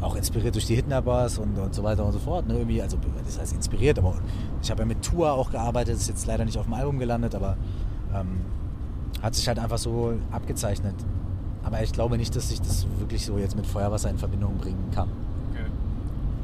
Auch 0.00 0.14
inspiriert 0.14 0.54
durch 0.54 0.66
die 0.66 0.76
Hitnappers 0.76 1.38
und, 1.38 1.58
und 1.58 1.74
so 1.74 1.82
weiter 1.82 2.04
und 2.04 2.12
so 2.12 2.18
fort. 2.18 2.46
Ne? 2.46 2.54
Irgendwie, 2.54 2.80
also 2.80 2.96
das 3.24 3.38
heißt 3.38 3.54
inspiriert, 3.54 3.98
aber 3.98 4.14
ich 4.62 4.70
habe 4.70 4.82
ja 4.82 4.86
mit 4.86 5.02
Tour 5.02 5.32
auch 5.32 5.50
gearbeitet, 5.50 5.96
ist 5.96 6.08
jetzt 6.08 6.26
leider 6.26 6.44
nicht 6.44 6.58
auf 6.58 6.64
dem 6.64 6.74
Album 6.74 6.98
gelandet, 6.98 7.34
aber 7.34 7.56
ähm, 8.14 8.40
hat 9.20 9.34
sich 9.34 9.46
halt 9.48 9.58
einfach 9.58 9.78
so 9.78 10.14
abgezeichnet. 10.30 10.94
Aber 11.70 11.82
ich 11.82 11.92
glaube 11.92 12.16
nicht, 12.16 12.34
dass 12.34 12.50
ich 12.50 12.60
das 12.60 12.86
wirklich 12.98 13.24
so 13.24 13.38
jetzt 13.38 13.56
mit 13.56 13.66
Feuerwasser 13.66 14.10
in 14.10 14.18
Verbindung 14.18 14.56
bringen 14.56 14.90
kann. 14.94 15.08
Okay. 15.52 15.64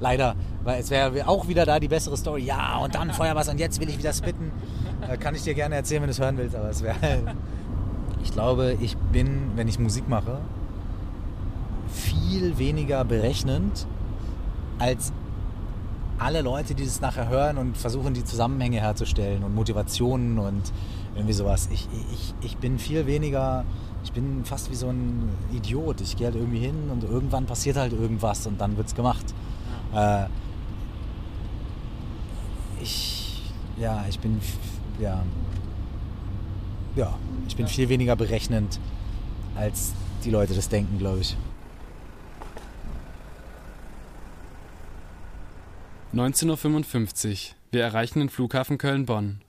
Leider, 0.00 0.36
weil 0.62 0.80
es 0.80 0.90
wäre 0.90 1.26
auch 1.26 1.48
wieder 1.48 1.66
da 1.66 1.80
die 1.80 1.88
bessere 1.88 2.16
Story. 2.16 2.44
Ja, 2.44 2.78
und 2.78 2.94
dann 2.94 3.12
Feuerwasser 3.12 3.52
und 3.52 3.58
jetzt 3.58 3.80
will 3.80 3.88
ich 3.88 3.98
wieder 3.98 4.12
spitten. 4.12 4.52
Kann 5.20 5.34
ich 5.34 5.42
dir 5.42 5.54
gerne 5.54 5.74
erzählen, 5.74 6.02
wenn 6.02 6.08
du 6.08 6.12
es 6.12 6.20
hören 6.20 6.36
willst, 6.36 6.54
aber 6.54 6.70
es 6.70 6.82
wäre 6.82 6.96
ich 8.22 8.32
glaube, 8.32 8.76
ich 8.80 8.96
bin, 8.96 9.52
wenn 9.54 9.68
ich 9.68 9.78
Musik 9.78 10.08
mache, 10.08 10.38
viel 11.88 12.58
weniger 12.58 13.04
berechnend 13.04 13.86
als 14.78 15.12
alle 16.18 16.40
Leute, 16.40 16.74
die 16.74 16.84
das 16.84 17.00
nachher 17.00 17.28
hören 17.28 17.58
und 17.58 17.76
versuchen, 17.76 18.14
die 18.14 18.24
Zusammenhänge 18.24 18.80
herzustellen 18.80 19.44
und 19.44 19.54
Motivationen 19.54 20.38
und 20.38 20.72
irgendwie 21.14 21.34
sowas. 21.34 21.68
Ich, 21.72 21.88
ich, 22.12 22.34
ich 22.40 22.56
bin 22.56 22.78
viel 22.78 23.06
weniger, 23.06 23.64
ich 24.06 24.12
bin 24.12 24.44
fast 24.44 24.70
wie 24.70 24.76
so 24.76 24.88
ein 24.88 25.28
Idiot. 25.52 26.00
Ich 26.00 26.16
gehe 26.16 26.28
halt 26.28 26.36
irgendwie 26.36 26.60
hin 26.60 26.90
und 26.90 27.02
irgendwann 27.02 27.44
passiert 27.44 27.76
halt 27.76 27.92
irgendwas 27.92 28.46
und 28.46 28.60
dann 28.60 28.76
wird 28.76 28.86
es 28.86 28.94
gemacht. 28.94 29.34
Äh, 29.92 30.26
ich, 32.80 33.42
ja, 33.76 34.04
ich 34.08 34.20
bin, 34.20 34.40
ja, 35.00 35.24
ja, 36.94 37.18
ich 37.48 37.56
bin 37.56 37.66
viel 37.66 37.88
weniger 37.88 38.14
berechnend, 38.14 38.78
als 39.56 39.92
die 40.24 40.30
Leute 40.30 40.54
das 40.54 40.68
denken, 40.68 40.98
glaube 40.98 41.18
ich. 41.18 41.36
19.55 46.14 47.26
Uhr. 47.26 47.56
Wir 47.72 47.82
erreichen 47.82 48.20
den 48.20 48.28
Flughafen 48.28 48.78
Köln-Bonn. 48.78 49.40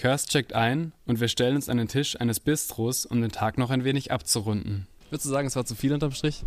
Curse 0.00 0.28
checkt 0.28 0.54
ein 0.54 0.94
und 1.04 1.20
wir 1.20 1.28
stellen 1.28 1.56
uns 1.56 1.68
an 1.68 1.76
den 1.76 1.86
Tisch 1.86 2.18
eines 2.18 2.40
Bistros, 2.40 3.04
um 3.04 3.20
den 3.20 3.30
Tag 3.30 3.58
noch 3.58 3.68
ein 3.68 3.84
wenig 3.84 4.10
abzurunden. 4.10 4.86
Würdest 5.10 5.26
du 5.26 5.28
sagen, 5.28 5.46
es 5.46 5.56
war 5.56 5.66
zu 5.66 5.74
viel 5.74 5.92
unterm 5.92 6.12
Strich? 6.12 6.42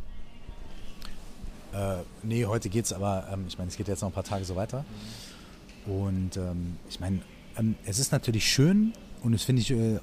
Äh, 1.71 1.97
nee, 2.23 2.47
heute 2.47 2.69
geht's, 2.69 2.91
aber 2.91 3.27
ähm, 3.31 3.45
ich 3.47 3.59
meine, 3.59 3.69
es 3.69 3.77
geht 3.77 3.87
jetzt 3.87 4.01
noch 4.01 4.09
ein 4.09 4.13
paar 4.13 4.23
Tage 4.23 4.43
so 4.43 4.55
weiter. 4.55 4.83
Und 5.85 6.35
ähm, 6.35 6.77
ich 6.89 6.99
meine, 6.99 7.19
ähm, 7.55 7.75
es 7.85 7.99
ist 7.99 8.11
natürlich 8.11 8.51
schön, 8.51 8.93
und 9.21 9.33
das 9.33 9.43
finde 9.43 9.61
ich, 9.61 9.69
äh, 9.69 9.99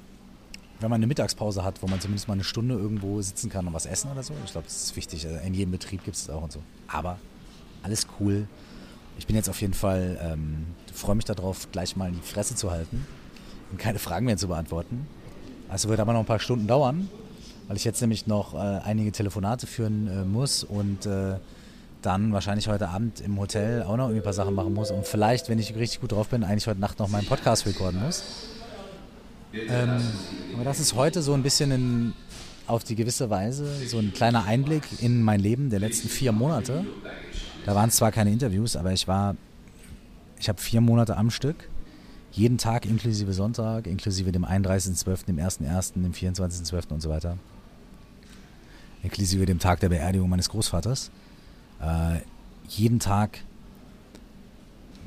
wenn 0.79 0.89
man 0.89 0.93
eine 0.93 1.07
Mittagspause 1.07 1.61
hat, 1.61 1.81
wo 1.83 1.87
man 1.87 1.99
zumindest 1.99 2.29
mal 2.29 2.35
eine 2.35 2.45
Stunde 2.45 2.75
irgendwo 2.75 3.21
sitzen 3.21 3.49
kann 3.49 3.67
und 3.67 3.73
was 3.73 3.85
essen 3.85 4.09
oder 4.13 4.23
so, 4.23 4.33
ich 4.45 4.53
glaube, 4.53 4.67
das 4.67 4.81
ist 4.81 4.95
wichtig. 4.95 5.27
Also 5.27 5.45
in 5.45 5.53
jedem 5.53 5.71
Betrieb 5.71 6.05
gibt 6.05 6.15
es 6.15 6.27
das 6.27 6.33
auch 6.33 6.43
und 6.43 6.53
so. 6.53 6.63
Aber 6.87 7.19
alles 7.83 8.07
cool. 8.21 8.47
Ich 9.19 9.27
bin 9.27 9.35
jetzt 9.35 9.49
auf 9.49 9.59
jeden 9.59 9.73
Fall, 9.73 10.17
ähm, 10.23 10.67
freue 10.93 11.15
mich 11.15 11.25
darauf, 11.25 11.69
gleich 11.73 11.97
mal 11.97 12.07
in 12.07 12.15
die 12.15 12.25
Fresse 12.25 12.55
zu 12.55 12.71
halten 12.71 13.05
und 13.71 13.77
keine 13.77 13.99
Fragen 13.99 14.25
mehr 14.25 14.37
zu 14.37 14.47
beantworten. 14.47 15.07
Also 15.69 15.89
wird 15.89 15.99
aber 15.99 16.13
noch 16.13 16.19
ein 16.19 16.25
paar 16.25 16.39
Stunden 16.39 16.67
dauern, 16.67 17.09
weil 17.67 17.77
ich 17.77 17.85
jetzt 17.85 18.01
nämlich 18.01 18.27
noch 18.27 18.53
äh, 18.53 18.57
einige 18.57 19.11
Telefonate 19.11 19.67
führen 19.67 20.07
äh, 20.07 20.25
muss 20.25 20.63
und 20.63 21.05
äh, 21.05 21.35
dann 22.01 22.33
wahrscheinlich 22.33 22.67
heute 22.67 22.89
Abend 22.89 23.21
im 23.21 23.39
Hotel 23.39 23.83
auch 23.83 23.95
noch 23.95 24.05
irgendwie 24.05 24.21
ein 24.21 24.23
paar 24.23 24.33
Sachen 24.33 24.53
machen 24.53 24.73
muss 24.73 24.91
und 24.91 25.05
vielleicht, 25.05 25.49
wenn 25.49 25.59
ich 25.59 25.75
richtig 25.75 26.01
gut 26.01 26.11
drauf 26.11 26.27
bin, 26.27 26.43
eigentlich 26.43 26.67
heute 26.67 26.79
Nacht 26.79 26.99
noch 26.99 27.07
meinen 27.07 27.27
Podcast 27.27 27.65
recorden 27.65 28.01
muss. 28.03 28.23
Ähm, 29.53 30.01
aber 30.55 30.63
das 30.63 30.79
ist 30.79 30.95
heute 30.95 31.21
so 31.21 31.33
ein 31.33 31.43
bisschen 31.43 31.71
in, 31.71 32.13
auf 32.67 32.83
die 32.83 32.95
gewisse 32.95 33.29
Weise 33.29 33.65
so 33.85 33.99
ein 33.99 34.13
kleiner 34.13 34.45
Einblick 34.45 34.83
in 35.01 35.21
mein 35.21 35.39
Leben 35.39 35.69
der 35.69 35.79
letzten 35.79 36.09
vier 36.09 36.31
Monate. 36.31 36.85
Da 37.65 37.75
waren 37.75 37.91
zwar 37.91 38.11
keine 38.11 38.31
Interviews, 38.31 38.75
aber 38.75 38.91
ich 38.91 39.07
war, 39.07 39.35
ich 40.39 40.49
habe 40.49 40.59
vier 40.59 40.81
Monate 40.81 41.17
am 41.17 41.29
Stück, 41.29 41.69
jeden 42.31 42.57
Tag 42.57 42.85
inklusive 42.85 43.33
Sonntag, 43.33 43.87
inklusive 43.87 44.31
dem 44.31 44.45
31.12., 44.45 45.25
dem 45.25 45.37
1.1., 45.37 45.93
dem 45.93 46.13
24.12. 46.13 46.91
und 46.93 47.01
so 47.01 47.09
weiter. 47.09 47.37
Inklusive 49.03 49.45
dem 49.45 49.59
Tag 49.59 49.79
der 49.79 49.89
Beerdigung 49.89 50.29
meines 50.29 50.49
Großvaters. 50.49 51.11
Äh, 51.81 52.19
jeden 52.67 52.99
Tag 52.99 53.39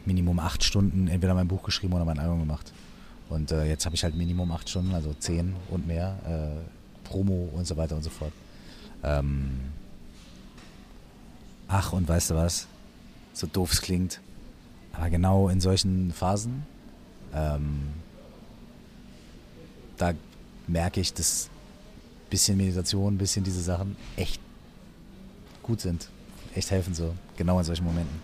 Minimum 0.04 0.38
acht 0.38 0.62
Stunden 0.62 1.08
entweder 1.08 1.34
mein 1.34 1.48
Buch 1.48 1.62
geschrieben 1.62 1.94
oder 1.94 2.04
mein 2.04 2.18
Album 2.18 2.40
gemacht. 2.40 2.72
Und 3.30 3.52
äh, 3.52 3.64
jetzt 3.64 3.86
habe 3.86 3.94
ich 3.94 4.04
halt 4.04 4.14
Minimum 4.14 4.52
acht 4.52 4.68
Stunden, 4.68 4.94
also 4.94 5.14
zehn 5.14 5.54
und 5.70 5.86
mehr, 5.86 6.16
äh, 6.26 7.08
Promo 7.08 7.48
und 7.54 7.66
so 7.66 7.76
weiter 7.76 7.96
und 7.96 8.02
so 8.02 8.10
fort. 8.10 8.32
Ähm 9.02 9.60
ach, 11.68 11.92
und 11.92 12.06
weißt 12.06 12.30
du 12.30 12.34
was? 12.34 12.66
So 13.32 13.46
doof 13.46 13.72
es 13.72 13.80
klingt. 13.80 14.20
Aber 14.92 15.08
genau 15.10 15.48
in 15.48 15.60
solchen 15.60 16.12
Phasen, 16.12 16.64
ähm, 17.34 17.92
da 19.96 20.12
merke 20.66 21.00
ich, 21.00 21.12
dass 21.12 21.50
bisschen 22.30 22.56
Meditation, 22.56 23.16
bisschen 23.18 23.44
diese 23.44 23.62
Sachen 23.62 23.96
echt 24.16 24.40
gut 25.62 25.80
sind. 25.80 26.08
echt 26.54 26.70
helfen, 26.70 26.94
so 26.94 27.14
genau 27.36 27.58
in 27.58 27.64
solchen 27.64 27.84
Momenten. 27.84 28.20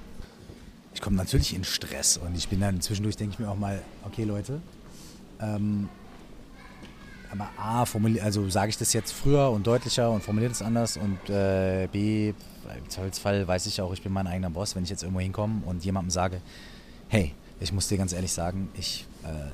Ich 0.94 1.00
komme 1.00 1.16
natürlich 1.16 1.54
in 1.54 1.64
Stress 1.64 2.16
und 2.16 2.36
ich 2.36 2.48
bin 2.48 2.60
dann 2.60 2.80
zwischendurch, 2.80 3.16
denke 3.16 3.34
ich 3.34 3.38
mir 3.38 3.48
auch 3.48 3.58
mal, 3.58 3.82
okay 4.04 4.24
Leute, 4.24 4.60
ähm, 5.40 5.88
aber 7.32 7.48
A, 7.56 7.84
also 8.22 8.50
sage 8.50 8.70
ich 8.70 8.76
das 8.76 8.92
jetzt 8.92 9.12
früher 9.12 9.50
und 9.50 9.66
deutlicher 9.66 10.10
und 10.10 10.22
formuliere 10.22 10.50
das 10.50 10.62
anders 10.62 10.96
und 10.96 11.30
äh, 11.30 11.88
B, 11.90 12.30
im 12.30 12.88
Zweifelsfall 12.88 13.46
weiß 13.46 13.66
ich 13.66 13.80
auch, 13.80 13.92
ich 13.92 14.02
bin 14.02 14.12
mein 14.12 14.26
eigener 14.26 14.50
Boss, 14.50 14.74
wenn 14.74 14.82
ich 14.82 14.90
jetzt 14.90 15.02
irgendwo 15.02 15.20
hinkomme 15.20 15.62
und 15.66 15.84
jemandem 15.84 16.10
sage, 16.10 16.40
hey, 17.08 17.32
ich 17.60 17.72
muss 17.72 17.88
dir 17.88 17.98
ganz 17.98 18.12
ehrlich 18.12 18.32
sagen, 18.32 18.68
ich 18.74 19.06
äh, 19.24 19.50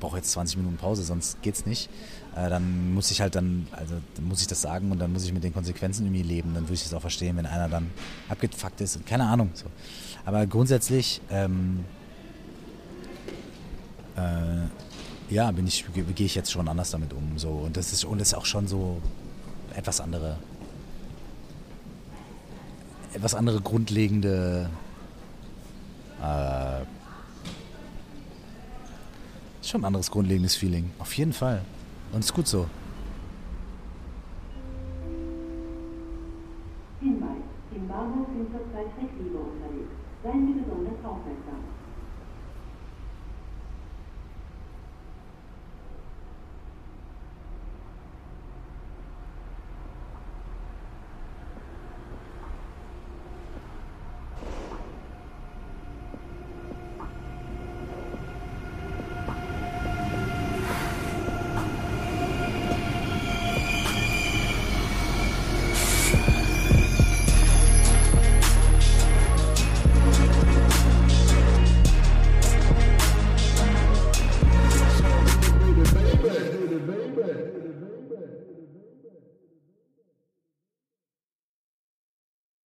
brauche 0.00 0.16
jetzt 0.16 0.32
20 0.32 0.56
Minuten 0.56 0.76
Pause, 0.76 1.02
sonst 1.02 1.40
geht's 1.42 1.66
nicht. 1.66 1.88
Äh, 2.36 2.48
dann 2.48 2.94
muss 2.94 3.10
ich 3.10 3.20
halt 3.20 3.34
dann, 3.34 3.68
also 3.72 3.94
dann 4.16 4.24
muss 4.26 4.40
ich 4.40 4.46
das 4.46 4.62
sagen 4.62 4.90
und 4.90 4.98
dann 4.98 5.12
muss 5.12 5.24
ich 5.24 5.32
mit 5.32 5.44
den 5.44 5.52
Konsequenzen 5.52 6.04
irgendwie 6.06 6.22
leben. 6.22 6.54
Dann 6.54 6.64
würde 6.64 6.74
ich 6.74 6.82
das 6.82 6.92
auch 6.94 7.00
verstehen, 7.00 7.36
wenn 7.36 7.46
einer 7.46 7.68
dann 7.68 7.90
abgefuckt 8.28 8.80
ist 8.80 8.96
und 8.96 9.06
keine 9.06 9.26
Ahnung. 9.26 9.50
So. 9.54 9.66
Aber 10.24 10.46
grundsätzlich, 10.46 11.20
ähm, 11.30 11.84
äh, 14.16 15.32
ja, 15.34 15.50
bin 15.52 15.66
ich, 15.66 15.84
gehe 15.94 16.26
ich 16.26 16.34
jetzt 16.34 16.50
schon 16.50 16.68
anders 16.68 16.90
damit 16.90 17.12
um. 17.12 17.38
So. 17.38 17.48
Und 17.50 17.76
das 17.76 17.92
ist, 17.92 18.04
und 18.04 18.20
das 18.20 18.28
ist 18.28 18.34
auch 18.34 18.46
schon 18.46 18.66
so 18.66 19.00
etwas 19.74 20.00
andere, 20.00 20.36
etwas 23.12 23.34
andere 23.34 23.60
grundlegende 23.60 24.70
äh, 26.24 26.84
schon 29.62 29.82
ein 29.82 29.84
anderes 29.86 30.10
grundlegendes 30.10 30.56
Feeling. 30.56 30.90
Auf 30.98 31.14
jeden 31.16 31.32
Fall. 31.32 31.62
Und 32.12 32.20
ist 32.20 32.32
gut 32.32 32.46
so. 32.46 32.68